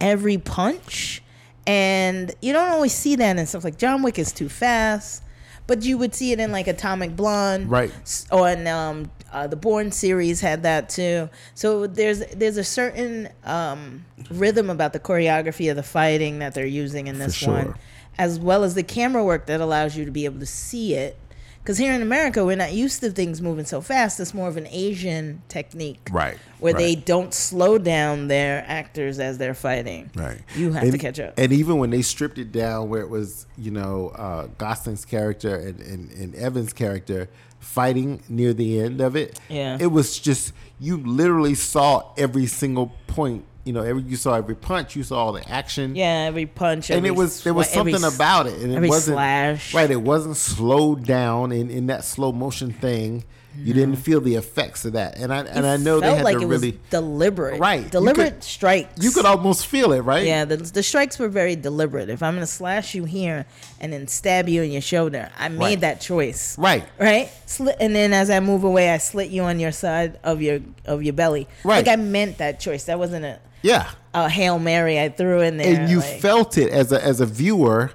every 0.00 0.38
punch. 0.38 1.22
And 1.66 2.34
you 2.40 2.52
don't 2.52 2.70
always 2.70 2.92
see 2.92 3.16
that 3.16 3.36
in 3.38 3.46
stuff 3.46 3.64
like 3.64 3.78
John 3.78 4.02
Wick 4.02 4.18
is 4.18 4.32
too 4.32 4.48
fast, 4.48 5.22
but 5.66 5.82
you 5.82 5.96
would 5.96 6.14
see 6.14 6.32
it 6.32 6.40
in 6.40 6.50
like 6.52 6.66
Atomic 6.66 7.14
Blonde, 7.16 7.70
Right. 7.70 7.92
On 8.30 8.66
um, 8.66 9.10
uh, 9.32 9.46
the 9.46 9.56
Bourne 9.56 9.92
series 9.92 10.40
had 10.40 10.64
that 10.64 10.88
too. 10.88 11.30
So 11.54 11.86
there's 11.86 12.18
there's 12.34 12.56
a 12.56 12.64
certain 12.64 13.28
um, 13.44 14.04
rhythm 14.30 14.70
about 14.70 14.92
the 14.92 15.00
choreography 15.00 15.70
of 15.70 15.76
the 15.76 15.82
fighting 15.82 16.40
that 16.40 16.52
they're 16.54 16.66
using 16.66 17.06
in 17.06 17.18
this 17.18 17.34
sure. 17.34 17.54
one, 17.54 17.74
as 18.18 18.38
well 18.40 18.64
as 18.64 18.74
the 18.74 18.82
camera 18.82 19.24
work 19.24 19.46
that 19.46 19.60
allows 19.60 19.96
you 19.96 20.04
to 20.04 20.10
be 20.10 20.24
able 20.24 20.40
to 20.40 20.46
see 20.46 20.94
it. 20.94 21.16
Because 21.62 21.78
here 21.78 21.92
in 21.92 22.02
America, 22.02 22.44
we're 22.44 22.56
not 22.56 22.72
used 22.72 23.00
to 23.00 23.10
things 23.10 23.40
moving 23.40 23.64
so 23.64 23.80
fast. 23.80 24.18
It's 24.18 24.34
more 24.34 24.48
of 24.48 24.56
an 24.56 24.66
Asian 24.68 25.42
technique, 25.48 26.08
Right, 26.10 26.36
Where 26.58 26.72
they 26.74 26.96
don't 26.96 27.32
slow 27.32 27.78
down 27.78 28.26
their 28.26 28.64
actors 28.66 29.20
as 29.20 29.38
they're 29.38 29.54
fighting. 29.54 30.10
Right. 30.16 30.40
You 30.56 30.72
have 30.72 30.82
and, 30.82 30.92
to 30.92 30.98
catch 30.98 31.20
up. 31.20 31.34
And 31.36 31.52
even 31.52 31.78
when 31.78 31.90
they 31.90 32.02
stripped 32.02 32.38
it 32.38 32.50
down 32.50 32.88
where 32.88 33.00
it 33.00 33.08
was, 33.08 33.46
you 33.56 33.70
know, 33.70 34.08
uh, 34.08 34.48
Gosling's 34.58 35.04
character 35.04 35.54
and, 35.54 35.78
and, 35.80 36.10
and 36.10 36.34
Evans' 36.34 36.72
character 36.72 37.28
fighting 37.60 38.24
near 38.28 38.52
the 38.52 38.80
end 38.80 39.00
of 39.00 39.14
it, 39.14 39.38
Yeah. 39.48 39.78
it 39.80 39.86
was 39.86 40.18
just, 40.18 40.52
you 40.80 40.96
literally 40.96 41.54
saw 41.54 42.12
every 42.18 42.46
single 42.46 42.92
point. 43.06 43.44
You 43.64 43.72
know, 43.72 43.82
every 43.82 44.02
you 44.02 44.16
saw 44.16 44.34
every 44.34 44.56
punch, 44.56 44.96
you 44.96 45.04
saw 45.04 45.18
all 45.24 45.32
the 45.32 45.48
action. 45.48 45.94
Yeah, 45.94 46.24
every 46.26 46.46
punch. 46.46 46.90
and 46.90 46.96
every 46.98 47.10
it 47.10 47.12
was 47.16 47.44
there 47.44 47.54
was 47.54 47.68
something 47.68 47.94
s- 47.94 48.14
about 48.16 48.46
it, 48.48 48.60
and 48.60 48.72
it 48.72 48.76
every 48.76 48.88
wasn't 48.88 49.14
slash. 49.16 49.72
right. 49.74 49.90
It 49.90 50.02
wasn't 50.02 50.36
slowed 50.36 51.04
down 51.06 51.52
in, 51.52 51.70
in 51.70 51.86
that 51.86 52.04
slow 52.04 52.32
motion 52.32 52.72
thing. 52.72 53.24
You 53.54 53.74
didn't 53.74 53.96
feel 53.96 54.22
the 54.22 54.36
effects 54.36 54.86
of 54.86 54.94
that, 54.94 55.18
and 55.18 55.30
I 55.32 55.40
and 55.44 55.66
I 55.66 55.76
know 55.76 56.00
they 56.00 56.14
had 56.14 56.24
like 56.24 56.38
to 56.38 56.42
it 56.44 56.46
really. 56.46 56.70
was 56.70 56.80
deliberate. 56.88 57.60
Right. 57.60 57.82
You 57.84 57.88
Deliberate 57.90 58.32
could- 58.36 58.42
strikes. 58.44 59.04
you 59.04 59.10
could 59.10 59.26
almost 59.26 59.66
feel 59.66 59.92
it, 59.92 60.00
right? 60.00 60.24
Yeah, 60.26 60.46
the, 60.46 60.56
the 60.56 60.82
strikes 60.82 61.18
were 61.18 61.28
very 61.28 61.54
deliberate. 61.54 62.08
If 62.08 62.22
I'm 62.22 62.32
gonna 62.34 62.46
slash 62.46 62.94
you 62.94 63.04
here 63.04 63.44
and 63.78 63.92
then 63.92 64.08
stab 64.08 64.48
you 64.48 64.62
in 64.62 64.72
your 64.72 64.80
shoulder, 64.80 65.30
I 65.38 65.50
made 65.50 65.58
Right. 65.58 65.80
that 65.82 66.00
choice. 66.00 66.56
Right. 66.58 66.84
Right. 66.98 67.30
Slit, 67.44 67.76
and 67.78 67.94
then 67.94 68.14
as 68.14 68.30
I 68.30 68.40
move 68.40 68.64
away, 68.64 68.88
I 68.90 68.96
slit 68.96 69.28
you 69.28 69.42
on 69.42 69.60
your 69.60 69.70
side 69.72 70.18
of 70.24 70.40
your 70.40 70.60
of 70.86 71.02
your 71.02 71.12
belly. 71.12 71.46
Right. 71.62 71.86
Like 71.86 71.92
I 71.92 71.96
meant 72.00 72.38
that 72.38 72.58
choice. 72.58 72.84
That 72.84 72.98
wasn't 72.98 73.26
a, 73.26 73.38
Yeah. 73.62 73.90
a 74.14 74.28
hail 74.28 74.58
mary 74.58 75.00
I 75.00 75.08
threw 75.08 75.40
in 75.40 75.56
there. 75.56 75.80
and 75.80 75.90
you 75.90 76.00
like- 76.00 76.20
felt 76.20 76.58
it 76.58 76.70
as 76.70 76.92
a 76.92 77.02
as 77.04 77.20
a 77.20 77.26
viewer 77.26 77.92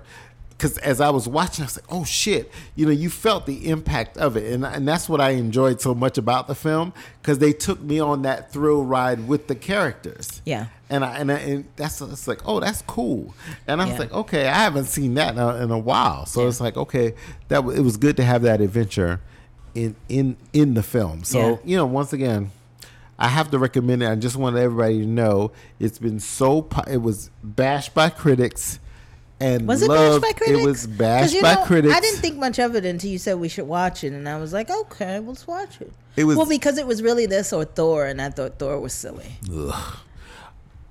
because 0.49 0.79
as 0.79 0.99
I 0.99 1.11
was 1.11 1.27
watching, 1.27 1.61
I 1.61 1.65
was 1.67 1.77
like, 1.77 1.85
"Oh 1.93 2.03
shit!" 2.03 2.51
You 2.75 2.87
know, 2.87 2.91
you 2.91 3.11
felt 3.11 3.45
the 3.45 3.69
impact 3.69 4.17
of 4.17 4.35
it, 4.35 4.51
and 4.51 4.65
and 4.65 4.87
that's 4.87 5.07
what 5.07 5.21
I 5.21 5.31
enjoyed 5.31 5.79
so 5.81 5.93
much 5.93 6.17
about 6.17 6.47
the 6.47 6.55
film 6.55 6.93
because 7.21 7.37
they 7.37 7.53
took 7.53 7.79
me 7.79 7.99
on 7.99 8.23
that 8.23 8.51
thrill 8.51 8.83
ride 8.83 9.27
with 9.27 9.45
the 9.47 9.53
characters. 9.53 10.41
Yeah. 10.45 10.65
and 10.89 11.05
I 11.05 11.17
and, 11.19 11.31
I, 11.31 11.35
and 11.35 11.65
that's 11.75 12.01
it's 12.01 12.27
like, 12.27 12.41
oh, 12.47 12.59
that's 12.59 12.81
cool, 12.87 13.35
and 13.67 13.79
I 13.79 13.85
was 13.85 13.93
Yeah. 13.93 13.99
like, 13.99 14.13
okay, 14.13 14.47
I 14.47 14.53
haven't 14.55 14.85
seen 14.85 15.13
that 15.13 15.33
in 15.33 15.39
a, 15.39 15.57
in 15.57 15.69
a 15.69 15.77
while, 15.77 16.25
so 16.25 16.47
it's 16.47 16.59
like, 16.59 16.75
okay, 16.75 17.13
that 17.49 17.57
w- 17.57 17.77
it 17.77 17.83
was 17.83 17.97
good 17.97 18.17
to 18.17 18.23
have 18.23 18.41
that 18.41 18.59
adventure 18.59 19.19
in 19.75 19.95
in 20.09 20.37
in 20.53 20.73
the 20.73 20.81
film. 20.81 21.23
So 21.23 21.39
Yeah. 21.39 21.55
you 21.65 21.77
know, 21.77 21.85
once 21.85 22.13
again. 22.13 22.49
I 23.19 23.27
have 23.29 23.49
to 23.51 23.59
recommend 23.59 24.03
it. 24.03 24.09
I 24.09 24.15
just 24.15 24.35
want 24.35 24.55
everybody 24.57 24.99
to 24.99 25.05
know 25.07 25.51
it's 25.79 25.97
been 25.99 26.19
so. 26.19 26.61
po- 26.61 26.83
It 26.89 26.97
was 27.01 27.29
bashed 27.43 27.93
by 27.95 28.09
critics, 28.09 28.79
and 29.39 29.67
Was 29.67 29.81
it 29.81 29.89
loved. 29.89 30.21
bashed 30.21 30.33
by 30.33 30.37
critics? 30.37 30.59
It 30.63 30.65
was 30.67 30.87
bashed 30.87 31.33
you 31.33 31.41
by 31.41 31.55
know, 31.55 31.65
critics. 31.65 31.95
I 31.95 31.99
didn't 31.99 32.19
think 32.21 32.37
much 32.37 32.59
of 32.59 32.75
it 32.75 32.85
until 32.85 33.09
you 33.09 33.17
said 33.17 33.39
we 33.39 33.49
should 33.49 33.67
watch 33.67 34.03
it, 34.03 34.13
and 34.13 34.29
I 34.29 34.37
was 34.39 34.53
like, 34.53 34.69
okay, 34.69 35.17
let's 35.19 35.47
watch 35.47 35.81
it. 35.81 35.91
It 36.15 36.25
was- 36.25 36.37
well 36.37 36.45
because 36.45 36.77
it 36.77 36.85
was 36.85 37.01
really 37.01 37.25
this 37.25 37.51
or 37.53 37.65
Thor, 37.65 38.05
and 38.05 38.21
I 38.21 38.29
thought 38.29 38.59
Thor 38.59 38.79
was 38.79 38.93
silly. 38.93 39.37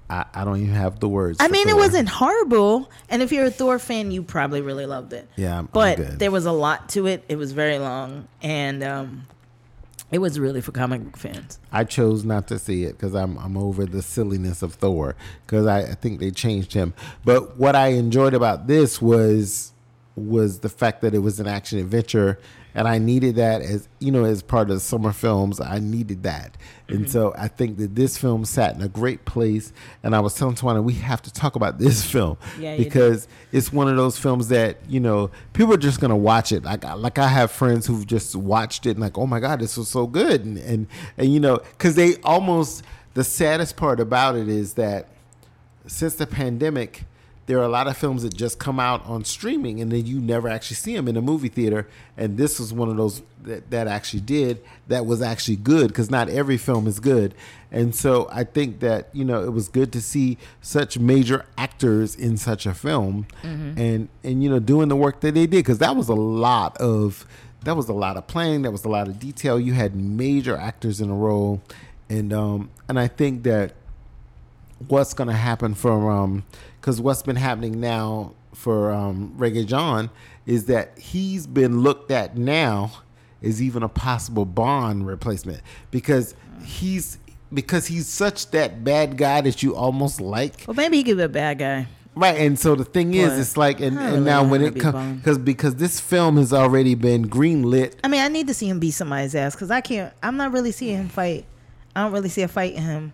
I, 0.08 0.24
I 0.34 0.44
don't 0.44 0.58
even 0.60 0.74
have 0.74 1.00
the 1.00 1.08
words. 1.08 1.38
I 1.40 1.48
mean, 1.48 1.68
it 1.68 1.76
wasn't 1.76 2.08
horrible, 2.08 2.88
and 3.08 3.22
if 3.22 3.32
you're 3.32 3.46
a 3.46 3.50
Thor 3.50 3.78
fan, 3.80 4.12
you 4.12 4.22
probably 4.22 4.60
really 4.60 4.86
loved 4.86 5.12
it. 5.12 5.28
Yeah, 5.36 5.54
I'm- 5.56 5.58
I'm 5.64 5.68
but 5.72 5.96
good. 5.96 6.18
there 6.20 6.30
was 6.30 6.46
a 6.46 6.52
lot 6.52 6.88
to 6.90 7.06
it. 7.06 7.24
It 7.28 7.36
was 7.36 7.50
very 7.52 7.78
long, 7.80 8.28
and 8.40 8.84
um, 8.84 9.26
it 10.10 10.18
was 10.18 10.38
really 10.38 10.60
for 10.60 10.72
comic 10.72 11.02
book 11.04 11.16
fans. 11.16 11.58
I 11.72 11.84
chose 11.84 12.24
not 12.24 12.46
to 12.48 12.58
see 12.58 12.84
it 12.84 12.92
because 12.92 13.14
I'm 13.14 13.38
I'm 13.38 13.56
over 13.56 13.84
the 13.84 14.02
silliness 14.02 14.62
of 14.62 14.74
Thor 14.74 15.16
because 15.46 15.66
I, 15.66 15.80
I 15.80 15.94
think 15.94 16.20
they 16.20 16.30
changed 16.30 16.72
him. 16.74 16.94
But 17.24 17.56
what 17.56 17.74
I 17.74 17.88
enjoyed 17.88 18.34
about 18.34 18.66
this 18.66 19.02
was 19.02 19.72
was 20.14 20.60
the 20.60 20.68
fact 20.68 21.02
that 21.02 21.14
it 21.14 21.18
was 21.18 21.40
an 21.40 21.46
action 21.46 21.78
adventure, 21.78 22.38
and 22.76 22.86
I 22.86 22.98
needed 22.98 23.36
that 23.36 23.62
as 23.62 23.88
you 24.00 24.12
know 24.12 24.24
as 24.24 24.42
part 24.42 24.68
of 24.68 24.76
the 24.76 24.80
summer 24.80 25.10
films. 25.12 25.60
I 25.60 25.78
needed 25.78 26.24
that, 26.24 26.58
and 26.88 27.00
mm-hmm. 27.00 27.10
so 27.10 27.34
I 27.36 27.48
think 27.48 27.78
that 27.78 27.94
this 27.94 28.18
film 28.18 28.44
sat 28.44 28.76
in 28.76 28.82
a 28.82 28.88
great 28.88 29.24
place. 29.24 29.72
And 30.02 30.14
I 30.14 30.20
was 30.20 30.34
telling 30.34 30.54
Tawana 30.56 30.84
we 30.84 30.92
have 30.92 31.22
to 31.22 31.32
talk 31.32 31.56
about 31.56 31.78
this 31.78 32.04
film 32.12 32.36
Yeah, 32.60 32.76
do. 32.76 32.84
because 32.84 33.28
it's 33.50 33.72
one 33.72 33.88
of 33.88 33.96
those 33.96 34.18
films 34.18 34.48
that 34.48 34.78
you 34.88 35.00
know 35.00 35.30
people 35.54 35.72
are 35.72 35.78
just 35.78 36.00
gonna 36.00 36.16
watch 36.16 36.52
it. 36.52 36.64
Like 36.64 36.84
I- 36.84 36.92
like 36.92 37.18
I 37.18 37.28
have 37.28 37.50
friends 37.50 37.86
who've 37.86 38.06
just 38.06 38.36
watched 38.36 38.84
it 38.84 38.90
and 38.90 39.00
like, 39.00 39.16
oh 39.16 39.26
my 39.26 39.40
god, 39.40 39.60
this 39.60 39.78
was 39.78 39.88
so 39.88 40.06
good, 40.06 40.44
and 40.44 40.58
and, 40.58 40.86
and 41.16 41.32
you 41.32 41.40
know, 41.40 41.56
because 41.56 41.94
they 41.94 42.16
almost 42.16 42.84
the 43.14 43.24
saddest 43.24 43.76
part 43.76 44.00
about 44.00 44.36
it 44.36 44.48
is 44.50 44.74
that 44.74 45.08
since 45.86 46.16
the 46.16 46.26
pandemic, 46.26 47.04
there 47.46 47.58
are 47.60 47.64
a 47.64 47.68
lot 47.68 47.86
of 47.86 47.96
films 47.96 48.24
that 48.24 48.34
just 48.34 48.58
come 48.58 48.80
out 48.80 49.04
on 49.06 49.24
streaming 49.24 49.80
and 49.80 49.92
then 49.92 50.04
you 50.04 50.20
never 50.20 50.48
actually 50.48 50.74
see 50.74 50.96
them 50.96 51.06
in 51.06 51.16
a 51.16 51.22
movie 51.22 51.48
theater. 51.48 51.88
And 52.16 52.36
this 52.36 52.58
was 52.58 52.72
one 52.72 52.88
of 52.88 52.96
those 52.96 53.22
that, 53.42 53.70
that 53.70 53.86
actually 53.86 54.20
did 54.20 54.62
that 54.88 55.06
was 55.06 55.22
actually 55.22 55.56
good 55.56 55.88
because 55.88 56.10
not 56.10 56.28
every 56.28 56.56
film 56.56 56.88
is 56.88 56.98
good. 56.98 57.34
And 57.70 57.94
so 57.94 58.28
I 58.32 58.42
think 58.42 58.80
that, 58.80 59.10
you 59.12 59.24
know, 59.24 59.44
it 59.44 59.52
was 59.52 59.68
good 59.68 59.92
to 59.92 60.00
see 60.00 60.38
such 60.60 60.98
major 60.98 61.46
actors 61.56 62.16
in 62.16 62.36
such 62.36 62.66
a 62.66 62.74
film 62.74 63.26
and, 63.42 64.08
and, 64.24 64.42
you 64.42 64.50
know, 64.50 64.58
doing 64.58 64.88
the 64.88 64.96
work 64.96 65.20
that 65.20 65.34
they 65.34 65.46
did 65.46 65.50
because 65.50 65.78
that 65.78 65.94
was 65.94 66.08
a 66.08 66.14
lot 66.14 66.76
of. 66.78 67.26
That 67.64 67.76
was 67.76 67.88
a 67.88 67.92
lot 67.92 68.16
of 68.16 68.28
planning. 68.28 68.62
That 68.62 68.70
was 68.70 68.84
a 68.84 68.88
lot 68.88 69.08
of 69.08 69.18
detail. 69.18 69.58
You 69.58 69.72
had 69.72 69.96
major 69.96 70.56
actors 70.56 71.00
in 71.00 71.10
a 71.10 71.14
role, 71.14 71.60
and 72.08 72.32
um, 72.32 72.70
and 72.88 72.96
I 72.96 73.08
think 73.08 73.42
that 73.42 73.72
what's 74.86 75.14
going 75.14 75.26
to 75.26 75.34
happen 75.34 75.74
from 75.74 76.06
um 76.06 76.44
because 76.86 77.00
what's 77.00 77.22
been 77.22 77.34
happening 77.34 77.80
now 77.80 78.32
for 78.54 78.92
um 78.92 79.34
Regé-Jean 79.36 80.08
is 80.46 80.66
that 80.66 80.96
he's 80.96 81.44
been 81.44 81.80
looked 81.80 82.12
at 82.12 82.36
now 82.36 83.02
as 83.42 83.60
even 83.60 83.82
a 83.82 83.88
possible 83.88 84.44
bond 84.44 85.04
replacement 85.04 85.62
because 85.90 86.36
he's 86.62 87.18
because 87.52 87.88
he's 87.88 88.06
such 88.06 88.52
that 88.52 88.84
bad 88.84 89.16
guy 89.16 89.40
that 89.40 89.64
you 89.64 89.74
almost 89.74 90.20
like 90.20 90.64
Well, 90.68 90.76
maybe 90.76 90.98
he 90.98 91.02
could 91.02 91.16
be 91.16 91.24
a 91.24 91.28
bad 91.28 91.58
guy. 91.58 91.88
right 92.14 92.38
and 92.38 92.56
so 92.56 92.76
the 92.76 92.84
thing 92.84 93.14
is 93.14 93.30
But 93.30 93.38
it's 93.40 93.56
like 93.56 93.80
and, 93.80 93.98
and 93.98 94.24
now 94.24 94.44
when 94.48 94.62
it 94.62 94.78
comes 94.78 95.18
because 95.18 95.38
because 95.38 95.74
this 95.74 95.98
film 95.98 96.36
has 96.36 96.52
already 96.52 96.94
been 96.94 97.28
greenlit 97.28 97.94
I 98.04 98.06
mean, 98.08 98.20
I 98.20 98.28
need 98.28 98.46
to 98.46 98.54
see 98.54 98.68
him 98.68 98.78
beat 98.78 98.92
somebody's 98.92 99.34
ass 99.34 99.56
because 99.56 99.72
I 99.72 99.80
can't. 99.80 100.14
I'm 100.22 100.36
not 100.36 100.52
really 100.52 100.70
seeing 100.70 100.98
him 100.98 101.08
fight. 101.08 101.46
I 101.96 102.04
don't 102.04 102.12
really 102.12 102.28
see 102.28 102.42
a 102.42 102.48
fight 102.48 102.74
in 102.74 102.82
him. 102.84 103.12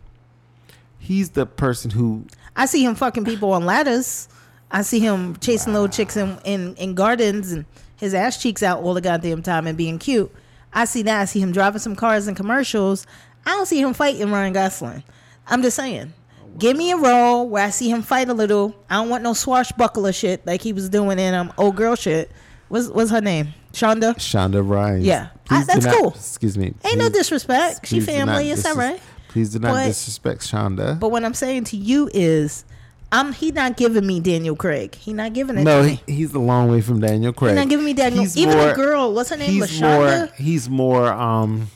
he's 0.99 1.31
the 1.31 1.47
person 1.47 1.93
who 1.93 2.27
I 2.57 2.67
see 2.67 2.85
him 2.85 2.95
fucking 2.95 3.25
people 3.25 3.53
on 3.53 3.65
ladders. 3.67 4.29
I 4.71 4.83
see 4.83 5.01
him 5.01 5.37
chasing 5.37 5.73
little 5.73 5.89
chicks 5.89 6.17
in, 6.17 6.39
in, 6.45 6.75
in 6.77 6.95
gardens 6.95 7.53
and 7.53 7.65
his 7.97 8.15
ass 8.15 8.41
cheeks 8.43 8.63
out 8.63 8.83
all 8.83 8.95
the 8.95 9.01
goddamn 9.01 9.43
time 9.43 9.67
and 9.67 9.77
being 9.77 9.99
cute. 9.99 10.33
I 10.73 10.87
see 10.87 11.03
that. 11.03 11.21
I 11.21 11.25
see 11.27 11.41
him 11.41 11.53
driving 11.53 11.79
some 11.81 11.95
cars 11.97 12.27
in 12.29 12.35
commercials. 12.35 13.07
I 13.45 13.51
don't 13.51 13.67
see 13.67 13.81
him 13.81 13.93
fighting 13.95 14.31
Ryan 14.31 14.53
Gosling. 14.55 15.03
I'm 15.47 15.63
just 15.63 15.77
saying. 15.77 16.13
Give 16.59 16.77
me 16.77 16.91
a 16.93 16.97
role 16.97 17.49
where 17.49 17.65
I 17.65 17.71
see 17.71 17.91
him 17.91 18.03
fight 18.03 18.29
a 18.29 18.35
little. 18.35 18.75
I 18.89 18.97
don't 18.97 19.09
want 19.09 19.23
no 19.23 19.33
swashbuckler 19.35 20.13
shit 20.13 20.47
like 20.47 20.61
he 20.63 20.73
was 20.73 20.89
doing 20.89 21.19
in 21.19 21.33
um 21.35 21.53
old 21.59 21.77
girl 21.77 21.95
shit. 21.97 22.31
What's 22.69 22.89
what's 22.89 23.11
her 23.11 23.21
name? 23.21 23.49
Shonda. 23.73 24.15
Shonda 24.17 24.67
Rhimes. 24.67 25.05
Yeah. 25.05 25.29
I- 25.51 25.65
that's 25.65 25.85
not- 25.85 25.95
cool. 25.97 26.11
Excuse 26.11 26.57
me. 26.59 26.75
Ain't 26.85 26.99
no 26.99 27.09
disrespect. 27.09 27.87
She 27.87 27.97
please 27.97 28.07
family. 28.07 28.51
It's 28.51 28.65
all 28.67 28.75
disres- 28.75 28.79
right. 28.79 29.01
Please 29.33 29.51
do 29.51 29.59
not 29.59 29.73
But- 29.73 29.87
disrespect 29.87 30.43
Shonda. 30.43 30.99
But 31.01 31.11
what 31.11 31.25
I'm 31.25 31.35
saying 31.35 31.65
to 31.65 31.77
you 31.77 32.09
is, 32.13 32.65
I'm 33.11 33.33
he 33.33 33.51
not 33.51 33.77
giving 33.77 34.07
me 34.07 34.21
Daniel 34.21 34.57
Craig. 34.57 34.95
He 34.95 35.13
not 35.13 35.33
giving 35.35 35.59
it 35.59 35.65
no, 35.65 35.83
he, 35.83 36.01
he's 36.07 36.33
a 36.35 36.39
long 36.39 36.71
way 36.71 36.81
from 36.81 37.01
Daniel 37.01 37.33
Craig. 37.33 37.51
He's 37.53 37.59
not 37.63 37.69
giving 37.69 37.85
me 37.85 37.93
Daniel. 37.93 38.23
He's 38.23 38.37
Even 38.37 38.57
more- 38.57 38.69
the 38.69 38.75
girl, 38.75 39.13
what's 39.15 39.31
her 39.31 39.37
name? 39.37 39.51
He's 39.51 39.65
Lashonda. 39.81 40.19
more. 40.19 40.29
He's 40.37 40.69
more. 40.71 41.13
Um, 41.13 41.69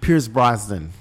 Pierce 0.00 0.28
Brosnan. 0.28 0.92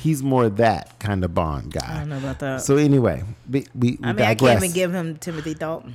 He's 0.00 0.22
more 0.22 0.48
that 0.48 0.98
kind 0.98 1.24
of 1.24 1.32
Bond 1.34 1.72
Mm. 1.72 1.82
I 1.82 1.86
guy. 1.86 1.98
don't 2.00 2.08
know 2.08 2.18
about 2.18 2.38
that. 2.40 2.62
So 2.62 2.76
anyway, 2.76 3.22
we 3.48 3.66
we, 3.74 3.90
we 3.92 3.98
I 4.02 4.12
mean, 4.12 4.24
I 4.26 4.34
can't 4.34 4.62
even 4.62 4.74
give 4.74 4.92
him 4.92 5.16
Timothy 5.18 5.54
Dalton. 5.54 5.94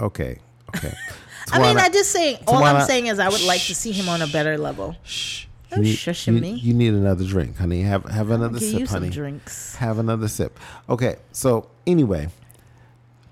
Okay, 0.00 0.38
okay. 0.76 0.92
I 1.52 1.58
mean, 1.58 1.76
Tawana- 1.76 1.80
I 1.80 1.88
just 1.88 2.12
saying. 2.12 2.38
All 2.46 2.62
I'm 2.62 2.84
saying 2.86 3.06
is, 3.06 3.18
I 3.18 3.28
would 3.28 3.42
like 3.42 3.60
to 3.62 3.74
see 3.74 3.92
him 3.92 4.08
on 4.08 4.22
a 4.22 4.26
better 4.28 4.56
level. 4.58 4.94
Shh. 5.04 5.45
You 5.74 5.82
need, 5.82 5.96
shushing 5.96 6.34
you, 6.34 6.40
me. 6.40 6.50
you 6.52 6.74
need 6.74 6.94
another 6.94 7.24
drink, 7.24 7.56
honey. 7.56 7.82
Have 7.82 8.04
have 8.04 8.30
another 8.30 8.60
sip, 8.60 8.88
honey. 8.88 9.10
drinks. 9.10 9.74
Have 9.76 9.98
another 9.98 10.28
sip. 10.28 10.58
Okay, 10.88 11.16
so 11.32 11.68
anyway, 11.86 12.28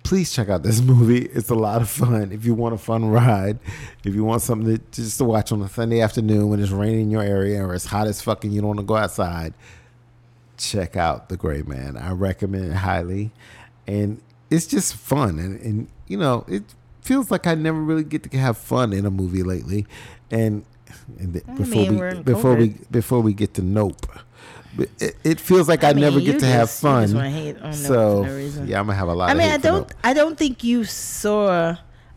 please 0.03 0.33
check 0.33 0.49
out 0.49 0.63
this 0.63 0.81
movie. 0.83 1.27
It's 1.27 1.51
a 1.51 1.55
lot 1.55 1.81
of 1.81 1.89
fun. 1.89 2.33
If 2.33 2.45
you 2.45 2.55
want 2.55 2.75
a 2.75 2.79
fun 2.79 3.07
ride, 3.07 3.59
if 4.05 4.15
you 4.15 4.25
want 4.25 4.43
something 4.43 4.77
to, 4.77 4.83
just 4.91 5.19
to 5.19 5.25
watch 5.25 5.53
on 5.53 5.63
a 5.63 5.69
Sunday 5.69 6.01
afternoon 6.01 6.49
when 6.49 6.61
it's 6.61 6.73
raining 6.73 7.03
in 7.03 7.11
your 7.11 7.23
area 7.23 7.65
or 7.65 7.75
it's 7.75 7.87
hot 7.87 8.07
as 8.07 8.21
fucking 8.21 8.51
you 8.51 8.61
don't 8.61 8.69
want 8.69 8.81
to 8.81 8.87
go 8.87 8.97
outside, 8.97 9.55
check 10.57 10.97
out 10.97 11.29
The 11.29 11.37
Gray 11.37 11.63
Man. 11.63 11.97
I 11.97 12.13
recommend 12.13 12.65
it 12.67 12.77
highly, 12.77 13.33
and 13.87 14.21
it's 14.51 14.67
just 14.67 14.95
fun. 14.97 15.39
And, 15.39 15.61
and 15.61 15.89
you 16.07 16.17
know, 16.17 16.45
it 16.49 16.63
feels 17.01 17.31
like 17.31 17.47
I 17.47 17.55
never 17.55 17.81
really 17.81 18.05
get 18.05 18.31
to 18.31 18.39
have 18.39 18.57
fun 18.59 18.93
in 18.93 19.07
a 19.07 19.11
movie 19.11 19.43
lately. 19.43 19.87
And, 20.31 20.65
and 21.19 21.33
th- 21.35 21.45
before 21.57 21.87
we 21.91 22.23
before 22.23 22.55
we 22.55 22.69
before 22.91 23.21
we 23.21 23.33
get 23.35 23.55
to 23.55 23.63
Nope. 23.63 24.07
It, 24.99 25.17
it 25.23 25.39
feels 25.41 25.69
like 25.69 25.85
I, 25.85 25.93
mean, 25.93 26.01
never 26.01 26.19
get 26.21 26.41
to 26.41 26.47
have 26.47 26.67
just- 26.67 26.83
fun. 26.83 27.07
so 27.73 28.25
yeah, 28.65 28.81
I'm 28.81 28.87
gonna 28.87 28.95
have 28.95 29.09
a 29.09 29.15
lot. 29.15 29.29
I 29.29 29.33
of 29.33 29.39
mean, 29.39 29.51
I 29.51 29.57
don't. 29.59 29.89
Nope. 29.89 29.93
I 30.03 30.15
don't 30.15 30.37
think 30.37 30.65
you 30.65 30.85
saw. 30.85 31.77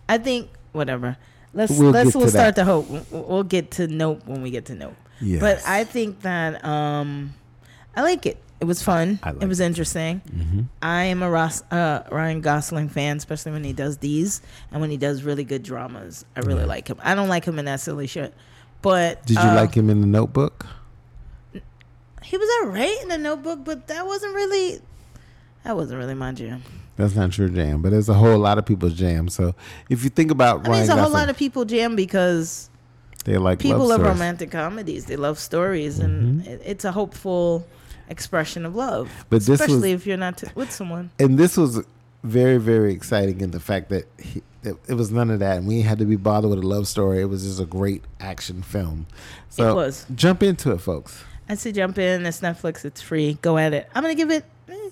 I 0.09 0.17
think 0.17 0.49
whatever. 0.71 1.17
Let's 1.53 1.77
We'll 1.77 1.91
let's 1.91 2.15
we'll 2.15 2.25
to 2.25 2.31
start 2.31 2.55
that. 2.55 2.61
the 2.61 2.65
hope. 2.65 2.89
We'll- 3.11 3.43
get 3.43 3.71
to 3.71 3.87
Nope 3.87 4.23
when 4.25 4.41
we 4.41 4.49
get 4.51 4.65
to 4.65 4.75
Nope. 4.75 4.95
Yes. 5.21 5.39
But 5.39 5.61
I 5.67 5.83
think 5.83 6.21
that 6.21 6.63
um, 6.65 7.33
I 7.95 8.01
like 8.01 8.25
it. 8.25 8.37
It 8.59 8.65
was 8.65 8.81
fun. 8.81 9.19
I 9.21 9.31
it 9.31 9.47
was 9.47 9.59
interesting. 9.59 10.21
Mhm. 10.35 10.65
I 10.81 11.03
am 11.05 11.21
a 11.21 11.29
Ross, 11.29 11.61
uh, 11.71 12.01
Ryan 12.11 12.41
Gosling 12.41 12.89
fan, 12.89 13.17
especially 13.17 13.51
when 13.51 13.63
he 13.63 13.71
does 13.73 13.97
these 13.99 14.41
and 14.71 14.81
when 14.81 14.89
he 14.89 14.97
does 14.97 15.21
really 15.21 15.43
good 15.43 15.61
dramas. 15.61 16.25
I 16.35 16.39
really 16.39 16.61
Yeah. 16.61 16.65
like 16.67 16.87
him. 16.87 16.97
I 17.03 17.13
don't 17.13 17.29
like 17.29 17.45
him 17.45 17.59
in 17.59 17.65
that 17.65 17.81
silly 17.81 18.07
shit. 18.07 18.33
But 18.81 19.25
Did 19.25 19.35
you 19.37 19.41
uh, 19.41 19.55
like 19.55 19.73
him 19.75 19.89
in 19.89 20.01
the 20.01 20.07
Notebook? 20.07 20.65
He 22.23 22.37
was 22.37 22.49
alright 22.61 23.01
in 23.03 23.07
the 23.09 23.17
Notebook, 23.17 23.59
but 23.63 23.87
that 23.87 24.05
wasn't 24.05 24.33
really. 24.35 24.79
That 25.63 25.75
wasn't 25.75 25.99
really 25.99 26.13
my 26.13 26.31
jam. 26.33 26.63
That's 26.95 27.15
not 27.15 27.37
your 27.37 27.49
jam, 27.49 27.81
but 27.81 27.91
there's 27.91 28.09
a 28.09 28.13
whole 28.13 28.39
lot 28.39 28.57
of 28.57 28.65
people's 28.65 28.93
jam. 28.93 29.29
So 29.29 29.53
if 29.89 30.03
you 30.03 30.09
think 30.09 30.31
about 30.31 30.67
I 30.67 30.71
mean, 30.71 30.81
it's 30.81 30.89
a 30.89 30.95
whole 30.95 31.11
lot 31.11 31.29
of 31.29 31.37
people 31.37 31.63
jam 31.65 31.95
because 31.95 32.69
they 33.25 33.37
like 33.37 33.59
people 33.59 33.79
love 33.79 34.01
love 34.01 34.01
romantic 34.01 34.51
comedies. 34.51 35.05
They 35.05 35.15
love 35.15 35.37
stories, 35.39 35.99
and 35.99 36.45
it, 36.47 36.61
it's 36.65 36.85
a 36.85 36.91
hopeful 36.91 37.65
expression 38.09 38.65
of 38.65 38.75
love. 38.75 39.07
Mm-hmm. 39.09 39.21
But 39.29 39.39
this 39.41 39.49
was- 39.49 39.61
especially 39.61 39.91
if 39.91 40.07
you're 40.07 40.17
not 40.17 40.37
t- 40.37 40.47
with 40.55 40.71
someone. 40.71 41.11
and 41.19 41.37
this 41.37 41.55
was 41.57 41.83
very 42.23 42.57
very 42.57 42.93
exciting 42.93 43.41
in 43.41 43.51
the 43.51 43.59
fact 43.59 43.89
that, 43.89 44.05
he, 44.17 44.41
that 44.67 44.77
it 44.89 44.93
was 44.95 45.11
none 45.11 45.29
of 45.29 45.39
that 45.39 45.57
and 45.57 45.67
we 45.67 45.81
had 45.81 45.99
to 45.99 46.05
be 46.05 46.15
bothered 46.15 46.49
with 46.49 46.59
a 46.59 46.67
love 46.67 46.87
story 46.87 47.21
it 47.21 47.25
was 47.25 47.43
just 47.43 47.59
a 47.59 47.65
great 47.65 48.03
action 48.19 48.61
film 48.61 49.07
so 49.49 49.69
It 49.71 49.75
was. 49.75 50.05
jump 50.15 50.43
into 50.43 50.71
it 50.71 50.79
folks 50.81 51.23
I 51.49 51.55
say 51.55 51.71
jump 51.71 51.97
in. 51.97 52.25
It's 52.25 52.41
Netflix. 52.41 52.83
It's 52.83 53.01
free. 53.01 53.37
Go 53.41 53.57
at 53.57 53.71
it. 53.73 53.87
I'm 53.95 54.03
gonna 54.03 54.15
give 54.15 54.29
it. 54.31 54.43
Eh, 54.67 54.89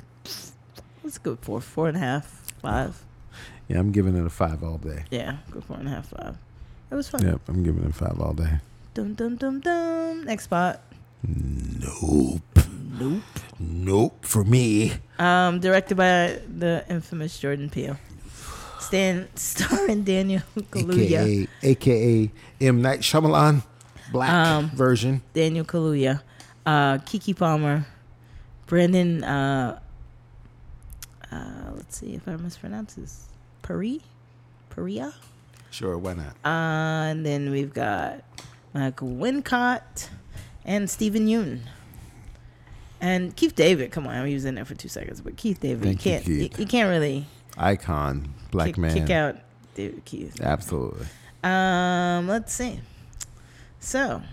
let's 1.03 1.17
go 1.17 1.36
four, 1.41 1.59
four 1.59 1.89
and 1.89 1.97
a 1.97 1.99
half, 1.99 2.26
five. 2.61 3.03
yeah 3.67 3.78
i'm 3.78 3.91
giving 3.91 4.15
it 4.15 4.26
a 4.26 4.30
five 4.30 4.63
all 4.63 4.78
day 4.78 5.03
Yeah, 5.11 5.36
go 5.51 5.59
four 5.59 5.76
and 5.78 5.88
a 5.88 5.91
half, 5.91 6.07
five. 6.07 6.38
It 6.91 6.95
was 6.95 7.09
fun. 7.09 7.26
yep 7.26 7.41
i'm 7.49 7.61
giving 7.63 7.84
it 7.84 7.89
a 7.89 7.93
five 7.93 8.19
all 8.21 8.34
day 8.34 8.59
Dum 8.93 9.15
dum 9.15 9.36
dum 9.36 9.59
dum. 9.59 10.23
Next 10.23 10.45
spot. 10.45 10.80
nope 11.28 12.41
Nope. 12.97 13.21
nope 13.59 14.26
for 14.26 14.43
me 14.45 14.93
Um, 15.19 15.59
directed 15.59 15.97
by 15.97 16.39
the 16.47 16.86
infamous 16.89 17.38
Jordan 17.38 17.69
Peele. 17.69 17.97
Stan, 18.88 19.27
starring 19.36 20.03
Daniel 20.03 20.41
Kaluuya. 20.57 21.47
aka 21.63 21.71
aka 21.71 22.31
m 22.61 22.81
night 22.81 22.99
Shyamalan 23.01 23.63
black 24.11 24.29
Um, 24.29 24.69
version 24.71 25.21
Daniel 25.33 25.65
Kaluuya, 25.65 26.21
uh, 26.65 26.97
Keke 26.99 27.36
Palmer, 27.36 27.86
Brandon. 28.67 29.23
Uh, 29.23 29.79
uh, 31.31 31.71
let's 31.75 31.97
see 31.99 32.13
if 32.13 32.27
I 32.27 32.36
mispronounce 32.38 32.93
this. 32.93 33.25
Pari, 33.61 34.01
Paria. 34.69 35.13
sure 35.71 35.97
why 35.97 36.13
not 36.13 36.36
Uh, 36.45 37.09
and 37.11 37.25
then 37.25 37.49
we've 37.51 37.73
got 37.73 38.21
Michael 38.73 39.09
Wincott 39.09 40.09
and 40.63 40.89
Steven 40.89 41.27
Yeun. 41.27 41.59
And 43.01 43.36
Keith 43.36 43.55
David, 43.55 43.91
come 43.91 44.07
on, 44.07 44.25
he 44.25 44.33
was 44.33 44.45
in 44.45 44.55
there 44.55 44.65
for 44.65 44.73
two 44.75 44.88
seconds, 44.88 45.19
but 45.21 45.36
Keith 45.36 45.59
David, 45.59 45.83
Thank 45.83 46.05
you 46.05 46.11
you, 46.11 46.17
can't, 46.17 46.27
you, 46.27 46.49
Keith. 46.49 46.59
you 46.59 46.65
can't 46.65 46.89
really 46.89 47.25
icon 47.58 48.34
black 48.51 48.68
kick, 48.68 48.78
man 48.78 48.93
kick 48.93 49.10
out 49.10 49.38
David 49.76 50.03
Keith. 50.06 50.39
absolutely 50.41 51.06
Um, 51.43 52.28
let's 52.28 52.53
see. 52.53 52.80
So, 53.80 54.24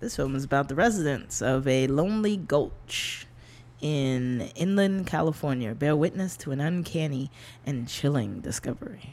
this 0.00 0.16
film 0.16 0.34
is 0.34 0.42
about 0.42 0.68
the 0.68 0.74
residents 0.74 1.40
of 1.40 1.68
a 1.68 1.86
lonely 1.86 2.36
gulch 2.36 3.26
in 3.80 4.50
inland 4.56 5.06
California 5.06 5.72
bear 5.74 5.94
witness 5.94 6.36
to 6.38 6.50
an 6.50 6.60
uncanny 6.60 7.30
and 7.64 7.86
chilling 7.86 8.40
discovery. 8.40 9.12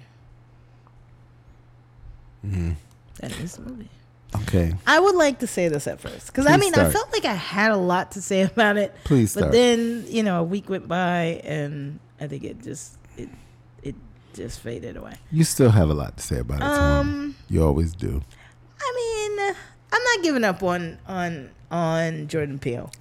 Mhm. 2.46 2.76
That 3.20 3.32
is 3.40 3.56
the 3.58 3.62
movie. 3.64 3.90
okay 4.36 4.74
I 4.86 5.00
would 5.00 5.16
like 5.16 5.40
to 5.40 5.48
say 5.48 5.68
this 5.70 5.88
at 5.88 6.02
first 6.02 6.28
because 6.28 6.46
I 6.48 6.58
mean 6.58 6.74
I 6.76 6.90
felt 6.90 7.12
like 7.14 7.26
I 7.26 7.34
had 7.34 7.72
a 7.72 7.78
lot 7.78 8.12
to 8.14 8.22
say 8.22 8.42
about 8.52 8.78
it, 8.78 8.94
please 9.04 9.34
but 9.34 9.42
start 9.42 9.52
then 9.54 10.06
you 10.08 10.24
know 10.24 10.40
a 10.40 10.44
week 10.44 10.68
went 10.70 10.88
by 10.88 11.42
and 11.44 12.00
I 12.20 12.28
think 12.28 12.44
it 12.44 12.62
just 12.64 12.98
it 13.18 13.30
just 14.36 14.60
faded 14.60 14.98
away. 14.98 15.16
you 15.32 15.44
still 15.44 15.72
have 15.72 15.90
a 15.90 15.94
lot 15.94 16.18
to 16.18 16.24
say 16.24 16.40
about 16.40 16.58
it. 16.58 16.64
Um, 16.64 17.36
you 17.50 17.64
always 17.64 17.94
do 17.94 18.22
I 18.80 18.94
mean, 18.96 19.56
I'm 19.92 20.04
not 20.04 20.24
giving 20.24 20.44
up 20.44 20.62
on 20.62 21.00
on 21.08 21.50
on 21.72 22.28
Jordan 22.28 22.60
Peele. 22.60 22.92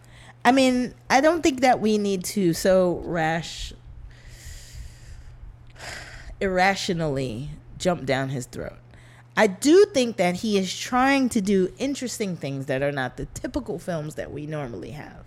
I 0.45 0.53
mean, 0.53 0.95
I 1.11 1.21
don't 1.21 1.43
think 1.43 1.61
that 1.61 1.81
we 1.81 1.99
need 1.99 2.25
to 2.37 2.53
so 2.53 3.01
rash 3.05 3.73
irrationally 6.41 7.51
jump 7.79 8.05
down 8.07 8.29
his 8.31 8.47
throat. 8.47 8.79
I 9.37 9.47
do 9.49 9.87
think 9.87 10.17
that 10.17 10.37
he 10.37 10.59
is 10.59 10.77
trying 10.77 11.29
to 11.31 11.41
do 11.41 11.73
interesting 11.79 12.37
things 12.37 12.67
that 12.67 12.83
are 12.83 12.93
not 12.93 13.17
the 13.17 13.27
typical 13.27 13.79
films 13.79 14.15
that 14.15 14.31
we 14.33 14.47
normally 14.47 14.93
have. 14.93 15.25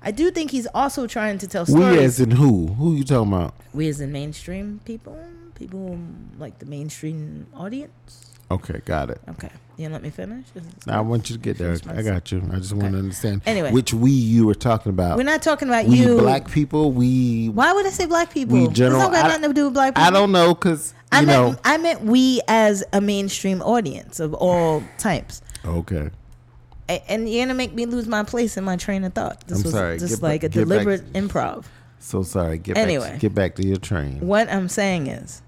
I 0.00 0.12
do 0.12 0.30
think 0.30 0.52
he's 0.52 0.68
also 0.72 1.08
trying 1.08 1.38
to 1.38 1.48
tell 1.48 1.66
stories. 1.66 1.98
we 1.98 2.04
as 2.04 2.20
in 2.20 2.30
who 2.32 2.68
who 2.68 2.94
you 2.94 3.02
talking 3.04 3.32
about 3.32 3.54
we 3.74 3.88
as 3.88 4.00
in 4.00 4.12
mainstream 4.12 4.80
people, 4.84 5.18
people 5.58 5.98
like 6.38 6.58
the 6.58 6.66
mainstream 6.66 7.46
audience. 7.54 8.24
okay 8.50 8.80
got 8.84 9.10
it 9.10 9.20
Okay, 9.28 9.50
you 9.76 9.88
let 9.88 10.02
me 10.02 10.10
finish? 10.10 10.46
Is- 10.54 10.62
I 10.86 11.00
want 11.00 11.28
you 11.28 11.36
to 11.36 11.42
get 11.42 11.58
there. 11.58 11.76
I 11.88 12.02
got 12.02 12.30
you. 12.32 12.42
I 12.52 12.56
just 12.56 12.72
want 12.72 12.92
to 12.92 12.98
understand 12.98 13.42
Anyway. 13.46 13.72
which 13.72 13.92
we 13.92 14.10
you 14.10 14.46
were 14.46 14.54
talking 14.54 14.90
about. 14.90 15.16
We're 15.18 15.24
not 15.24 15.42
talking 15.42 15.68
about 15.68 15.86
we 15.86 15.96
you. 15.96 16.18
black 16.18 16.50
people. 16.50 16.92
We 16.92 17.48
Why 17.48 17.72
would 17.72 17.86
I 17.86 17.90
say 17.90 18.06
black 18.06 18.32
people? 18.32 18.56
We 18.56 18.68
general- 18.68 19.10
got 19.10 19.24
I- 19.24 19.28
nothing 19.28 19.48
to 19.50 19.54
do 19.54 19.64
with 19.66 19.74
black 19.74 19.94
people. 19.94 20.04
I 20.06 20.10
don't 20.10 20.32
know 20.32 20.54
because 20.54 20.94
I 21.12 21.20
you 21.20 21.26
meant 21.26 21.52
know. 21.54 21.58
I 21.64 21.76
meant 21.78 22.02
we 22.04 22.40
as 22.48 22.84
a 22.92 23.00
mainstream 23.00 23.60
audience 23.62 24.20
of 24.20 24.32
all 24.34 24.82
types. 24.98 25.42
Okay, 25.64 26.10
And 27.08 27.28
you're 27.28 27.44
gonna 27.44 27.54
make 27.54 27.74
me 27.74 27.84
lose 27.84 28.06
my 28.08 28.22
place 28.22 28.56
in 28.56 28.64
my 28.64 28.76
train 28.76 29.04
of 29.04 29.12
thought. 29.12 29.46
This 29.46 29.58
I'm 29.58 29.64
was 29.64 29.72
sorry. 29.72 29.98
just 29.98 30.14
Get 30.16 30.22
like 30.22 30.42
a 30.44 30.48
get 30.48 30.66
back- 30.68 30.78
deliberate 30.84 31.12
improv. 31.12 31.64
so 31.98 32.22
sorry. 32.22 32.56
Get 32.58 32.78
Anyway. 32.78 33.10
back. 33.10 33.20
Get 33.20 33.34
back 33.34 33.54
to 33.56 33.66
your 33.66 33.76
train. 33.76 34.20
What 34.20 34.50
I'm 34.50 34.68
saying 34.68 35.08
is, 35.08 35.42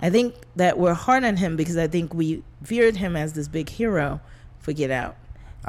I 0.00 0.10
think 0.10 0.34
that 0.56 0.78
we're 0.78 0.94
hard 0.94 1.24
on 1.24 1.36
him 1.36 1.56
because 1.56 1.76
I 1.76 1.86
think 1.86 2.12
we 2.12 2.42
veered 2.60 2.96
him 2.96 3.16
as 3.16 3.32
this 3.32 3.48
big 3.48 3.68
hero 3.68 4.20
for 4.58 4.72
Get 4.72 4.90
Out, 4.90 5.16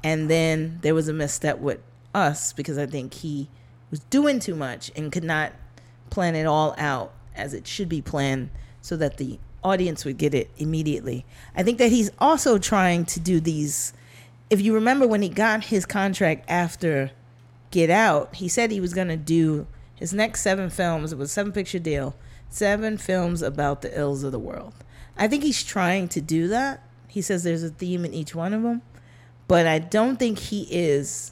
and 0.03 0.29
then 0.29 0.79
there 0.81 0.95
was 0.95 1.07
a 1.07 1.13
misstep 1.13 1.59
with 1.59 1.79
us 2.13 2.53
because 2.53 2.77
I 2.77 2.85
think 2.85 3.13
he 3.13 3.49
was 3.89 3.99
doing 4.01 4.39
too 4.39 4.55
much 4.55 4.91
and 4.95 5.11
could 5.11 5.23
not 5.23 5.53
plan 6.09 6.35
it 6.35 6.45
all 6.45 6.75
out 6.77 7.13
as 7.35 7.53
it 7.53 7.67
should 7.67 7.87
be 7.87 8.01
planned 8.01 8.49
so 8.81 8.97
that 8.97 9.17
the 9.17 9.39
audience 9.63 10.05
would 10.05 10.17
get 10.17 10.33
it 10.33 10.49
immediately. 10.57 11.25
I 11.55 11.63
think 11.63 11.77
that 11.77 11.91
he's 11.91 12.09
also 12.19 12.57
trying 12.57 13.05
to 13.05 13.19
do 13.19 13.39
these. 13.39 13.93
If 14.49 14.61
you 14.61 14.73
remember 14.73 15.07
when 15.07 15.21
he 15.21 15.29
got 15.29 15.65
his 15.65 15.85
contract 15.85 16.49
after 16.49 17.11
Get 17.71 17.89
Out, 17.89 18.35
he 18.35 18.47
said 18.47 18.71
he 18.71 18.79
was 18.79 18.93
going 18.93 19.09
to 19.09 19.17
do 19.17 19.67
his 19.95 20.13
next 20.13 20.41
seven 20.41 20.69
films. 20.69 21.11
It 21.11 21.17
was 21.17 21.29
a 21.29 21.33
seven 21.33 21.51
picture 21.51 21.79
deal, 21.79 22.15
seven 22.49 22.97
films 22.97 23.41
about 23.41 23.81
the 23.81 23.99
ills 23.99 24.23
of 24.23 24.31
the 24.31 24.39
world. 24.39 24.73
I 25.17 25.27
think 25.27 25.43
he's 25.43 25.63
trying 25.63 26.07
to 26.09 26.21
do 26.21 26.47
that. 26.49 26.83
He 27.07 27.21
says 27.21 27.43
there's 27.43 27.63
a 27.63 27.69
theme 27.69 28.05
in 28.05 28.13
each 28.13 28.35
one 28.35 28.53
of 28.53 28.63
them, 28.63 28.81
but 29.47 29.65
I 29.65 29.79
don't 29.79 30.17
think 30.17 30.39
he 30.39 30.67
is 30.69 31.31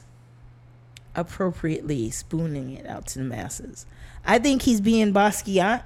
appropriately 1.14 2.10
spooning 2.10 2.72
it 2.72 2.86
out 2.86 3.06
to 3.08 3.18
the 3.18 3.24
masses. 3.24 3.86
I 4.24 4.38
think 4.38 4.62
he's 4.62 4.80
being 4.80 5.12
Basquiat, 5.12 5.82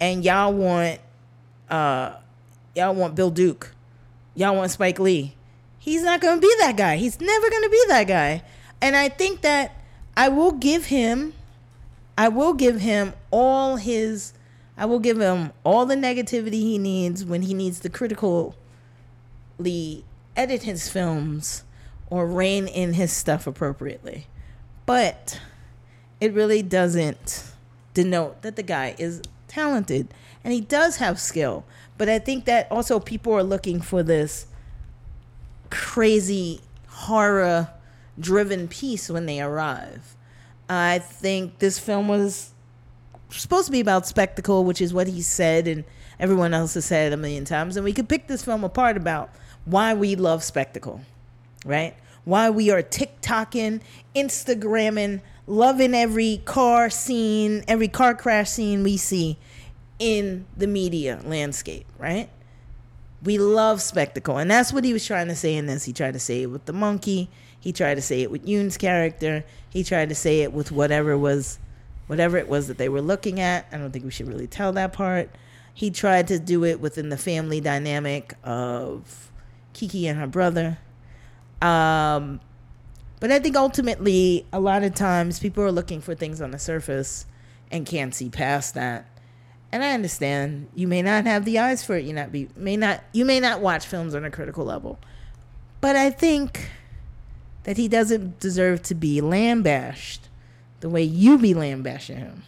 and 0.00 0.24
y'all 0.24 0.52
want, 0.52 1.00
uh, 1.70 2.16
y'all 2.74 2.94
want 2.94 3.14
Bill 3.14 3.30
Duke, 3.30 3.74
y'all 4.34 4.56
want 4.56 4.70
Spike 4.70 4.98
Lee. 4.98 5.34
he's 5.78 6.02
not 6.02 6.20
to 6.20 6.40
be 6.40 6.52
that 6.58 6.76
guy. 6.76 6.96
He's 6.96 7.20
never 7.20 7.48
to 7.48 7.68
be 7.70 7.82
that 7.88 8.08
guy. 8.08 8.42
And 8.80 8.96
I 8.96 9.08
think 9.08 9.42
that 9.42 9.76
I 10.16 10.28
will 10.28 10.52
give 10.52 10.86
him 10.86 11.32
I 12.18 12.28
will 12.28 12.54
give 12.54 12.80
him 12.80 13.12
all 13.30 13.76
his 13.76 14.32
I 14.76 14.84
will 14.84 14.98
give 14.98 15.20
him 15.20 15.52
all 15.64 15.86
the 15.86 15.94
negativity 15.94 16.60
he 16.60 16.78
needs 16.78 17.24
when 17.24 17.42
he 17.42 17.54
needs 17.54 17.80
to 17.80 17.88
critically 17.88 18.54
edit 20.36 20.62
his 20.64 20.88
films 20.88 21.64
or 22.08 22.26
rein 22.26 22.68
in 22.68 22.92
his 22.94 23.12
stuff 23.12 23.46
appropriately. 23.46 24.26
But 24.84 25.40
it 26.20 26.32
really 26.32 26.62
doesn't 26.62 27.52
denote 27.94 28.42
that 28.42 28.56
the 28.56 28.62
guy 28.62 28.94
is 28.98 29.22
talented 29.48 30.08
and 30.44 30.52
he 30.52 30.60
does 30.60 30.98
have 30.98 31.18
skill. 31.18 31.64
But 31.98 32.08
I 32.08 32.18
think 32.18 32.44
that 32.44 32.70
also 32.70 33.00
people 33.00 33.32
are 33.32 33.42
looking 33.42 33.80
for 33.80 34.02
this 34.02 34.46
crazy 35.70 36.60
horror 36.88 37.70
driven 38.20 38.68
piece 38.68 39.08
when 39.08 39.26
they 39.26 39.40
arrive. 39.40 40.14
I 40.68 40.98
think 40.98 41.58
this 41.58 41.78
film 41.78 42.08
was 42.08 42.52
supposed 43.30 43.66
to 43.66 43.72
be 43.72 43.80
about 43.80 44.06
spectacle, 44.06 44.64
which 44.64 44.80
is 44.80 44.94
what 44.94 45.06
he 45.08 45.22
said 45.22 45.68
and 45.68 45.84
everyone 46.18 46.54
else 46.54 46.74
has 46.74 46.84
said 46.84 47.12
it 47.12 47.14
a 47.14 47.16
million 47.16 47.44
times. 47.44 47.76
And 47.76 47.84
we 47.84 47.92
could 47.92 48.08
pick 48.08 48.26
this 48.26 48.44
film 48.44 48.64
apart 48.64 48.96
about 48.96 49.30
why 49.64 49.94
we 49.94 50.16
love 50.16 50.42
spectacle, 50.42 51.00
right? 51.64 51.94
Why 52.24 52.50
we 52.50 52.70
are 52.70 52.82
TikToking, 52.82 53.80
Instagramming, 54.14 55.20
loving 55.46 55.94
every 55.94 56.38
car 56.44 56.90
scene, 56.90 57.64
every 57.68 57.88
car 57.88 58.14
crash 58.14 58.50
scene 58.50 58.82
we 58.82 58.96
see 58.96 59.38
in 59.98 60.46
the 60.56 60.66
media 60.66 61.20
landscape, 61.24 61.86
right? 61.98 62.28
We 63.22 63.38
love 63.38 63.80
spectacle. 63.80 64.38
And 64.38 64.50
that's 64.50 64.72
what 64.72 64.84
he 64.84 64.92
was 64.92 65.06
trying 65.06 65.28
to 65.28 65.36
say 65.36 65.54
in 65.54 65.66
this. 65.66 65.84
He 65.84 65.92
tried 65.92 66.12
to 66.12 66.20
say 66.20 66.42
it 66.42 66.46
with 66.46 66.64
the 66.66 66.72
monkey. 66.72 67.28
He 67.58 67.72
tried 67.72 67.94
to 67.94 68.02
say 68.02 68.22
it 68.22 68.30
with 68.30 68.46
Yeun's 68.46 68.76
character. 68.76 69.44
He 69.70 69.82
tried 69.82 70.08
to 70.10 70.14
say 70.14 70.42
it 70.42 70.52
with 70.52 70.70
whatever 70.70 71.16
was 71.16 71.58
whatever 72.06 72.36
it 72.36 72.48
was 72.48 72.68
that 72.68 72.78
they 72.78 72.88
were 72.88 73.00
looking 73.00 73.40
at. 73.40 73.66
I 73.72 73.78
don't 73.78 73.90
think 73.90 74.04
we 74.04 74.10
should 74.10 74.28
really 74.28 74.46
tell 74.46 74.72
that 74.72 74.92
part. 74.92 75.30
He 75.74 75.90
tried 75.90 76.28
to 76.28 76.38
do 76.38 76.64
it 76.64 76.80
within 76.80 77.10
the 77.10 77.16
family 77.16 77.60
dynamic 77.60 78.34
of 78.42 79.30
Keke 79.74 80.04
and 80.04 80.18
her 80.18 80.26
brother. 80.26 80.78
Um, 81.60 82.40
but 83.20 83.30
I 83.30 83.38
think 83.38 83.56
ultimately, 83.56 84.46
a 84.52 84.60
lot 84.60 84.82
of 84.82 84.94
times 84.94 85.38
people 85.38 85.62
are 85.64 85.72
looking 85.72 86.00
for 86.00 86.14
things 86.14 86.40
on 86.40 86.50
the 86.50 86.58
surface 86.58 87.26
and 87.70 87.86
can't 87.86 88.14
see 88.14 88.28
past 88.28 88.74
that. 88.74 89.06
And 89.72 89.82
I 89.82 89.92
understand 89.92 90.68
you 90.74 90.86
may 90.86 91.02
not 91.02 91.26
have 91.26 91.44
the 91.44 91.58
eyes 91.58 91.84
for 91.84 91.96
it. 91.96 92.04
You 92.04 92.12
not 92.12 92.30
be 92.30 92.48
may 92.56 92.76
not 92.76 93.02
you 93.12 93.24
may 93.24 93.40
not 93.40 93.60
watch 93.60 93.84
films 93.84 94.14
on 94.14 94.24
a 94.24 94.30
critical 94.30 94.64
level, 94.64 94.98
but 95.80 95.96
I 95.96 96.10
think 96.10 96.70
that 97.64 97.76
he 97.76 97.88
doesn't 97.88 98.38
deserve 98.38 98.82
to 98.84 98.94
be 98.94 99.20
lambashed 99.20 100.25
the 100.80 100.88
way 100.88 101.02
you 101.02 101.38
be 101.38 101.54
lambashing 101.54 102.16
him. 102.18 102.42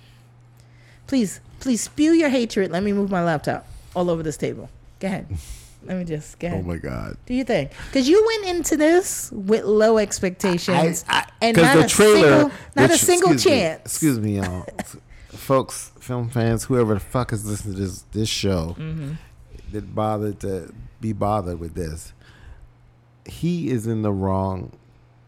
Please, 1.07 1.41
please 1.61 1.81
spew 1.81 2.13
your 2.13 2.29
hatred. 2.29 2.71
Let 2.71 2.83
me 2.83 2.93
move 2.93 3.11
my 3.11 3.25
laptop 3.25 3.67
all 3.95 4.11
over 4.11 4.23
this 4.23 4.37
table. 4.37 4.69
Go 5.01 5.09
ahead. 5.09 5.27
Let 5.85 5.97
me 5.97 6.05
just 6.05 6.39
go 6.41 6.49
ahead. 6.49 6.65
Oh 6.65 6.67
my 6.67 6.77
god. 6.77 7.17
Do 7.27 7.35
you 7.35 7.45
think? 7.45 7.71
Because 7.87 8.09
you 8.09 8.23
went 8.27 8.57
into 8.57 8.77
this 8.77 9.31
with 9.31 9.65
low 9.65 9.97
expectations 9.99 11.05
I- 11.09 11.21
I- 11.21 11.27
and 11.41 11.57
not 11.57 11.77
the 11.77 11.85
a 11.85 11.89
trailer- 11.89 12.15
single, 12.41 12.51
not 12.77 12.89
the 12.89 12.95
a 12.95 12.99
single 12.99 13.33
excuse 13.33 13.47
me, 13.47 13.59
chance. 13.61 13.81
excuse 13.85 14.19
me, 14.19 14.37
y'all, 14.39 14.67
folks, 15.29 15.93
film 16.01 16.31
fans, 16.31 16.65
whoever 16.65 16.95
the 16.95 17.01
fuck 17.01 17.33
is 17.33 17.47
listening 17.47 17.77
to 17.77 17.81
this 17.81 18.03
this 18.11 18.29
show 18.29 18.75
Mm-hmm. 18.79 19.13
that 19.73 19.95
bothered 19.95 20.41
to 20.41 20.75
be 21.01 21.13
bothered 21.13 21.61
with 21.61 21.75
this. 21.75 22.13
He 23.25 23.71
is 23.71 23.87
in 23.87 24.03
the 24.03 24.13
wrong 24.13 24.73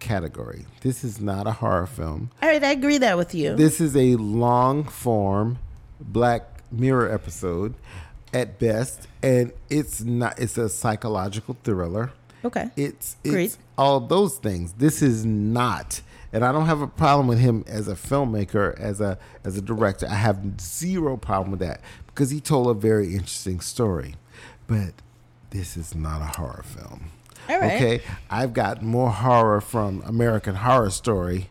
category. 0.01 0.65
This 0.81 1.05
is 1.05 1.21
not 1.21 1.47
a 1.47 1.53
horror 1.53 1.87
film. 1.87 2.31
All 2.43 2.49
right, 2.49 2.63
I 2.63 2.73
agree 2.73 2.99
that 2.99 3.17
with 3.17 3.35
you. 3.35 3.55
This 3.55 3.81
is 3.81 3.97
a 3.97 4.17
long 4.17 4.85
form 4.85 5.59
Black 6.01 6.43
Mirror 6.73 7.13
episode 7.13 7.75
at 8.33 8.59
best, 8.59 9.07
and 9.23 9.53
it's 9.69 10.01
not. 10.03 10.39
It's 10.39 10.57
a 10.59 10.69
psychological 10.69 11.57
thriller. 11.65 12.11
okay. 12.45 12.71
It's 12.77 13.17
it's 13.25 13.59
all 13.77 14.01
those 14.01 14.39
things. 14.39 14.73
This 14.75 15.03
is 15.03 15.25
not, 15.25 16.01
and 16.33 16.45
I 16.45 16.53
don't 16.53 16.67
have 16.67 16.81
a 16.81 16.87
problem 16.87 17.27
with 17.27 17.39
him 17.39 17.65
as 17.67 17.89
a 17.89 17.95
filmmaker, 17.95 18.79
as 18.79 19.01
a 19.01 19.19
as 19.45 19.57
a 19.57 19.63
director. 19.63 20.07
I 20.09 20.15
have 20.15 20.61
zero 20.61 21.17
problem 21.17 21.51
with 21.51 21.61
that 21.61 21.81
because 22.07 22.31
he 22.31 22.41
told 22.41 22.69
a 22.69 22.75
very 22.75 23.15
interesting 23.15 23.61
story. 23.61 24.15
But 24.67 24.95
this 25.51 25.77
is 25.77 25.95
not 25.97 26.23
a 26.23 26.39
horror 26.39 26.63
film. 26.65 27.11
Right. 27.59 27.73
Okay, 27.75 28.03
I've 28.31 28.53
got 28.53 28.83
more 28.83 29.11
horror 29.11 29.61
from 29.61 30.03
American 30.07 30.55
Horror 30.57 30.91
Story 30.91 31.49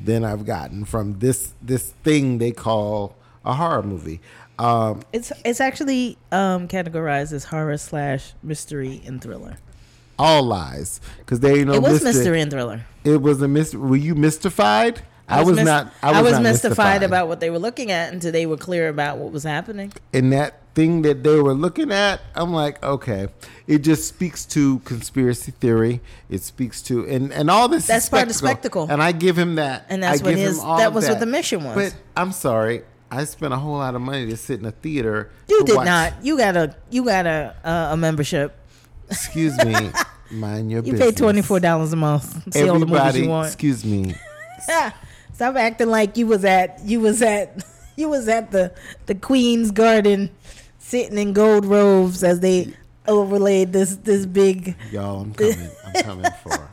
than 0.00 0.24
I've 0.24 0.44
gotten 0.46 0.84
from 0.84 1.18
this 1.18 1.52
this 1.62 1.90
thing 2.02 2.38
they 2.38 2.50
call 2.52 3.14
a 3.44 3.54
horror 3.54 3.82
movie. 3.82 4.20
Um, 4.58 5.02
It's 5.12 5.32
it's 5.44 5.60
actually 5.60 6.16
um, 6.30 6.68
categorized 6.68 7.32
as 7.32 7.44
horror 7.44 7.76
slash 7.78 8.32
mystery 8.42 9.02
and 9.06 9.20
thriller. 9.20 9.56
all 10.18 10.42
lies 10.42 11.00
because 11.18 11.40
there 11.40 11.56
ain't 11.56 11.66
no 11.68 11.74
it 11.74 11.82
was 11.82 11.92
mystery. 12.04 12.12
mystery 12.12 12.40
and 12.40 12.50
thriller. 12.50 12.80
It 13.04 13.20
was 13.22 13.42
a 13.42 13.48
mystery. 13.48 13.80
Were 13.80 13.96
you 13.96 14.14
mystified? 14.14 15.02
I 15.28 15.42
was, 15.42 15.56
mys- 15.56 15.64
not. 15.64 15.92
I 16.02 16.20
was, 16.20 16.32
not 16.32 16.42
mystified, 16.42 17.02
about 17.02 17.26
what 17.26 17.40
they 17.40 17.48
were 17.48 17.58
looking 17.58 17.90
at 17.90 18.12
until 18.12 18.30
they 18.32 18.44
were 18.44 18.56
clear 18.58 18.88
about 18.88 19.16
what 19.18 19.32
was 19.32 19.44
happening. 19.44 19.92
And 20.12 20.32
that 20.32 20.60
thing 20.74 21.02
that 21.02 21.22
they 21.22 21.40
were 21.40 21.54
looking 21.54 21.90
at, 21.92 22.20
I'm 22.34 22.52
like, 22.52 22.82
okay. 22.82 23.28
It 23.66 23.78
just 23.80 24.08
speaks 24.08 24.44
to 24.46 24.78
conspiracy 24.80 25.52
theory. 25.52 26.00
It 26.30 26.42
speaks 26.42 26.82
to 26.82 27.06
and 27.06 27.32
and 27.32 27.50
all 27.50 27.68
this. 27.68 27.84
is 27.84 27.88
That's 27.88 28.08
part 28.08 28.22
of 28.22 28.28
the 28.28 28.34
spectacle. 28.34 28.86
And 28.90 29.02
I 29.02 29.12
give 29.12 29.36
him 29.38 29.54
that. 29.56 29.86
And 29.88 30.02
that's 30.02 30.20
I 30.20 30.24
what 30.24 30.34
his- 30.36 30.60
that 30.62 30.92
was 30.92 31.08
what 31.08 31.20
the 31.20 31.26
mission 31.26 31.62
was. 31.64 31.74
But 31.74 31.94
I'm 32.16 32.32
sorry. 32.32 32.82
I 33.10 33.24
spent 33.24 33.52
a 33.52 33.58
whole 33.58 33.76
lot 33.76 33.94
of 33.94 34.00
money 34.00 34.26
to 34.30 34.36
sit 34.38 34.58
in 34.60 34.64
a 34.66 34.70
theater. 34.70 35.30
You 35.48 35.64
did 35.64 35.76
watch- 35.76 35.84
not. 35.86 36.24
You 36.24 36.38
got 36.38 36.56
a 36.56 36.74
you 36.90 37.04
got 37.04 37.26
a 37.26 37.54
uh, 37.64 37.88
a 37.92 37.96
membership. 37.96 38.56
Excuse 39.10 39.56
me. 39.64 39.74
Mind 40.30 40.70
your 40.70 40.82
You 40.82 40.92
business. 40.92 41.10
pay 41.10 41.14
twenty 41.16 41.42
four 41.42 41.60
dollars 41.60 41.92
a 41.92 41.96
month. 41.96 42.52
See 42.54 42.66
all 42.68 42.78
the 42.78 42.86
movies 42.86 42.96
Everybody, 43.00 43.20
you 43.24 43.28
want. 43.28 43.46
excuse 43.48 43.84
me. 43.84 44.14
Stop 45.34 45.56
acting 45.56 45.88
like 45.88 46.16
you 46.16 46.26
was 46.26 46.44
at 46.44 46.80
you 46.84 47.00
was 47.00 47.20
at 47.22 47.62
you 47.96 48.08
was 48.08 48.28
at 48.28 48.50
the 48.50 48.72
the 49.06 49.14
Queen's 49.14 49.70
Garden, 49.70 50.30
sitting 50.92 51.16
in 51.16 51.32
gold 51.32 51.64
robes 51.64 52.22
as 52.22 52.40
they 52.40 52.70
overlaid 53.08 53.72
this 53.72 53.96
this 53.96 54.26
big. 54.26 54.76
Y'all, 54.90 55.22
I'm 55.22 55.32
coming. 55.42 55.70
I'm 55.86 56.02
coming 56.02 56.30
for. 56.42 56.68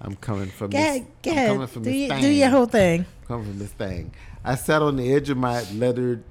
I'm 0.00 0.16
coming 0.16 0.48
for 0.50 0.66
Miss. 0.66 1.00
go 1.22 1.30
I'm 1.30 1.36
ahead. 1.36 1.48
coming 1.52 1.66
for 1.68 1.80
Do, 1.80 1.90
you, 1.90 2.08
do 2.20 2.28
your 2.28 2.48
whole 2.48 2.66
thing. 2.66 3.06
come 3.28 3.44
from 3.44 3.58
this 3.58 3.70
thing. 3.70 4.12
I 4.44 4.54
sat 4.56 4.82
on 4.82 4.96
the 4.96 5.12
edge 5.14 5.28
of 5.30 5.36
my 5.36 5.62
leathered, 5.74 6.24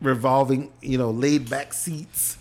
revolving, 0.00 0.70
you 0.82 0.98
know, 0.98 1.10
laid 1.10 1.48
back 1.48 1.72
seats, 1.72 2.36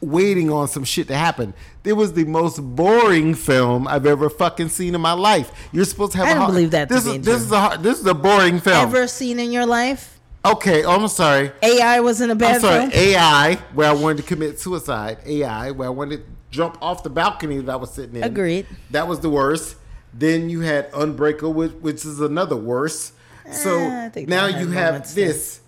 waiting 0.00 0.50
on 0.50 0.66
some 0.68 0.82
shit 0.84 1.08
to 1.08 1.14
happen. 1.16 1.52
It 1.84 1.92
was 1.92 2.14
the 2.14 2.24
most 2.24 2.58
boring 2.58 3.34
film 3.34 3.86
I've 3.86 4.06
ever 4.06 4.30
fucking 4.30 4.70
seen 4.70 4.94
in 4.94 5.00
my 5.00 5.12
life. 5.12 5.52
You're 5.72 5.84
supposed 5.84 6.12
to 6.12 6.18
have. 6.18 6.26
I 6.26 6.30
a 6.30 6.34
don't 6.34 6.42
hard- 6.42 6.54
believe 6.54 6.70
that 6.72 6.88
This 6.88 7.06
is 7.06 7.20
this 7.20 7.42
is 7.42 7.52
a 7.52 7.60
hard- 7.60 7.82
this 7.82 8.00
is 8.00 8.06
a 8.06 8.14
boring 8.14 8.60
film. 8.60 8.76
Ever 8.88 9.06
seen 9.06 9.38
in 9.38 9.52
your 9.52 9.66
life? 9.66 10.13
Okay, 10.44 10.84
oh, 10.84 10.90
I'm 10.90 11.08
sorry. 11.08 11.52
AI 11.62 12.00
wasn't 12.00 12.32
a 12.32 12.34
bad 12.34 12.56
I'm 12.56 12.60
sorry. 12.60 12.90
film. 12.90 12.92
AI, 12.92 13.54
where 13.72 13.88
I 13.88 13.94
wanted 13.94 14.18
to 14.18 14.22
commit 14.24 14.60
suicide. 14.60 15.18
AI, 15.24 15.70
where 15.70 15.88
I 15.88 15.90
wanted 15.90 16.18
to 16.18 16.24
jump 16.50 16.76
off 16.82 17.02
the 17.02 17.10
balcony 17.10 17.60
that 17.60 17.72
I 17.72 17.76
was 17.76 17.92
sitting 17.92 18.16
in. 18.16 18.22
Agreed. 18.22 18.66
That 18.90 19.08
was 19.08 19.20
the 19.20 19.30
worst. 19.30 19.76
Then 20.12 20.50
you 20.50 20.60
had 20.60 20.90
Unbreakable, 20.92 21.54
which, 21.54 21.72
which 21.72 22.04
is 22.04 22.20
another 22.20 22.56
worse. 22.56 23.12
So 23.50 23.78
ah, 23.90 24.08
think 24.10 24.28
now 24.28 24.46
you 24.46 24.68
have 24.68 25.14
this. 25.14 25.60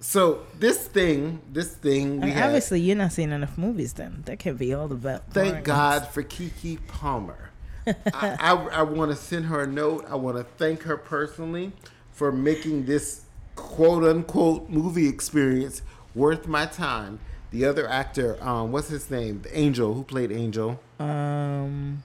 So 0.00 0.46
this 0.58 0.86
thing, 0.86 1.40
this 1.50 1.74
thing, 1.74 2.16
we 2.16 2.22
I 2.22 2.26
mean, 2.26 2.34
had, 2.34 2.46
obviously, 2.46 2.80
you're 2.80 2.96
not 2.96 3.12
seeing 3.12 3.32
enough 3.32 3.56
movies. 3.56 3.94
Then 3.94 4.22
that 4.26 4.38
can't 4.38 4.58
be 4.58 4.74
all 4.74 4.88
best. 4.88 5.22
thank 5.30 5.64
God 5.64 6.08
for 6.08 6.22
Keke 6.22 6.78
Palmer. 6.88 7.50
I, 7.86 7.94
I, 8.12 8.52
I 8.52 8.82
want 8.82 9.10
to 9.10 9.16
send 9.16 9.46
her 9.46 9.62
a 9.62 9.66
note. 9.66 10.04
I 10.08 10.16
want 10.16 10.36
to 10.36 10.44
thank 10.44 10.82
her 10.82 10.96
personally 10.96 11.72
for 12.12 12.30
making 12.30 12.84
this 12.84 13.23
quote 13.56 14.04
unquote 14.04 14.68
movie 14.68 15.08
experience 15.08 15.82
worth 16.14 16.46
my 16.46 16.66
time. 16.66 17.20
The 17.50 17.64
other 17.64 17.88
actor, 17.88 18.36
um, 18.42 18.72
what's 18.72 18.88
his 18.88 19.10
name? 19.10 19.42
The 19.42 19.56
Angel, 19.56 19.94
who 19.94 20.02
played 20.02 20.32
Angel. 20.32 20.80
Um, 20.98 22.02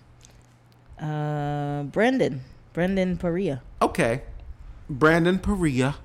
uh, 0.99 1.83
Brendan, 1.83 2.41
Brendan 2.73 3.17
Perea. 3.17 3.61
Okay, 3.81 4.21
Brandon 4.89 5.39
Perea, 5.39 5.95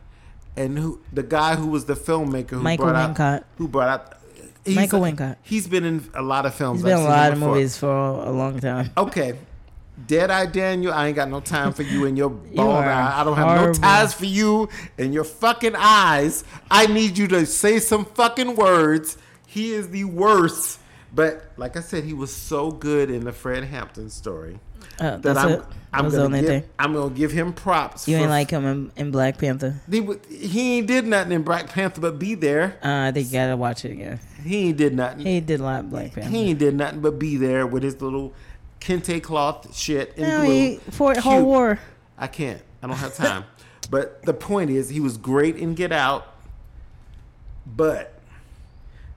and 0.56 0.78
who 0.78 1.00
the 1.12 1.22
guy 1.22 1.56
who 1.56 1.66
was 1.66 1.84
the 1.84 1.94
filmmaker 1.94 2.50
who 2.50 2.62
Michael 2.62 2.86
brought 2.86 3.14
Wincott. 3.16 3.20
out 3.20 3.44
who 3.58 3.68
brought 3.68 3.88
out 3.88 4.14
Michael 4.66 5.00
Wincott. 5.00 5.36
He's 5.42 5.66
been 5.68 5.84
in 5.84 6.08
a 6.14 6.22
lot 6.22 6.46
of 6.46 6.54
films. 6.54 6.78
He's 6.80 6.84
been 6.84 6.94
I've 6.94 7.00
in 7.00 7.06
a 7.06 7.08
lot 7.10 7.32
of 7.32 7.38
before. 7.38 7.54
movies 7.54 7.76
for 7.76 7.90
a 7.90 8.30
long 8.30 8.60
time. 8.60 8.90
Okay. 8.96 9.34
Dead 10.06 10.30
Eye 10.30 10.46
Daniel, 10.46 10.92
I 10.92 11.06
ain't 11.08 11.16
got 11.16 11.30
no 11.30 11.40
time 11.40 11.72
for 11.72 11.82
you 11.82 12.06
and 12.06 12.16
your 12.18 12.30
bald 12.54 12.68
are 12.84 12.84
eye. 12.90 13.20
I 13.20 13.24
don't 13.24 13.36
have 13.36 13.46
horrible. 13.46 13.66
no 13.66 13.72
ties 13.74 14.12
for 14.14 14.24
you 14.26 14.68
and 14.98 15.14
your 15.14 15.24
fucking 15.24 15.74
eyes. 15.76 16.44
I 16.70 16.86
need 16.86 17.16
you 17.16 17.28
to 17.28 17.46
say 17.46 17.78
some 17.78 18.04
fucking 18.04 18.56
words. 18.56 19.16
He 19.46 19.72
is 19.72 19.90
the 19.90 20.02
worst 20.04 20.80
But 21.14 21.44
like 21.56 21.76
I 21.76 21.80
said, 21.80 22.02
he 22.04 22.12
was 22.12 22.34
so 22.34 22.72
good 22.72 23.08
in 23.08 23.24
the 23.24 23.32
Fred 23.32 23.62
Hampton 23.62 24.10
story 24.10 24.58
Uh, 24.98 25.16
that 25.18 25.36
I'm 25.38 25.48
it. 25.50 25.62
I'm 25.92 26.04
was 26.06 26.16
gonna 26.16 26.40
give, 26.40 26.48
thing. 26.48 26.64
I'm 26.76 26.92
gonna 26.92 27.14
give 27.14 27.30
him 27.30 27.52
props. 27.52 28.08
You 28.08 28.16
for- 28.16 28.22
ain't 28.22 28.30
like 28.30 28.50
him 28.50 28.64
in, 28.64 28.92
in 28.96 29.10
Black 29.12 29.38
Panther. 29.38 29.80
he, 29.88 30.04
he 30.28 30.78
ain't 30.78 30.88
did 30.88 31.06
nothing 31.06 31.30
in 31.30 31.42
Black 31.44 31.68
Panther 31.68 32.00
but 32.00 32.18
be 32.18 32.34
there. 32.34 32.76
Uh, 32.82 33.06
I 33.08 33.12
think 33.12 33.28
you 33.28 33.32
gotta 33.34 33.56
watch 33.56 33.84
it 33.84 33.92
again. 33.92 34.18
He 34.42 34.70
ain't 34.70 34.76
did 34.76 34.92
nothing. 34.96 35.20
He 35.24 35.38
did 35.40 35.60
a 35.60 35.62
lot 35.62 35.88
Black 35.88 36.12
Panther. 36.14 36.30
He 36.30 36.50
ain't 36.50 36.58
did 36.58 36.74
nothing 36.74 36.98
but 37.00 37.16
be 37.20 37.36
there 37.36 37.64
with 37.64 37.84
his 37.84 38.02
little 38.02 38.32
kente 38.84 39.22
cloth 39.22 39.74
shit 39.76 40.12
in 40.16 40.28
no, 40.28 40.40
blue. 40.44 40.50
he 40.52 40.76
for 40.90 41.18
whole 41.18 41.42
war. 41.44 41.78
I 42.18 42.26
can't. 42.26 42.60
I 42.82 42.86
don't 42.86 42.96
have 42.96 43.14
time. 43.16 43.44
but 43.90 44.22
the 44.22 44.34
point 44.34 44.70
is, 44.70 44.88
he 44.90 45.00
was 45.00 45.16
great 45.16 45.56
in 45.56 45.74
Get 45.74 45.90
Out. 45.92 46.26
But 47.66 48.20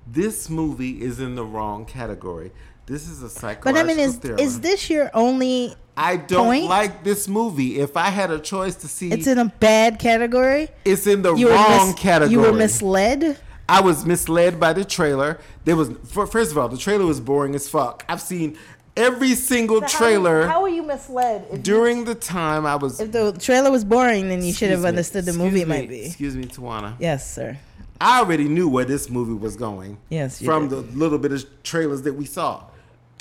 this 0.05 0.49
movie 0.49 1.01
is 1.01 1.19
in 1.19 1.35
the 1.35 1.43
wrong 1.43 1.85
category. 1.85 2.51
This 2.85 3.09
is 3.09 3.21
a 3.21 3.29
psychological 3.29 3.73
But 3.73 3.79
I 3.79 3.83
mean, 3.83 3.99
is 3.99 4.15
thriller. 4.15 4.39
is 4.41 4.61
this 4.61 4.89
your 4.89 5.11
only? 5.13 5.75
I 5.97 6.15
don't 6.15 6.45
point? 6.45 6.65
like 6.65 7.03
this 7.03 7.27
movie. 7.27 7.79
If 7.79 7.97
I 7.97 8.09
had 8.09 8.31
a 8.31 8.39
choice 8.39 8.75
to 8.75 8.87
see, 8.87 9.11
It's 9.11 9.27
in 9.27 9.37
a 9.37 9.45
bad 9.59 9.99
category. 9.99 10.69
it's 10.85 11.05
in 11.07 11.23
the 11.23 11.35
You 11.35 11.49
wrong 11.49 11.87
mis- 11.87 11.95
category. 11.99 12.31
You 12.31 12.39
were 12.39 12.53
misled. 12.53 13.37
I 13.67 13.81
was 13.81 14.05
misled 14.05 14.59
by 14.61 14.71
the 14.71 14.85
trailer. 14.85 15.39
There 15.65 15.75
was 15.75 15.89
first 16.07 16.51
of 16.51 16.57
all, 16.57 16.69
the 16.69 16.77
trailer 16.77 17.05
was 17.05 17.19
boring 17.19 17.53
as 17.55 17.67
fuck. 17.67 18.05
I've 18.07 18.21
seen 18.21 18.57
every 18.97 19.35
single 19.35 19.81
trailer 19.81 20.47
How, 20.47 20.61
were 20.61 20.69
you 20.69 20.83
misled? 20.83 21.47
If, 21.51 21.63
during 21.63 22.03
the 22.03 22.15
time 22.15 22.65
I 22.65 22.75
was. 22.75 22.99
if 22.99 23.11
the 23.11 23.31
trailer 23.33 23.71
was 23.71 23.85
boring, 23.85 24.29
then 24.29 24.43
you 24.43 24.51
should 24.51 24.71
have 24.71 24.83
understood 24.85 25.25
the 25.25 25.33
movie 25.33 25.59
me, 25.59 25.65
might 25.65 25.89
be. 25.89 26.05
Excuse 26.05 26.35
me, 26.35 26.45
Tawana. 26.45 26.95
Yes, 26.99 27.33
sir. 27.33 27.57
I 27.99 28.19
already 28.19 28.47
knew 28.47 28.69
where 28.69 28.85
this 28.85 29.09
movie 29.09 29.33
was 29.33 29.55
going. 29.55 29.97
Yes, 30.09 30.41
you 30.41 30.45
from 30.45 30.67
did. 30.67 30.93
the 30.93 30.97
little 30.97 31.17
bit 31.17 31.31
of 31.31 31.45
trailers 31.63 32.03
that 32.03 32.13
we 32.13 32.25
saw 32.25 32.65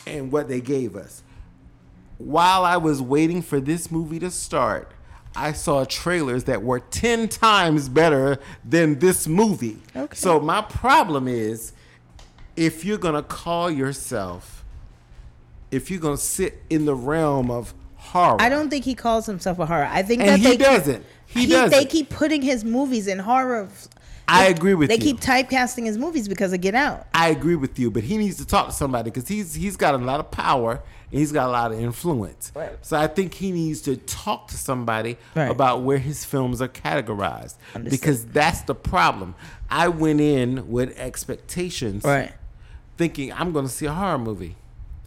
and 0.07 0.31
what 0.33 0.49
they 0.49 0.61
gave 0.61 0.97
us. 0.97 1.22
While 2.18 2.64
I 2.64 2.77
was 2.77 3.01
waiting 3.03 3.43
for 3.43 3.61
this 3.61 3.91
movie 3.91 4.18
to 4.20 4.31
start, 4.31 4.93
I 5.35 5.53
saw 5.53 5.85
trailers 5.85 6.45
that 6.45 6.62
were 6.62 6.81
10 6.81 7.29
times 7.29 7.89
better 7.89 8.39
than 8.64 8.99
this 8.99 9.29
movie. 9.29 9.79
Okay. 9.95 10.16
So 10.16 10.41
my 10.41 10.62
problem 10.62 11.29
is 11.29 11.72
if 12.57 12.85
you're 12.85 12.99
going 12.99 13.14
to 13.14 13.22
call 13.22 13.70
yourself 13.70 14.55
if 15.71 15.91
you're 15.91 16.01
going 16.01 16.17
to 16.17 16.23
sit 16.23 16.62
in 16.71 16.85
the 16.85 16.95
realm 16.95 17.51
of 17.51 17.75
horror. 17.97 18.37
I 18.41 18.49
don't 18.49 18.71
think 18.71 18.85
he 18.85 18.95
calls 18.95 19.27
himself 19.27 19.59
a 19.59 19.67
horror. 19.67 19.89
I 19.91 20.03
think 20.03 20.21
and 20.23 20.31
that 20.31 20.39
he 20.39 20.45
they 20.51 20.57
doesn't. 20.57 21.05
He, 21.27 21.47
doesn't. 21.47 21.71
They 21.71 21.85
keep 21.85 22.09
putting 22.09 22.41
his 22.43 22.64
movies 22.64 23.07
in 23.09 23.19
horror. 23.19 23.69
I 24.29 24.47
agree 24.47 24.75
with 24.75 24.89
They 24.89 24.95
you. 24.95 24.99
They 25.01 25.05
keep 25.05 25.21
typecasting 25.21 25.85
his 25.87 25.99
movies 25.99 26.29
because 26.29 26.53
of 26.53 26.61
Get 26.61 26.75
Out. 26.75 27.07
I 27.14 27.29
agree 27.29 27.55
with 27.57 27.79
you, 27.79 27.91
but 27.91 28.03
he 28.05 28.17
needs 28.17 28.37
to 28.39 28.47
talk 28.47 28.67
to 28.67 28.73
somebody 28.73 29.11
because 29.11 29.29
he's 29.29 29.55
he's 29.55 29.77
got 29.77 29.95
a 29.95 29.99
lot 29.99 30.19
of 30.21 30.31
power 30.33 30.83
and 31.11 31.21
he's 31.21 31.31
got 31.31 31.49
a 31.49 31.53
lot 31.53 31.71
of 31.73 31.79
influence. 31.81 32.51
Right. 32.55 32.73
So 32.83 32.97
I 32.97 33.07
think 33.07 33.35
he 33.35 33.53
needs 33.53 33.83
to 33.83 33.97
talk 33.97 34.49
to 34.49 34.57
somebody 34.57 35.17
Right. 35.37 35.49
about 35.51 35.83
where 35.83 35.99
his 35.99 36.25
films 36.25 36.61
are 36.61 36.67
categorized 36.69 37.55
Understood. 37.75 37.91
because 38.01 38.27
that's 38.27 38.62
the 38.62 38.75
problem. 38.75 39.37
I 39.71 39.87
went 39.89 40.21
in 40.21 40.69
with 40.71 40.97
expectations, 40.99 42.03
Right. 42.05 42.33
thinking 42.97 43.33
I'm 43.33 43.53
going 43.53 43.67
to 43.67 43.73
see 43.73 43.87
a 43.87 43.93
horror 43.93 44.19
movie. 44.19 44.57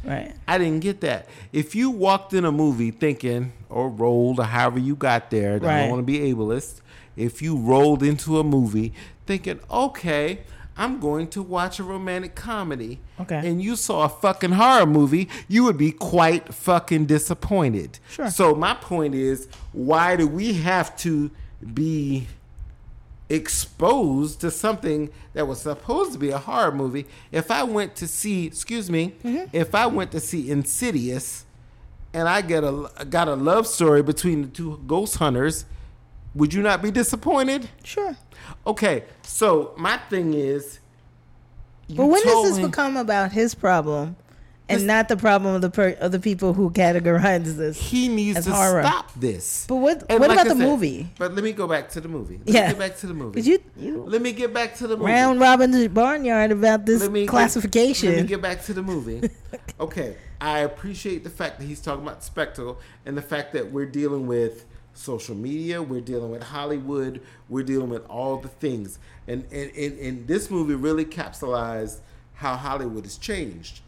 Right. 0.03 0.33
I 0.47 0.57
didn't 0.57 0.79
get 0.79 1.01
that. 1.01 1.27
If 1.51 1.75
you 1.75 1.89
walked 1.89 2.33
in 2.33 2.45
a 2.45 2.51
movie 2.51 2.91
thinking 2.91 3.51
or 3.69 3.89
rolled 3.89 4.39
or 4.39 4.45
however 4.45 4.79
you 4.79 4.95
got 4.95 5.29
there, 5.29 5.55
I 5.55 5.59
don't 5.59 5.89
want 5.89 5.99
to 5.99 6.03
be 6.03 6.19
ableist. 6.19 6.81
If 7.17 7.41
you 7.41 7.57
rolled 7.57 8.01
into 8.01 8.39
a 8.39 8.43
movie 8.43 8.93
thinking, 9.25 9.59
okay, 9.69 10.39
I'm 10.77 11.01
going 11.01 11.27
to 11.31 11.41
watch 11.43 11.79
a 11.79 11.83
romantic 11.83 12.35
comedy, 12.35 13.01
Okay. 13.19 13.41
and 13.45 13.61
you 13.61 13.75
saw 13.75 14.05
a 14.05 14.09
fucking 14.09 14.53
horror 14.53 14.85
movie, 14.85 15.27
you 15.49 15.65
would 15.65 15.77
be 15.77 15.91
quite 15.91 16.53
fucking 16.53 17.05
disappointed. 17.07 17.99
Sure. 18.09 18.29
So 18.29 18.55
my 18.55 18.75
point 18.75 19.13
is, 19.13 19.49
why 19.73 20.15
do 20.15 20.25
we 20.25 20.53
have 20.53 20.95
to 20.99 21.29
be 21.73 22.27
exposed 23.29 24.41
to 24.41 24.51
something 24.51 25.09
that 25.33 25.47
was 25.47 25.61
supposed 25.61 26.13
to 26.13 26.19
be 26.19 26.29
a 26.31 26.37
horror 26.37 26.71
movie. 26.71 27.05
If 27.31 27.51
I 27.51 27.63
went 27.63 27.95
to 27.97 28.07
see, 28.07 28.47
excuse 28.47 28.89
me, 28.89 29.15
Mm-hmm. 29.23 29.55
if 29.55 29.75
I 29.75 29.85
went 29.87 30.11
to 30.11 30.19
see 30.19 30.49
Insidious, 30.49 31.45
and 32.13 32.27
I 32.27 32.41
get 32.41 32.63
a 32.63 32.89
got 33.09 33.27
a 33.27 33.35
love 33.35 33.67
story 33.67 34.01
between 34.01 34.41
the 34.41 34.47
two 34.47 34.81
ghost 34.87 35.17
hunters, 35.17 35.65
would 36.33 36.53
you 36.53 36.61
not 36.63 36.81
be 36.81 36.89
disappointed? 36.89 37.69
Sure. 37.83 38.15
Okay, 38.65 39.03
so 39.21 39.73
my 39.77 39.97
thing 40.09 40.33
is, 40.33 40.79
But 41.87 42.05
when 42.07 42.23
does 42.23 42.43
this 42.49 42.57
me- 42.57 42.65
become 42.65 42.97
about 42.97 43.31
his 43.31 43.53
problem 43.53 44.15
and 44.69 44.79
This- 44.81 44.87
not 44.87 45.07
the 45.09 45.17
problem 45.17 45.55
of 45.55 45.61
the 45.61 45.69
per- 45.69 45.97
of 45.99 46.11
the 46.11 46.19
people 46.19 46.53
who 46.53 46.69
categorize 46.69 47.55
this? 47.57 47.77
He 47.79 48.07
needs 48.07 48.45
to 48.45 48.51
horror. 48.53 48.83
stop 48.83 49.11
this. 49.15 49.65
But 49.67 49.75
what- 49.77 50.03
And 50.09 50.19
what 50.19 50.29
like 50.29 50.37
about 50.39 50.45
I 50.45 50.53
the 50.53 50.55
movie? 50.63 51.09
But 51.17 51.33
let 51.35 51.43
me 51.43 51.51
go 51.51 51.67
back 51.67 51.89
to 51.91 52.01
the 52.01 52.07
movie. 52.07 52.39
Let 52.45 52.53
Yeah. 52.55 52.61
me 52.61 52.67
get 52.69 52.79
back 52.79 52.97
to 52.99 53.07
the 53.07 53.13
movie. 53.13 53.41
You 53.41 53.59
you 53.77 54.03
let 54.07 54.21
me 54.21 54.31
get 54.31 54.53
back 54.53 54.75
to 54.77 54.87
the 54.87 54.95
movie. 54.95 55.11
round 55.11 55.39
robin 55.39 55.71
the 55.71 55.87
barnyard 55.87 56.51
about 56.51 56.85
this 56.85 57.01
Let 57.01 57.11
me 57.11 57.21
get- 57.21 57.29
classification. 57.29 58.09
let 58.13 58.21
me 58.21 58.27
get 58.27 58.41
back 58.41 58.63
to 58.65 58.73
the 58.73 58.83
movie. 58.83 59.29
okay, 59.79 60.15
I 60.39 60.59
appreciate 60.59 61.23
the 61.23 61.29
fact 61.29 61.59
that 61.59 61.65
he's 61.65 61.81
talking 61.81 62.03
about 62.03 62.23
spectacle 62.23 62.77
and 63.05 63.17
the 63.17 63.21
fact 63.21 63.53
that 63.53 63.71
we're 63.71 63.85
dealing 63.85 64.27
with 64.27 64.65
social 64.93 65.35
media, 65.35 65.81
we're 65.81 66.01
dealing 66.01 66.29
with 66.29 66.43
Hollywood, 66.43 67.21
we're 67.47 67.63
dealing 67.63 67.89
with 67.89 68.05
all 68.07 68.37
the 68.37 68.47
things, 68.49 68.99
and 69.27 69.45
and 69.51 69.71
and, 69.75 69.97
and 69.99 70.27
this 70.27 70.49
movie 70.51 70.75
really 70.75 71.05
capsulized 71.05 71.97
how 72.35 72.55
Hollywood 72.55 73.03
has 73.05 73.17
changed 73.17 73.81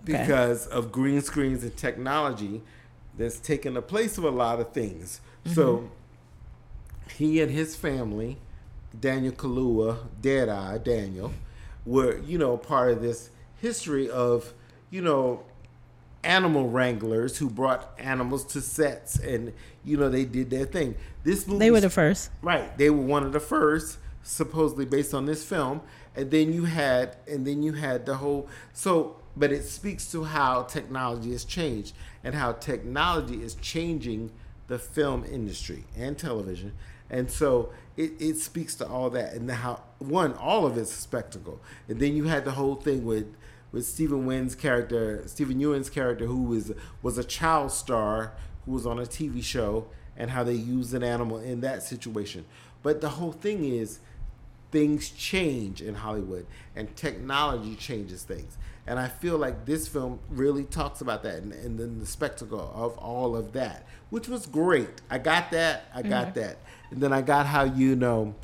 Okay. 0.00 0.12
because 0.12 0.66
of 0.66 0.92
green 0.92 1.20
screens 1.20 1.62
and 1.62 1.76
technology 1.76 2.62
that's 3.16 3.38
taken 3.38 3.74
the 3.74 3.82
place 3.82 4.18
of 4.18 4.24
a 4.24 4.30
lot 4.30 4.60
of 4.60 4.72
things. 4.72 5.20
So 5.46 5.76
mm-hmm. 5.76 5.86
he 7.16 7.40
and 7.40 7.50
his 7.50 7.76
family, 7.76 8.38
Daniel 8.98 9.32
Kaluuya, 9.32 9.98
Deadeye 10.20 10.78
Daniel, 10.78 11.32
were, 11.84 12.18
you 12.18 12.38
know, 12.38 12.56
part 12.56 12.92
of 12.92 13.02
this 13.02 13.30
history 13.60 14.10
of, 14.10 14.52
you 14.90 15.00
know, 15.00 15.44
animal 16.24 16.68
wranglers 16.68 17.38
who 17.38 17.48
brought 17.48 17.94
animals 17.98 18.44
to 18.44 18.60
sets 18.60 19.18
and, 19.18 19.52
you 19.84 19.96
know, 19.96 20.08
they 20.08 20.24
did 20.24 20.50
their 20.50 20.66
thing. 20.66 20.96
This 21.22 21.46
movie 21.46 21.60
they 21.60 21.70
were 21.70 21.80
the 21.80 21.90
first. 21.90 22.30
Right. 22.42 22.76
They 22.76 22.90
were 22.90 23.02
one 23.02 23.22
of 23.22 23.32
the 23.32 23.40
first, 23.40 23.98
supposedly 24.22 24.84
based 24.84 25.14
on 25.14 25.26
this 25.26 25.44
film. 25.44 25.80
And 26.16 26.30
then 26.30 26.52
you 26.52 26.64
had 26.64 27.16
and 27.28 27.46
then 27.46 27.62
you 27.62 27.74
had 27.74 28.06
the 28.06 28.16
whole 28.16 28.48
so 28.72 29.16
but 29.36 29.52
it 29.52 29.64
speaks 29.64 30.10
to 30.12 30.24
how 30.24 30.62
technology 30.62 31.32
has 31.32 31.44
changed 31.44 31.94
and 32.24 32.34
how 32.34 32.52
technology 32.52 33.42
is 33.42 33.54
changing 33.56 34.30
the 34.68 34.78
film 34.78 35.24
industry 35.24 35.84
and 35.96 36.18
television. 36.18 36.72
And 37.10 37.30
so 37.30 37.72
it, 37.96 38.12
it 38.18 38.36
speaks 38.36 38.74
to 38.76 38.86
all 38.86 39.10
that 39.10 39.34
and 39.34 39.50
how 39.50 39.82
one, 39.98 40.34
all 40.34 40.66
of 40.66 40.76
it's 40.76 40.90
a 40.90 41.00
spectacle. 41.00 41.60
And 41.88 42.00
then 42.00 42.16
you 42.16 42.24
had 42.24 42.44
the 42.44 42.52
whole 42.52 42.76
thing 42.76 43.04
with 43.04 43.34
with 43.72 43.84
Stephen 43.84 44.24
Wynn's 44.26 44.54
character, 44.54 45.22
Steven 45.26 45.60
Yeun's 45.60 45.90
character, 45.90 46.26
who 46.26 46.44
was 46.44 46.72
was 47.02 47.18
a 47.18 47.24
child 47.24 47.72
star 47.72 48.32
who 48.64 48.72
was 48.72 48.86
on 48.86 48.98
a 48.98 49.02
TV 49.02 49.42
show, 49.42 49.86
and 50.16 50.30
how 50.30 50.42
they 50.42 50.54
used 50.54 50.94
an 50.94 51.02
animal 51.02 51.38
in 51.38 51.60
that 51.60 51.82
situation. 51.82 52.44
But 52.82 53.00
the 53.00 53.10
whole 53.10 53.32
thing 53.32 53.64
is, 53.64 54.00
things 54.70 55.10
change 55.10 55.82
in 55.82 55.96
Hollywood, 55.96 56.46
and 56.74 56.94
technology 56.96 57.74
changes 57.74 58.22
things. 58.22 58.56
And 58.86 58.98
I 58.98 59.08
feel 59.08 59.36
like 59.36 59.66
this 59.66 59.88
film 59.88 60.20
really 60.28 60.64
talks 60.64 61.00
about 61.00 61.22
that, 61.24 61.42
and, 61.42 61.52
and 61.52 61.78
then 61.78 61.98
the 61.98 62.06
spectacle 62.06 62.72
of 62.74 62.96
all 62.98 63.34
of 63.36 63.52
that, 63.54 63.84
which 64.10 64.28
was 64.28 64.46
great. 64.46 64.88
I 65.10 65.18
got 65.18 65.50
that. 65.50 65.90
I 65.94 66.02
got 66.02 66.34
that, 66.34 66.58
and 66.90 67.00
then 67.02 67.12
I 67.12 67.20
got 67.22 67.46
how 67.46 67.64
you 67.64 67.96
know 67.96 68.34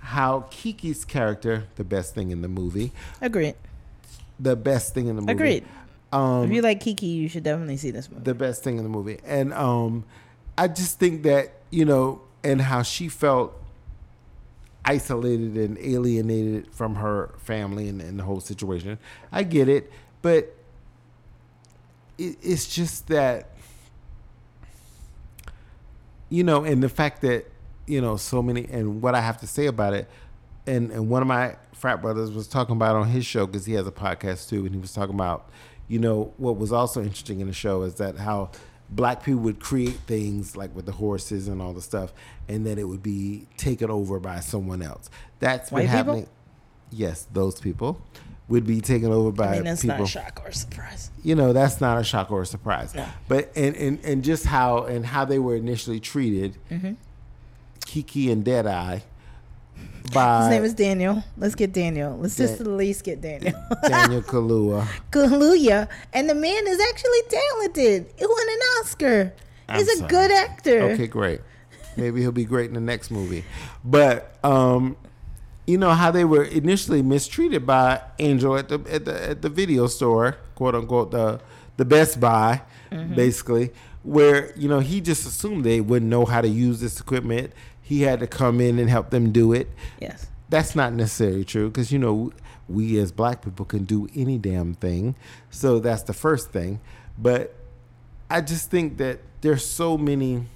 how 0.00 0.46
Keke's 0.50 1.04
character, 1.04 1.64
the 1.76 1.84
best 1.84 2.14
thing 2.14 2.30
in 2.30 2.42
the 2.42 2.48
movie, 2.48 2.92
Agreed. 3.20 3.54
the 4.40 4.56
best 4.56 4.92
thing 4.94 5.06
in 5.08 5.16
the 5.16 5.22
movie. 5.22 5.32
Agreed. 5.32 5.64
Um, 6.12 6.44
if 6.44 6.52
you 6.52 6.62
like 6.62 6.80
Keke, 6.80 7.02
you 7.02 7.28
should 7.28 7.42
definitely 7.42 7.76
see 7.76 7.90
this 7.90 8.10
movie. 8.10 8.24
the 8.24 8.34
best 8.34 8.62
thing 8.64 8.78
in 8.78 8.84
the 8.84 8.88
movie. 8.88 9.18
And 9.24 9.52
um, 9.52 10.04
I 10.56 10.68
just 10.68 10.98
think 10.98 11.22
that 11.24 11.52
you 11.70 11.84
know, 11.84 12.22
and 12.42 12.60
how 12.60 12.82
she 12.82 13.08
felt 13.08 13.60
isolated 14.86 15.56
and 15.56 15.76
alienated 15.78 16.72
from 16.72 16.94
her 16.94 17.34
family 17.38 17.88
and, 17.88 18.00
and 18.00 18.18
the 18.18 18.22
whole 18.22 18.40
situation. 18.40 18.98
I 19.32 19.42
get 19.42 19.68
it, 19.68 19.90
but 20.22 20.54
it, 22.16 22.38
it's 22.42 22.74
just 22.74 23.08
that 23.08 23.50
you 26.28 26.42
know, 26.42 26.64
and 26.64 26.82
the 26.82 26.88
fact 26.88 27.22
that 27.22 27.46
you 27.86 28.00
know 28.00 28.16
so 28.16 28.42
many, 28.42 28.66
and 28.70 29.02
what 29.02 29.14
I 29.14 29.20
have 29.20 29.38
to 29.38 29.46
say 29.46 29.66
about 29.66 29.94
it, 29.94 30.08
and 30.66 30.90
and 30.90 31.08
one 31.08 31.22
of 31.22 31.28
my 31.28 31.56
frat 31.72 32.00
brothers 32.02 32.30
was 32.32 32.48
talking 32.48 32.74
about 32.74 32.96
on 32.96 33.08
his 33.08 33.26
show 33.26 33.46
because 33.46 33.66
he 33.66 33.74
has 33.74 33.86
a 33.86 33.92
podcast 33.92 34.48
too, 34.48 34.64
and 34.64 34.74
he 34.74 34.80
was 34.80 34.92
talking 34.92 35.14
about, 35.14 35.48
you 35.88 35.98
know, 35.98 36.32
what 36.36 36.56
was 36.56 36.72
also 36.72 37.02
interesting 37.02 37.40
in 37.40 37.46
the 37.46 37.52
show 37.52 37.82
is 37.82 37.94
that 37.96 38.16
how 38.16 38.50
black 38.90 39.22
people 39.24 39.40
would 39.42 39.60
create 39.60 39.96
things 40.06 40.56
like 40.56 40.74
with 40.74 40.86
the 40.86 40.92
horses 40.92 41.48
and 41.48 41.60
all 41.60 41.72
the 41.72 41.82
stuff, 41.82 42.12
and 42.48 42.64
then 42.66 42.78
it 42.78 42.84
would 42.88 43.02
be 43.02 43.46
taken 43.56 43.90
over 43.90 44.18
by 44.20 44.40
someone 44.40 44.82
else. 44.82 45.10
That's 45.40 45.70
been 45.70 45.76
White 45.78 45.82
people? 45.86 45.96
happening. 45.96 46.28
Yes, 46.92 47.26
those 47.32 47.60
people. 47.60 48.00
would 48.48 48.64
be 48.64 48.80
taken 48.80 49.10
over 49.10 49.32
by 49.32 49.46
I 49.48 49.52
mean, 49.54 49.64
that's 49.64 49.82
people. 49.82 49.98
not 49.98 50.04
a 50.04 50.10
shock 50.10 50.40
or 50.44 50.48
a 50.50 50.54
surprise. 50.54 51.10
you 51.24 51.34
know 51.34 51.52
that's 51.52 51.80
not 51.80 51.98
a 51.98 52.04
shock 52.04 52.30
or 52.30 52.42
a 52.42 52.46
surprise 52.46 52.94
No. 52.94 53.04
but 53.26 53.50
and, 53.56 53.74
and 53.74 53.98
and 54.04 54.22
just 54.22 54.46
how 54.46 54.84
and 54.84 55.04
how 55.04 55.24
they 55.24 55.40
were 55.40 55.56
initially 55.56 55.98
treated 55.98 56.56
Mm-hmm. 56.70 56.92
Keke 57.86 58.30
and 58.30 58.44
deadeye 58.44 59.00
by 60.12 60.40
His 60.42 60.50
name 60.50 60.64
is 60.64 60.74
Daniel. 60.74 61.22
Let's 61.36 61.54
get 61.54 61.72
Daniel. 61.72 62.16
Let's 62.16 62.36
just 62.36 62.58
Dan- 62.58 62.66
at 62.68 62.72
least 62.72 63.04
get 63.04 63.20
Daniel. 63.20 63.52
daniel 63.88 64.22
Kaluuya 64.22 64.86
Kaluuya, 65.10 65.88
and 66.12 66.28
the 66.30 66.34
man 66.34 66.66
is 66.66 66.80
actually 66.90 67.22
talented. 67.28 68.12
He 68.18 68.26
won 68.26 68.46
an 68.48 68.58
Oscar. 68.80 69.32
I'm 69.68 69.78
He's 69.78 69.88
a 69.88 69.96
sorry. 69.96 70.08
good 70.08 70.30
actor. 70.30 70.80
okay 70.92 71.06
great 71.06 71.40
maybe 71.96 72.20
he'll 72.20 72.30
be 72.30 72.44
great 72.44 72.68
in 72.68 72.74
the 72.74 72.80
next 72.80 73.10
movie 73.10 73.42
but 73.82 74.36
um 74.44 74.96
you 75.66 75.78
know 75.78 75.90
how 75.92 76.10
they 76.10 76.24
were 76.26 76.44
initially 76.44 77.00
mistreated 77.02 77.66
by 77.66 78.00
angel 78.18 78.54
at 78.56 78.68
the 78.68 78.78
at 78.88 79.04
the 79.06 79.30
at 79.30 79.42
the 79.42 79.48
video 79.48 79.86
store 79.86 80.36
quote 80.54 80.74
unquote 80.74 81.10
the 81.10 81.40
the 81.78 81.84
best 81.84 82.20
buy 82.20 82.60
Mm-hmm. 82.92 83.14
basically 83.16 83.72
where 84.04 84.52
you 84.56 84.68
know 84.68 84.78
he 84.78 85.00
just 85.00 85.26
assumed 85.26 85.64
they 85.64 85.80
wouldn't 85.80 86.08
know 86.08 86.24
how 86.24 86.40
to 86.40 86.46
use 86.48 86.78
this 86.80 87.00
equipment 87.00 87.52
he 87.86 88.02
had 88.02 88.20
to 88.20 88.26
come 88.26 88.60
in 88.60 88.78
and 88.78 88.90
help 88.90 89.10
them 89.10 89.32
do 89.32 89.52
it 89.52 89.68
Yes. 90.00 90.26
that's 90.48 90.74
not 90.74 90.92
necessarily 90.92 91.44
true 91.44 91.68
because 91.68 91.92
you 91.92 91.98
know 91.98 92.32
we 92.68 92.98
as 92.98 93.12
black 93.12 93.42
people 93.42 93.64
can 93.64 93.84
do 93.84 94.08
any 94.14 94.38
damn 94.38 94.74
thing 94.74 95.14
so 95.50 95.78
that's 95.78 96.02
the 96.02 96.12
first 96.12 96.50
thing 96.50 96.80
but 97.16 97.54
i 98.28 98.40
just 98.40 98.70
think 98.70 98.96
that 98.98 99.20
there's 99.40 99.64
so 99.64 99.96
many 99.96 100.46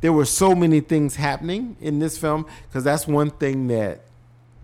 there 0.00 0.12
were 0.12 0.26
so 0.26 0.54
many 0.54 0.80
things 0.80 1.16
happening 1.16 1.78
in 1.80 1.98
this 1.98 2.18
film 2.18 2.44
because 2.68 2.84
that's 2.84 3.06
one 3.06 3.30
thing 3.30 3.68
that 3.68 4.02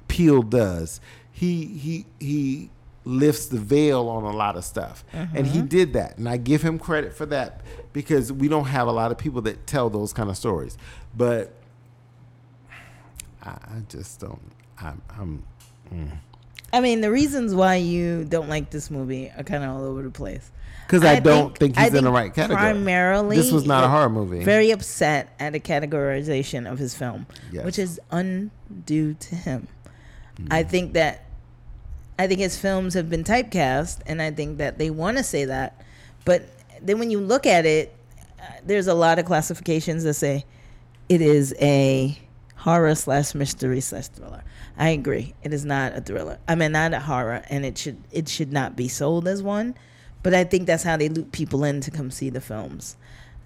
Peele 0.06 0.42
does. 0.42 1.00
He 1.32 1.64
he 1.64 2.04
he 2.18 2.68
lifts 3.06 3.46
the 3.46 3.58
veil 3.58 4.06
on 4.10 4.24
a 4.24 4.36
lot 4.36 4.56
of 4.56 4.66
stuff, 4.66 5.02
and 5.14 5.46
he 5.46 5.60
mm-hmm. 5.60 5.68
did 5.68 5.92
that, 5.94 6.18
and 6.18 6.28
I 6.28 6.36
give 6.36 6.60
him 6.60 6.78
credit 6.78 7.14
for 7.14 7.24
that 7.26 7.62
because 7.94 8.30
we 8.30 8.48
don't 8.48 8.66
have 8.66 8.86
a 8.86 8.92
lot 8.92 9.12
of 9.12 9.16
people 9.16 9.40
that 9.42 9.66
tell 9.66 9.88
those 9.88 10.12
kind 10.12 10.28
of 10.28 10.36
stories. 10.36 10.76
But 11.16 11.54
I, 13.42 13.48
I 13.50 13.82
just 13.88 14.20
don't. 14.20 14.40
I'm, 14.80 15.02
I'm 15.10 15.44
I 16.72 16.80
mean, 16.80 17.00
the 17.00 17.10
reasons 17.10 17.54
why 17.54 17.76
you 17.76 18.24
don't 18.24 18.48
like 18.48 18.70
this 18.70 18.90
movie 18.90 19.30
are 19.36 19.42
kind 19.42 19.64
of 19.64 19.70
all 19.70 19.84
over 19.84 20.02
the 20.02 20.10
place. 20.10 20.50
because 20.86 21.04
I, 21.04 21.18
don't 21.18 21.56
think, 21.58 21.76
I 21.76 21.84
he's 21.84 21.94
in 21.94 22.04
the 22.04 22.12
right 22.12 22.32
category. 22.32 22.58
Primarily, 22.60 23.36
this 23.36 23.50
was 23.50 23.66
not 23.66 23.82
a 23.82 23.88
horror 23.88 24.08
movie. 24.08 24.44
Very 24.44 24.70
upset 24.70 25.34
at 25.40 25.52
the 25.52 25.60
categorization 25.60 26.70
of 26.70 26.78
his 26.78 26.94
film, 26.94 27.26
Yes. 27.50 27.64
which 27.64 27.78
is 27.78 28.00
undue 28.10 29.14
to 29.14 29.34
him. 29.34 29.66
Hmm. 30.36 30.46
I 30.50 30.62
think 30.62 30.92
that 30.92 31.26
I 32.18 32.26
think 32.26 32.40
his 32.40 32.56
films 32.58 32.94
have 32.94 33.08
been 33.08 33.24
typecast, 33.24 34.00
and 34.06 34.20
I 34.22 34.30
think 34.30 34.58
that 34.58 34.78
they 34.78 34.90
want 34.90 35.16
to 35.16 35.24
say 35.24 35.46
that, 35.46 35.82
but 36.24 36.44
then 36.82 36.98
when 36.98 37.10
you 37.10 37.18
look 37.18 37.46
at 37.46 37.66
it, 37.66 37.96
uh, 38.38 38.44
there's 38.64 38.86
a 38.86 38.94
lot 38.94 39.18
of 39.18 39.24
classifications 39.24 40.04
that 40.04 40.14
say 40.14 40.44
it 41.08 41.20
is 41.20 41.54
a 41.60 42.16
horror 42.60 42.94
slash 42.94 43.34
mystery 43.34 43.80
slash 43.80 44.08
thriller. 44.08 44.42
I 44.76 44.90
agree. 44.90 45.34
It 45.42 45.54
is 45.54 45.64
not 45.64 45.96
a 45.96 46.00
thriller. 46.00 46.38
I 46.46 46.54
mean, 46.54 46.72
not 46.72 46.92
a 46.92 47.00
horror, 47.00 47.42
and 47.48 47.64
it 47.64 47.78
should 47.78 47.98
it 48.12 48.28
should 48.28 48.52
not 48.52 48.76
be 48.76 48.88
sold 48.88 49.26
as 49.26 49.42
one. 49.42 49.74
But 50.22 50.34
I 50.34 50.44
think 50.44 50.66
that's 50.66 50.82
how 50.82 50.98
they 50.98 51.08
loop 51.08 51.32
people 51.32 51.64
in 51.64 51.80
to 51.80 51.90
come 51.90 52.10
see 52.10 52.28
the 52.28 52.40
films. 52.40 52.96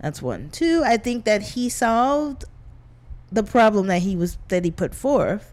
That's 0.01 0.21
one. 0.21 0.51
Two, 0.51 0.83
I 0.85 0.97
think 0.97 1.25
that 1.25 1.43
he 1.43 1.69
solved 1.69 2.45
the 3.31 3.45
problem 3.45 3.87
that 3.87 4.03
he 4.03 4.17
was 4.17 4.37
that 4.49 4.65
he 4.65 4.73
put 4.73 4.95
forth, 4.95 5.53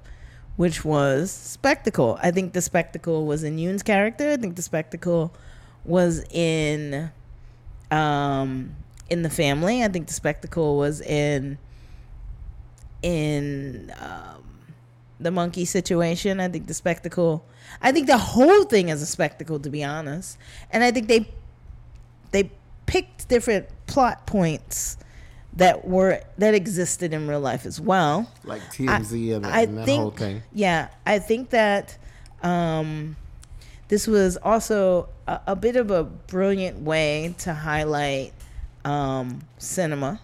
which 0.56 0.84
was 0.84 1.32
spectacle. 1.32 2.18
I 2.22 2.32
think 2.32 2.54
the 2.54 2.62
spectacle 2.62 3.28
was 3.28 3.44
in 3.44 3.60
Yeun's 3.60 3.84
character. 3.84 4.32
I 4.32 4.38
think 4.38 4.56
the 4.56 4.64
spectacle 4.64 5.34
was 5.86 6.24
in 6.32 7.12
um 7.92 8.76
in 9.08 9.22
the 9.22 9.30
family. 9.30 9.84
I 9.84 9.88
think 9.88 10.08
the 10.08 10.14
spectacle 10.14 10.78
was 10.78 11.00
in 11.02 11.60
in 13.02 13.94
um, 14.00 14.44
the 15.20 15.32
monkey 15.32 15.66
situation. 15.66 16.40
I 16.40 16.48
think 16.48 16.68
the 16.68 16.74
spectacle. 16.74 17.46
I 17.82 17.92
think 17.92 18.08
the 18.08 18.18
whole 18.18 18.64
thing 18.64 18.90
is 18.90 19.02
a 19.02 19.06
spectacle, 19.06 19.60
to 19.60 19.70
be 19.70 19.84
honest. 19.84 20.38
And 20.72 20.84
I 20.84 20.92
think 20.92 21.08
they 21.08 21.28
they 22.32 22.52
picked 22.86 23.28
different 23.30 23.68
plot 23.88 24.26
points 24.26 24.98
that 25.54 25.86
were 25.88 26.22
that 26.38 26.54
existed 26.54 27.14
in 27.14 27.28
real 27.28 27.40
life 27.40 27.66
as 27.66 27.80
well. 27.80 28.30
like 28.44 28.62
TMZ 28.64 29.36
and, 29.36 29.46
I 29.46 29.62
and 29.62 29.78
that 29.78 29.86
think, 29.86 30.02
whole 30.02 30.12
thing. 30.12 30.44
Yeah, 30.54 30.90
I 31.06 31.20
think 31.20 31.50
that 31.50 31.98
um, 32.42 33.16
this 33.90 34.08
was 34.08 34.38
also 34.38 35.10
a, 35.28 35.42
a 35.48 35.56
bit 35.56 35.76
of 35.76 35.92
a 35.92 36.04
brilliant 36.04 36.80
way 36.80 37.36
to 37.40 37.54
highlight 37.54 38.34
um, 38.86 39.42
cinema. 39.58 40.20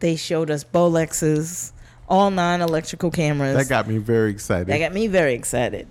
They 0.00 0.16
showed 0.16 0.50
us 0.50 0.64
Bolexes, 0.64 1.72
all 2.08 2.30
non-electrical 2.30 3.10
cameras. 3.10 3.56
That 3.56 3.68
got 3.68 3.88
me 3.88 3.98
very 3.98 4.30
excited. 4.30 4.68
That 4.68 4.78
got 4.78 4.92
me 4.92 5.06
very 5.06 5.34
excited. 5.34 5.88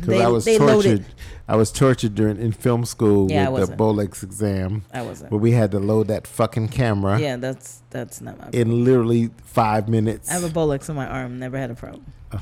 Because 0.00 0.20
I 0.20 0.28
was 0.28 0.44
tortured. 0.44 1.04
I 1.46 1.56
was 1.56 1.70
tortured 1.72 2.14
during 2.14 2.38
in 2.38 2.52
film 2.52 2.84
school 2.84 3.30
Yeah, 3.30 3.48
with 3.48 3.70
the. 3.70 3.76
Bolex 3.76 4.22
exam, 4.22 4.84
I 4.92 5.02
wasn't. 5.02 5.30
where 5.30 5.38
we 5.40 5.52
had 5.52 5.70
to 5.70 5.78
load 5.78 6.08
that 6.08 6.26
fucking 6.26 6.68
camera 6.68 7.18
Yeah, 7.20 7.36
that's 7.36 7.80
that's 7.90 8.20
not 8.20 8.38
my. 8.38 8.48
in 8.52 8.84
literally 8.84 9.30
five 9.44 9.88
minutes. 9.88 10.30
I 10.30 10.34
have 10.34 10.44
a 10.44 10.48
Bolex 10.48 10.90
on 10.90 10.96
my 10.96 11.06
arm. 11.06 11.38
Never 11.38 11.56
had 11.56 11.70
a 11.70 11.74
problem. 11.74 12.04
God, 12.30 12.40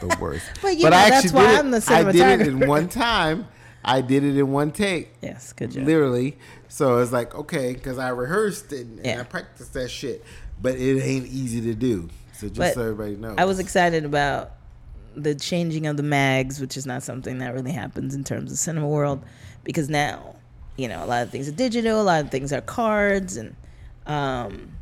the 0.00 0.16
worst. 0.20 0.44
But, 0.60 0.76
you 0.76 0.84
know, 0.84 0.90
that's 0.90 1.32
why 1.32 1.56
I'm 1.58 1.70
the 1.70 1.78
it. 1.78 1.90
I 1.90 2.12
did 2.12 2.40
it 2.42 2.48
in 2.48 2.66
one 2.68 2.88
time. 2.88 3.48
I 3.84 4.00
did 4.00 4.22
it 4.22 4.36
in 4.38 4.52
one 4.52 4.70
take, 4.70 5.12
Yes, 5.20 5.52
good 5.52 5.72
job. 5.72 5.84
literally. 5.86 6.36
So 6.68 6.98
it's 6.98 7.10
like 7.12 7.34
okay, 7.34 7.72
because 7.72 7.98
I 7.98 8.10
rehearsed 8.10 8.72
it 8.72 8.86
and 8.86 9.04
Yeah. 9.04 9.20
I 9.20 9.24
practiced 9.24 9.72
that 9.74 9.90
shit, 9.90 10.22
but 10.60 10.76
it 10.76 11.00
ain't 11.02 11.26
easy 11.26 11.60
to 11.62 11.74
do. 11.74 12.08
So 12.42 12.48
just 12.48 12.58
But 12.58 12.74
so 12.74 12.80
everybody 12.80 13.14
knows, 13.14 13.36
I 13.38 13.44
was 13.44 13.60
excited 13.60 14.04
about 14.04 14.50
the 15.14 15.32
changing 15.32 15.86
of 15.86 15.96
the 15.96 16.02
mags, 16.02 16.60
which 16.60 16.76
is 16.76 16.86
not 16.86 17.04
something 17.04 17.38
that 17.38 17.54
really 17.54 17.70
happens 17.70 18.16
in 18.16 18.24
terms 18.24 18.50
of 18.50 18.58
cinema 18.58 18.88
world, 18.88 19.22
because 19.62 19.88
now, 19.88 20.34
you 20.76 20.88
know, 20.88 21.04
a 21.04 21.06
lot 21.06 21.22
of 21.22 21.30
things 21.30 21.48
are 21.48 21.52
digital, 21.52 22.00
a 22.00 22.02
lot 22.02 22.24
of 22.24 22.32
things 22.32 22.52
are 22.52 22.60
cards, 22.60 23.36
and 23.36 23.54
um, 24.06 24.72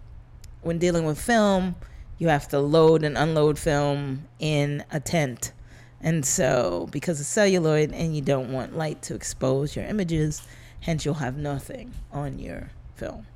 when 0.63 0.79
dealing 0.79 1.05
with 1.05 1.21
film, 1.21 1.75
you 2.17 2.29
have 2.29 2.49
to 2.49 2.61
load 2.61 3.05
and 3.05 3.19
unload 3.19 3.59
film 3.59 4.27
in 4.39 4.83
a 4.91 4.99
tent. 4.99 5.53
And 6.01 6.25
so, 6.25 6.89
because 6.91 7.21
of 7.21 7.27
celluloid, 7.27 7.93
and 7.93 8.17
you 8.17 8.23
don't 8.23 8.53
want 8.53 8.75
light 8.75 9.03
to 9.03 9.15
expose 9.15 9.77
your 9.77 9.85
images, 9.85 10.41
hence 10.81 11.05
you'll 11.05 11.13
have 11.13 11.37
nothing 11.37 11.93
on 12.11 12.39
your 12.39 12.71
film. 12.95 13.27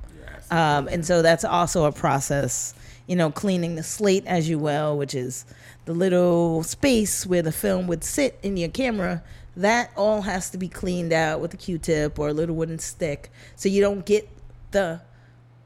Um, 0.49 0.87
and 0.87 1.05
so 1.05 1.21
that's 1.21 1.43
also 1.43 1.85
a 1.85 1.91
process, 1.91 2.73
you 3.07 3.15
know, 3.15 3.29
cleaning 3.31 3.75
the 3.75 3.83
slate 3.83 4.25
as 4.25 4.49
you 4.49 4.57
will, 4.59 4.97
which 4.97 5.13
is 5.13 5.45
the 5.85 5.93
little 5.93 6.63
space 6.63 7.25
where 7.25 7.41
the 7.41 7.51
film 7.51 7.87
would 7.87 8.03
sit 8.03 8.39
in 8.41 8.57
your 8.57 8.69
camera. 8.69 9.23
That 9.55 9.91
all 9.95 10.23
has 10.23 10.49
to 10.49 10.57
be 10.57 10.67
cleaned 10.67 11.13
out 11.13 11.39
with 11.39 11.53
a 11.53 11.57
Q-tip 11.57 12.19
or 12.19 12.29
a 12.29 12.33
little 12.33 12.55
wooden 12.55 12.79
stick, 12.79 13.31
so 13.55 13.69
you 13.69 13.79
don't 13.81 14.05
get 14.05 14.27
the 14.71 15.01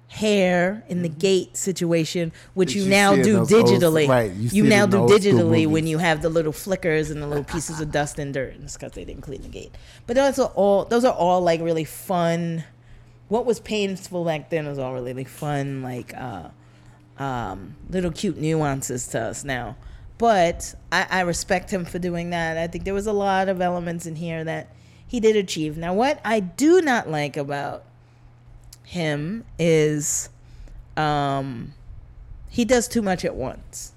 hair 0.10 0.84
in 0.88 1.04
the 1.04 1.10
gate 1.10 1.56
situation, 1.56 2.32
which 2.56 2.74
you 2.74 2.84
you 2.84 2.90
now 2.90 3.16
do 3.16 3.38
those 3.38 3.54
old- 3.54 3.66
digitally. 3.68 4.08
right, 4.08 4.32
you 4.34 4.50
you 4.52 4.64
now 4.64 4.86
do 4.86 4.98
digitally 4.98 5.68
when 5.68 5.88
you 5.88 6.00
have 6.00 6.22
the 6.22 6.30
little 6.30 6.52
flickers 6.52 7.10
and 7.10 7.22
the 7.22 7.28
little 7.28 7.44
pieces 7.44 7.80
of 7.80 7.92
dust 7.92 8.20
and 8.20 8.34
dirt. 8.34 8.56
And 8.56 8.64
it's 8.66 8.76
because 8.76 8.94
they 8.94 9.06
didn't 9.06 9.22
clean 9.22 9.42
the 9.42 9.48
gate. 9.48 9.72
But 10.08 10.16
those 10.16 10.40
are 10.40 10.52
all 10.56 10.86
those 10.86 11.06
are 11.06 11.14
all 11.14 11.42
like 11.42 11.62
really 11.62 11.86
fun. 11.86 12.64
What 13.28 13.46
was 13.46 13.60
painful 13.60 14.26
back 14.26 14.50
then 14.50 14.68
was 14.68 14.80
all 14.80 14.94
really 14.94 15.24
fun, 15.24 15.84
like 15.84 16.14
uh, 16.18 16.50
um, 17.20 17.76
little 17.90 18.12
cute 18.12 18.38
nuances 18.38 19.08
to 19.10 19.20
us 19.20 19.44
now. 19.44 19.76
But 20.18 20.74
I, 20.92 21.08
I 21.10 21.22
respect 21.22 21.72
him 21.72 21.86
for 21.86 22.00
doing 22.00 22.32
that. 22.32 22.58
I 22.58 22.68
think 22.68 22.86
there 22.86 22.94
was 22.94 23.08
a 23.08 23.14
lot 23.14 23.48
of 23.50 23.62
elements 23.62 24.06
in 24.06 24.16
here 24.16 24.44
that 24.44 24.74
he 25.06 25.20
did 25.20 25.36
achieve. 25.36 25.78
Now, 25.78 25.94
what 25.94 26.20
I 26.26 26.40
do 26.40 26.82
not 26.82 27.10
like 27.10 27.38
about 27.38 27.84
him 28.84 29.46
is 29.58 30.30
um, 30.98 31.74
he 32.50 32.66
does 32.66 32.88
too 32.88 33.02
much 33.02 33.24
at 33.24 33.36
once, 33.36 33.94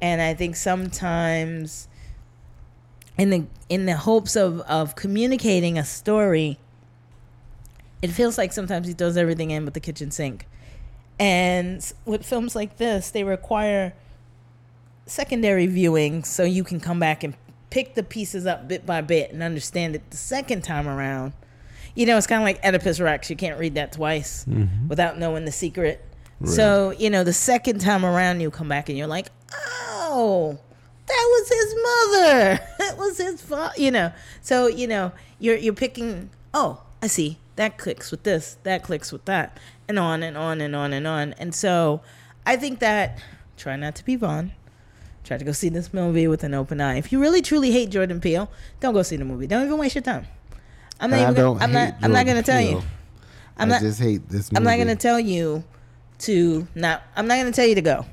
and 0.00 0.20
I 0.20 0.34
think 0.34 0.56
sometimes 0.56 1.86
in 3.18 3.30
the 3.30 3.46
in 3.68 3.86
the 3.86 3.96
hopes 3.96 4.36
of 4.36 4.60
of 4.62 4.96
communicating 4.96 5.78
a 5.78 5.84
story, 5.84 6.58
it 8.00 8.08
feels 8.08 8.36
like 8.36 8.52
sometimes 8.52 8.88
he 8.88 8.94
throws 8.94 9.16
everything 9.16 9.50
in 9.50 9.64
with 9.64 9.74
the 9.74 9.80
kitchen 9.80 10.10
sink. 10.10 10.46
And 11.18 11.92
with 12.04 12.24
films 12.24 12.56
like 12.56 12.78
this, 12.78 13.10
they 13.10 13.24
require 13.24 13.94
secondary 15.06 15.66
viewing 15.66 16.24
so 16.24 16.42
you 16.44 16.64
can 16.64 16.80
come 16.80 16.98
back 16.98 17.22
and 17.22 17.34
pick 17.70 17.94
the 17.94 18.02
pieces 18.02 18.46
up 18.46 18.68
bit 18.68 18.84
by 18.84 19.00
bit 19.00 19.32
and 19.32 19.42
understand 19.42 19.94
it 19.94 20.10
the 20.10 20.16
second 20.16 20.62
time 20.62 20.88
around. 20.88 21.32
You 21.94 22.06
know, 22.06 22.16
it's 22.16 22.26
kind 22.26 22.42
of 22.42 22.46
like 22.46 22.64
Oedipus 22.64 23.00
Rex. 23.00 23.28
You 23.28 23.36
can't 23.36 23.58
read 23.58 23.74
that 23.74 23.92
twice 23.92 24.44
mm-hmm. 24.46 24.88
without 24.88 25.18
knowing 25.18 25.44
the 25.44 25.52
secret. 25.52 26.04
So, 26.44 26.90
you 26.98 27.08
know, 27.08 27.22
the 27.22 27.32
second 27.32 27.80
time 27.80 28.04
around, 28.04 28.40
you 28.40 28.50
come 28.50 28.68
back 28.68 28.88
and 28.88 28.98
you're 28.98 29.06
like, 29.06 29.28
oh, 29.52 30.58
that 31.06 31.28
was 31.30 31.48
his 31.48 31.74
mother. 31.82 32.60
That 32.78 32.98
was 32.98 33.16
his 33.16 33.40
father. 33.40 33.74
You 33.76 33.90
know. 33.90 34.12
So 34.42 34.66
you 34.66 34.86
know 34.86 35.12
you're 35.38 35.56
you're 35.56 35.72
picking. 35.72 36.30
Oh, 36.52 36.82
I 37.00 37.06
see. 37.06 37.38
That 37.56 37.78
clicks 37.78 38.10
with 38.10 38.22
this. 38.22 38.56
That 38.62 38.82
clicks 38.82 39.12
with 39.12 39.24
that, 39.26 39.58
and 39.88 39.98
on 39.98 40.22
and 40.22 40.36
on 40.36 40.60
and 40.60 40.74
on 40.74 40.92
and 40.92 41.06
on. 41.06 41.34
And 41.34 41.54
so, 41.54 42.00
I 42.46 42.56
think 42.56 42.78
that 42.80 43.18
try 43.56 43.76
not 43.76 43.94
to 43.96 44.04
be 44.04 44.16
Vaughn. 44.16 44.52
Try 45.24 45.36
to 45.38 45.44
go 45.44 45.52
see 45.52 45.68
this 45.68 45.94
movie 45.94 46.26
with 46.26 46.42
an 46.42 46.52
open 46.54 46.80
eye. 46.80 46.96
If 46.96 47.12
you 47.12 47.20
really 47.20 47.42
truly 47.42 47.70
hate 47.70 47.90
Jordan 47.90 48.20
Peele, 48.20 48.50
don't 48.80 48.92
go 48.94 49.02
see 49.02 49.16
the 49.16 49.24
movie. 49.24 49.46
Don't 49.46 49.64
even 49.64 49.78
waste 49.78 49.94
your 49.94 50.02
time. 50.02 50.26
I'm 50.98 51.10
not 51.10 51.20
I 51.20 51.22
even. 51.22 51.34
don't 51.34 51.54
Gonna, 51.58 51.64
I'm 51.64 51.72
not. 51.72 51.94
hate 51.94 52.04
I'm 52.04 52.12
not 52.12 52.24
going 52.26 52.36
to 52.38 52.42
tell 52.42 52.60
you. 52.60 52.82
I'm 53.56 53.68
I 53.68 53.74
not. 53.74 53.80
just 53.82 54.00
hate 54.00 54.28
this 54.28 54.50
movie. 54.50 54.56
I'm 54.56 54.64
not 54.64 54.76
going 54.76 54.88
to 54.88 55.00
tell 55.00 55.20
you 55.20 55.62
to 56.20 56.66
not. 56.74 57.02
I'm 57.14 57.26
not 57.28 57.36
going 57.36 57.46
to 57.46 57.52
tell 57.52 57.66
you 57.66 57.74
to 57.76 57.82
go. 57.82 58.06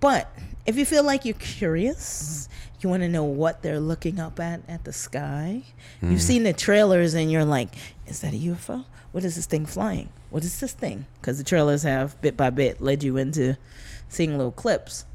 But 0.00 0.30
if 0.66 0.76
you 0.76 0.84
feel 0.84 1.02
like 1.02 1.24
you're 1.24 1.34
curious, 1.34 2.48
you 2.84 2.90
want 2.90 3.02
to 3.02 3.08
know 3.08 3.24
what 3.24 3.62
they're 3.62 3.80
looking 3.80 4.20
up 4.20 4.38
at 4.38 4.60
at 4.68 4.84
the 4.84 4.92
sky. 4.92 5.62
Hmm. 6.00 6.12
You've 6.12 6.22
seen 6.22 6.42
the 6.44 6.52
trailers 6.52 7.14
and 7.14 7.32
you're 7.32 7.44
like, 7.44 7.70
is 8.06 8.20
that 8.20 8.32
a 8.34 8.36
UFO? 8.36 8.84
What 9.12 9.24
is 9.24 9.36
this 9.36 9.46
thing 9.46 9.64
flying? 9.66 10.10
What 10.30 10.44
is 10.44 10.60
this 10.60 10.72
thing? 10.72 11.06
Because 11.20 11.38
the 11.38 11.44
trailers 11.44 11.82
have 11.84 12.20
bit 12.20 12.36
by 12.36 12.50
bit 12.50 12.80
led 12.80 13.02
you 13.02 13.16
into 13.16 13.56
seeing 14.08 14.36
little 14.36 14.52
clips. 14.52 15.06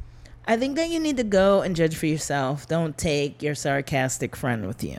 I 0.48 0.58
think 0.58 0.76
that 0.78 0.90
you 0.90 1.00
need 1.00 1.18
to 1.18 1.24
go 1.24 1.62
and 1.62 1.76
judge 1.76 1.96
for 1.96 2.08
yourself. 2.08 2.68
Don't 2.68 2.98
take 2.98 3.44
your 3.44 3.54
sarcastic 3.56 4.36
friend 4.36 4.66
with 4.66 4.84
you. 4.84 4.98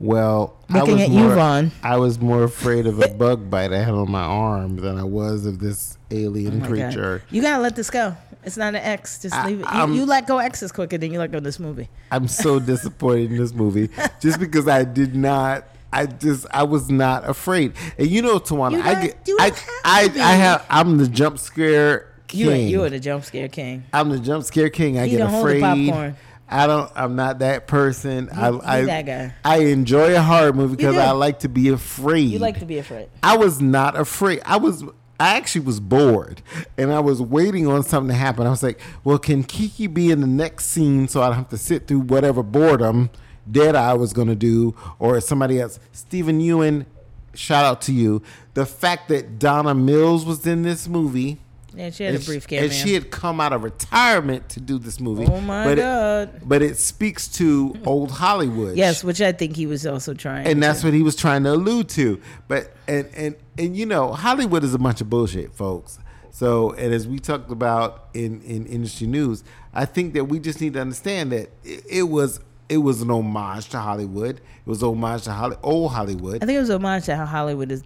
Well, 0.00 0.56
I 0.68 0.80
Looking 0.80 0.94
was 0.94 1.02
at 1.02 1.10
you, 1.10 1.18
more, 1.20 1.34
Vaughn. 1.36 1.70
I 1.84 1.96
was 1.98 2.18
more 2.18 2.42
afraid 2.42 2.86
of 2.86 3.00
a 3.00 3.08
bug 3.14 3.48
bite 3.48 3.72
I 3.72 3.78
had 3.78 3.94
on 3.94 4.10
my 4.10 4.24
arm 4.24 4.76
than 4.78 4.98
I 4.98 5.04
was 5.04 5.46
of 5.46 5.60
this 5.60 5.96
alien 6.10 6.54
Oh 6.54 6.56
my 6.56 6.66
God. 6.66 6.68
creature. 6.92 7.22
You 7.30 7.40
gotta 7.42 7.62
let 7.62 7.76
this 7.76 7.88
go. 7.90 8.16
It's 8.44 8.56
not 8.56 8.74
an 8.74 8.82
X. 8.82 9.20
Just 9.20 9.34
I- 9.34 9.46
leave 9.46 9.60
it. 9.60 9.66
You, 9.74 9.94
you 9.94 10.04
let 10.06 10.26
go 10.26 10.38
X's 10.38 10.72
quicker 10.72 10.98
than 10.98 11.12
you 11.12 11.18
let 11.18 11.30
go 11.32 11.40
this 11.40 11.58
movie. 11.60 11.88
I'm 12.10 12.26
so 12.28 12.58
disappointed 12.72 13.30
in 13.32 13.38
this 13.38 13.52
movie 13.54 13.88
just 14.20 14.38
because 14.40 14.66
I 14.68 14.84
did 14.84 15.14
not. 15.14 15.64
I 15.92 16.06
just 16.06 16.46
I 16.50 16.62
was 16.62 16.90
not 16.90 17.28
afraid. 17.28 17.74
And 17.98 18.08
you 18.08 18.22
know, 18.22 18.38
Tawana, 18.38 18.72
You 18.72 18.82
I 18.82 18.94
get 19.02 19.18
you 19.28 19.36
I 19.40 19.52
I, 19.84 20.08
be. 20.08 20.20
I 20.20 20.32
have 20.32 20.64
I'm 20.70 20.96
the 20.98 21.06
jump 21.06 21.38
scare 21.38 22.08
king. 22.28 22.68
you 22.68 22.82
are 22.82 22.88
the 22.90 22.98
jump 22.98 23.24
scare 23.24 23.48
king. 23.48 23.84
I'm 23.92 24.08
the 24.08 24.18
jump 24.18 24.44
scare 24.44 24.70
king. 24.70 24.98
I 24.98 25.04
You 25.04 25.10
get 25.12 25.18
don't 25.18 25.30
hold 25.30 25.46
the 25.46 25.56
afraid. 25.58 25.88
popcorn. 25.90 26.16
I 26.48 26.66
don't. 26.66 26.90
I'm 26.94 27.14
not 27.16 27.38
that 27.40 27.66
person. 27.66 28.28
I, 28.30 28.48
you 28.50 28.60
I 28.64 28.82
that 28.86 29.06
guy. 29.06 29.34
I 29.44 29.58
enjoy 29.58 30.14
a 30.16 30.20
horror 30.20 30.52
movie 30.52 30.76
because. 30.76 30.96
I 30.96 31.10
like 31.12 31.40
to 31.40 31.48
be 31.48 31.68
afraid. 31.68 32.30
You 32.30 32.38
like 32.38 32.58
to 32.58 32.66
be 32.66 32.78
afraid. 32.78 33.08
I 33.22 33.36
was 33.36 33.60
not 33.60 33.94
afraid. 33.96 34.40
I 34.44 34.56
was. 34.58 34.82
I 35.20 35.36
actually 35.36 35.64
was 35.64 35.78
bored, 35.78 36.42
and 36.76 36.92
I 36.92 37.00
was 37.00 37.20
waiting 37.22 37.66
on 37.66 37.82
something 37.84 38.08
to 38.08 38.14
happen. 38.14 38.46
I 38.46 38.50
was 38.50 38.62
like, 38.62 38.80
"Well, 39.04 39.18
can 39.18 39.44
Keke 39.44 39.92
be 39.92 40.10
in 40.10 40.20
the 40.20 40.26
next 40.26 40.66
scene 40.66 41.06
so 41.06 41.22
I 41.22 41.26
don't 41.26 41.36
have 41.36 41.48
to 41.50 41.58
sit 41.58 41.86
through 41.86 42.00
whatever 42.00 42.42
boredom 42.42 43.10
dead 43.50 43.76
I 43.76 43.94
was 43.94 44.12
going 44.12 44.28
to 44.28 44.34
do, 44.34 44.74
or 44.98 45.20
somebody 45.20 45.60
else?" 45.60 45.78
Steven 45.92 46.40
Yeun, 46.40 46.86
shout 47.34 47.64
out 47.64 47.80
to 47.82 47.92
you. 47.92 48.22
The 48.54 48.66
fact 48.66 49.08
that 49.08 49.38
Donna 49.38 49.74
Mills 49.74 50.24
was 50.24 50.46
in 50.46 50.62
this 50.62 50.88
movie. 50.88 51.40
Yeah, 51.74 51.90
she 51.90 52.04
had 52.04 52.14
a 52.14 52.18
brief 52.18 52.46
cameo. 52.46 52.64
And 52.64 52.72
she 52.72 52.94
had 52.94 53.10
come 53.10 53.40
out 53.40 53.52
of 53.52 53.64
retirement 53.64 54.48
to 54.50 54.60
do 54.60 54.78
this 54.78 55.00
movie. 55.00 55.26
Oh 55.26 55.40
my 55.40 55.64
but 55.64 55.74
God. 55.76 56.34
It, 56.34 56.48
but 56.48 56.62
it 56.62 56.76
speaks 56.76 57.28
to 57.38 57.74
old 57.84 58.10
Hollywood. 58.10 58.76
yes, 58.76 59.02
which 59.02 59.20
I 59.20 59.32
think 59.32 59.56
he 59.56 59.66
was 59.66 59.86
also 59.86 60.14
trying. 60.14 60.46
And 60.46 60.62
that's 60.62 60.84
what 60.84 60.92
he 60.92 61.02
was 61.02 61.16
trying 61.16 61.44
to 61.44 61.52
allude 61.52 61.88
to. 61.90 62.20
But 62.48 62.74
and 62.86 63.08
and 63.14 63.36
and 63.58 63.76
you 63.76 63.86
know, 63.86 64.12
Hollywood 64.12 64.64
is 64.64 64.74
a 64.74 64.78
bunch 64.78 65.00
of 65.00 65.08
bullshit, 65.08 65.54
folks. 65.54 65.98
So, 66.30 66.72
and 66.72 66.94
as 66.94 67.06
we 67.06 67.18
talked 67.18 67.50
about 67.50 68.08
in 68.14 68.40
in 68.42 68.66
industry 68.66 69.06
news, 69.06 69.44
I 69.74 69.84
think 69.84 70.14
that 70.14 70.24
we 70.24 70.38
just 70.38 70.60
need 70.60 70.74
to 70.74 70.80
understand 70.80 71.32
that 71.32 71.50
it, 71.62 71.84
it 71.88 72.02
was 72.04 72.40
it 72.68 72.78
was 72.78 73.02
an 73.02 73.10
homage 73.10 73.68
to 73.70 73.78
Hollywood. 73.78 74.36
It 74.36 74.66
was 74.66 74.82
homage 74.82 75.24
to 75.24 75.32
Holly, 75.32 75.56
old 75.62 75.92
Hollywood. 75.92 76.42
I 76.42 76.46
think 76.46 76.56
it 76.56 76.60
was 76.60 76.70
homage 76.70 77.04
to 77.04 77.16
how 77.16 77.26
Hollywood 77.26 77.70
is 77.70 77.82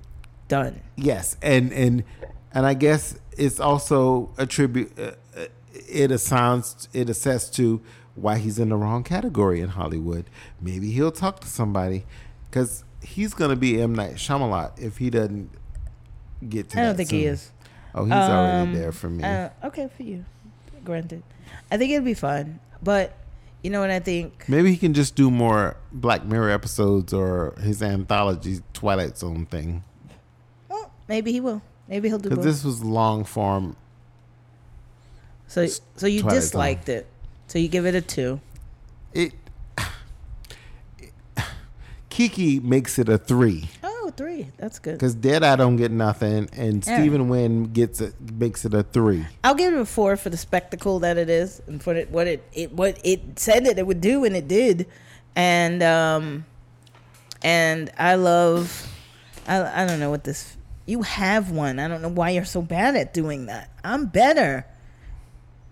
done. 0.49 0.80
Yes, 0.97 1.37
and 1.43 1.72
and 1.72 2.05
and 2.53 2.64
I 2.66 2.74
guess 2.74 3.18
it's 3.37 3.61
also 3.61 4.30
a 4.39 4.47
tribute. 4.47 4.93
Uh, 4.99 5.12
uh, 5.37 5.47
it 5.89 6.11
assigns 6.11 6.89
it 6.93 7.09
assess 7.11 7.51
to 7.51 7.80
why 8.14 8.39
he's 8.39 8.59
in 8.59 8.70
the 8.70 8.76
wrong 8.76 9.05
category 9.05 9.61
in 9.61 9.68
Hollywood. 9.70 10.24
Maybe 10.61 10.91
he'll 10.91 11.12
talk 11.12 11.41
to 11.41 11.47
somebody 11.47 12.05
because 12.51 12.84
he's 13.03 13.34
gonna 13.34 13.57
be 13.57 13.80
M 13.80 13.95
Night 13.95 14.14
Shyamalan 14.14 14.72
if 14.78 14.99
he 14.99 15.11
doesn't 15.11 15.51
get 16.49 16.70
to. 16.70 16.78
I 16.80 16.82
don't 16.84 16.93
that 16.93 16.97
think 16.97 17.11
he 17.11 17.26
is. 17.26 17.53
Oh, 17.95 18.05
he's 18.05 18.12
Um, 18.12 18.30
already 18.30 18.72
there 18.74 18.93
for 18.93 19.09
me. 19.11 19.22
Uh, 19.24 19.51
okay, 19.64 19.89
for 19.97 20.03
you. 20.03 20.24
Granted. 20.84 21.22
I 21.70 21.76
think 21.76 21.91
it'd 21.93 22.05
be 22.05 22.14
fun. 22.14 22.61
But 22.82 23.16
you 23.62 23.70
know 23.70 23.80
what 23.80 23.91
I 23.91 24.01
think? 24.01 24.45
Maybe 24.49 24.70
he 24.70 24.76
can 24.76 24.95
just 24.95 25.14
do 25.16 25.30
more 25.30 25.76
Black 25.93 26.24
Mirror 26.24 26.51
episodes 26.51 27.12
or 27.12 27.55
his 27.61 27.82
anthology 27.82 28.61
Twilight 28.72 29.18
Zone 29.18 29.47
thing 29.47 29.82
Oh, 30.70 30.91
maybe 31.09 31.32
he 31.32 31.41
will. 31.41 31.62
Maybe 31.89 32.09
he'll 32.09 32.18
do 32.18 32.30
both. 32.30 32.43
this 32.45 32.64
was 32.64 32.82
long 32.82 33.24
form. 33.24 33.76
so, 35.47 35.66
so 35.97 36.07
you 36.07 36.20
Twilight 36.22 36.32
Zone. 36.34 36.41
disliked 36.41 36.89
it. 36.89 37.07
So 37.47 37.59
you 37.59 37.68
give 37.68 37.87
it 37.87 37.95
a 37.95 38.01
two. 38.01 38.41
It 39.14 39.32
Keke 42.11 42.62
makes 42.62 42.99
it 42.99 43.09
a 43.09 43.18
three. 43.18 43.68
Oh, 43.84 44.11
three. 44.16 44.49
That's 44.57 44.78
good. 44.78 44.95
Because 44.95 45.14
dead, 45.14 45.41
Deadeye 45.41 45.57
don't 45.57 45.76
get 45.76 45.91
nothing, 45.91 46.49
and 46.53 46.84
Yeah. 46.87 46.99
Stephen 46.99 47.28
Wynn 47.28 47.72
gets 47.72 48.01
it, 48.01 48.14
makes 48.32 48.64
it 48.64 48.72
a 48.72 48.82
three. 48.82 49.26
I'll 49.45 49.55
give 49.55 49.74
it 49.74 49.78
a 49.80 49.84
four 49.84 50.16
for 50.16 50.30
the 50.30 50.37
spectacle 50.39 50.99
that 51.01 51.18
it 51.18 51.28
is 51.28 51.61
and 51.66 51.82
for 51.82 51.95
it, 51.95 52.11
what 52.11 52.26
it, 52.26 52.43
it 52.55 52.72
what 52.72 52.99
it 53.05 53.39
said 53.39 53.66
that 53.66 53.78
it 53.78 53.87
would 53.87 54.01
do 54.01 54.24
and 54.24 54.34
it 54.34 54.49
did, 54.49 54.87
and 55.34 55.82
um, 55.82 56.47
and 57.43 57.91
I 57.99 58.14
love, 58.14 58.89
I 59.47 59.82
I 59.82 59.87
don't 59.87 60.01
know 60.01 60.11
what 60.11 60.24
this. 60.24 60.55
You 60.87 61.03
have 61.03 61.51
one. 61.51 61.78
I 61.78 61.89
don't 61.89 62.01
know 62.03 62.09
why 62.09 62.30
you're 62.30 62.45
so 62.45 62.62
bad 62.62 62.95
at 62.97 63.12
doing 63.12 63.47
that. 63.47 63.70
I'm 63.84 64.07
better. 64.07 64.64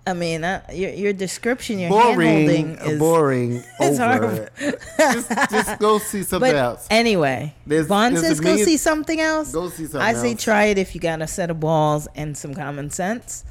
I 0.06 0.12
mean, 0.12 0.44
I, 0.44 0.60
your 0.72 0.90
your 0.90 1.12
description, 1.14 1.78
your 1.78 1.88
Boring, 1.88 2.76
handholding 2.76 2.86
is 2.88 2.98
boring. 2.98 3.62
it's 3.80 3.98
over. 3.98 4.50
just, 4.98 5.30
just 5.50 5.78
go 5.78 5.98
see 5.98 6.22
something 6.24 6.50
But 6.52 6.56
else. 6.56 6.86
anyway, 6.90 7.54
There's- 7.66 7.86
Vaughn 7.86 8.12
there's 8.12 8.26
says 8.26 8.40
go 8.40 8.56
see 8.56 8.76
something 8.76 9.18
else. 9.20 9.50
Go 9.52 9.70
see 9.70 9.84
something 9.86 10.00
else. 10.02 10.18
I 10.18 10.20
say 10.20 10.34
try 10.34 10.64
it 10.64 10.76
if 10.78 10.94
you 10.94 11.00
got 11.00 11.22
a 11.22 11.26
set 11.26 11.48
of 11.50 11.58
balls 11.58 12.06
and 12.14 12.36
some 12.36 12.52
common 12.54 12.90
sense. 12.90 13.44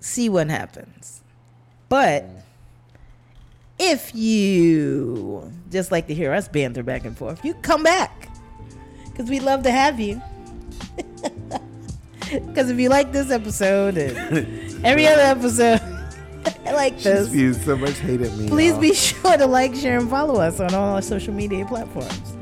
See 0.00 0.28
what 0.28 0.48
happens. 0.50 1.20
But 1.88 2.24
if 3.78 4.12
you 4.16 5.52
just 5.70 5.92
like 5.92 6.08
to 6.08 6.14
hear 6.14 6.32
us 6.32 6.48
banter 6.48 6.82
back 6.82 7.04
and 7.04 7.16
forth, 7.16 7.44
you 7.44 7.54
come 7.54 7.82
back 7.84 8.28
because 9.04 9.30
we'd 9.30 9.42
love 9.42 9.62
to 9.62 9.70
have 9.70 10.00
you. 10.00 10.20
Because 12.46 12.68
if 12.68 12.78
you 12.78 12.90
like 12.90 13.10
this 13.10 13.30
episode 13.30 13.96
and 13.96 14.84
every 14.84 15.06
other 15.06 15.22
episode 15.22 15.80
I 16.66 16.72
like 16.74 16.98
She 16.98 17.04
this, 17.04 17.28
spews 17.28 17.64
so 17.64 17.76
much 17.76 17.98
hate 17.98 18.20
at 18.20 18.32
me. 18.36 18.48
Please 18.48 18.72
y'all. 18.72 18.80
be 18.80 18.94
sure 18.94 19.36
to 19.36 19.46
like, 19.46 19.74
share, 19.74 19.98
and 19.98 20.10
follow 20.10 20.40
us 20.40 20.60
on 20.60 20.74
all 20.74 20.94
our 20.94 21.02
social 21.02 21.32
media 21.32 21.64
platforms. 21.64 22.36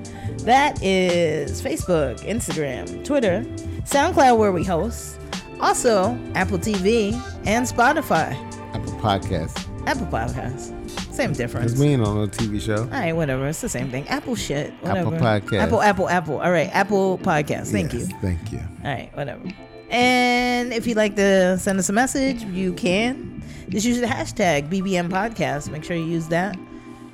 That 0.44 0.82
is 0.82 1.60
Facebook, 1.62 2.20
Instagram, 2.20 3.04
Twitter, 3.04 3.42
SoundCloud, 3.84 4.38
where 4.38 4.52
we 4.52 4.64
host, 4.64 5.20
also 5.60 6.18
Apple 6.34 6.58
TV 6.58 7.12
and 7.46 7.66
Spotify, 7.66 8.34
Apple 8.74 8.92
Podcast. 8.94 9.66
Apple 9.86 10.06
Podcasts. 10.06 10.75
Same 11.16 11.32
difference. 11.32 11.72
It's 11.72 11.80
mean 11.80 12.00
on 12.02 12.24
a 12.24 12.26
TV 12.26 12.60
show. 12.60 12.82
All 12.82 12.88
right, 12.90 13.14
whatever. 13.14 13.46
It's 13.48 13.60
the 13.62 13.68
same 13.70 13.90
thing. 13.90 14.06
Apple 14.08 14.36
shit. 14.36 14.72
Apple 14.84 15.12
Whatever. 15.12 15.40
Podcast. 15.40 15.60
Apple, 15.60 15.80
Apple, 15.80 16.08
Apple. 16.10 16.40
All 16.40 16.50
right, 16.50 16.68
Apple 16.74 17.18
Podcast. 17.18 17.72
Thank 17.72 17.92
Yes, 17.94 18.10
you. 18.10 18.18
Thank 18.20 18.52
you. 18.52 18.58
All 18.84 18.90
right, 18.90 19.10
whatever. 19.16 19.42
And 19.88 20.72
if 20.72 20.86
you'd 20.86 20.96
like 20.96 21.16
to 21.16 21.56
send 21.58 21.78
us 21.78 21.88
a 21.88 21.92
message, 21.92 22.42
you 22.44 22.72
can. 22.74 23.42
Just 23.70 23.86
use 23.86 23.98
the 24.00 24.06
hashtag 24.06 24.68
BBM 24.68 25.08
Podcast. 25.08 25.70
Make 25.70 25.84
sure 25.84 25.96
you 25.96 26.04
use 26.04 26.28
that, 26.28 26.56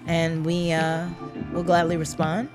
and 0.06 0.44
we 0.44 0.72
uh, 0.72 1.08
will 1.52 1.62
gladly 1.62 1.96
respond. 1.96 2.48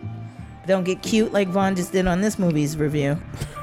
Don't 0.68 0.84
get 0.84 1.02
cute 1.02 1.32
like 1.32 1.48
Vaughn 1.48 1.76
just 1.78 1.94
did 1.94 2.08
on 2.08 2.20
this 2.20 2.38
movie's 2.38 2.76
review, 2.78 3.18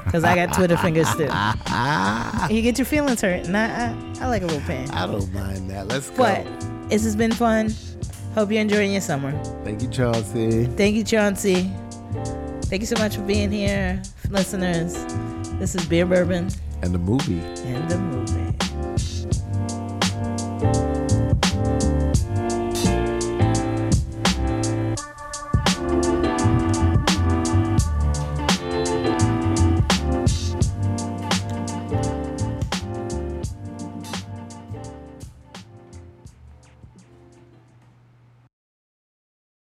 because 0.05 0.23
I 0.23 0.33
got 0.35 0.55
Twitter 0.55 0.75
fingers 0.77 1.07
too. 1.15 1.29
You 2.53 2.61
get 2.61 2.77
your 2.77 2.85
feelings 2.85 3.21
hurt, 3.21 3.45
and 3.45 3.55
I, 3.57 3.87
I, 3.87 4.23
I 4.23 4.27
like 4.27 4.41
a 4.41 4.45
little 4.45 4.61
pain. 4.61 4.89
I 4.91 5.05
don't 5.07 5.31
mind 5.33 5.69
that. 5.71 5.87
Let's 5.87 6.09
go. 6.09 6.17
But 6.17 6.45
this 6.89 7.03
has 7.03 7.15
been 7.15 7.31
fun. 7.31 7.73
Hope 8.33 8.51
you're 8.51 8.61
enjoying 8.61 8.91
your 8.91 9.01
summer. 9.01 9.31
Thank 9.63 9.81
you, 9.81 9.87
Chauncey. 9.89 10.65
Thank 10.65 10.95
you, 10.95 11.03
Chauncey. 11.03 11.71
Thank 12.63 12.81
you 12.81 12.85
so 12.87 12.97
much 12.97 13.15
for 13.15 13.21
being 13.21 13.51
here, 13.51 14.01
listeners. 14.29 14.93
This 15.59 15.75
is 15.75 15.85
Beer 15.85 16.05
Bourbon 16.05 16.49
And 16.81 16.93
the 16.93 16.99
movie. 16.99 17.39
and 17.39 17.89
the 17.89 17.97
movie. 17.97 18.44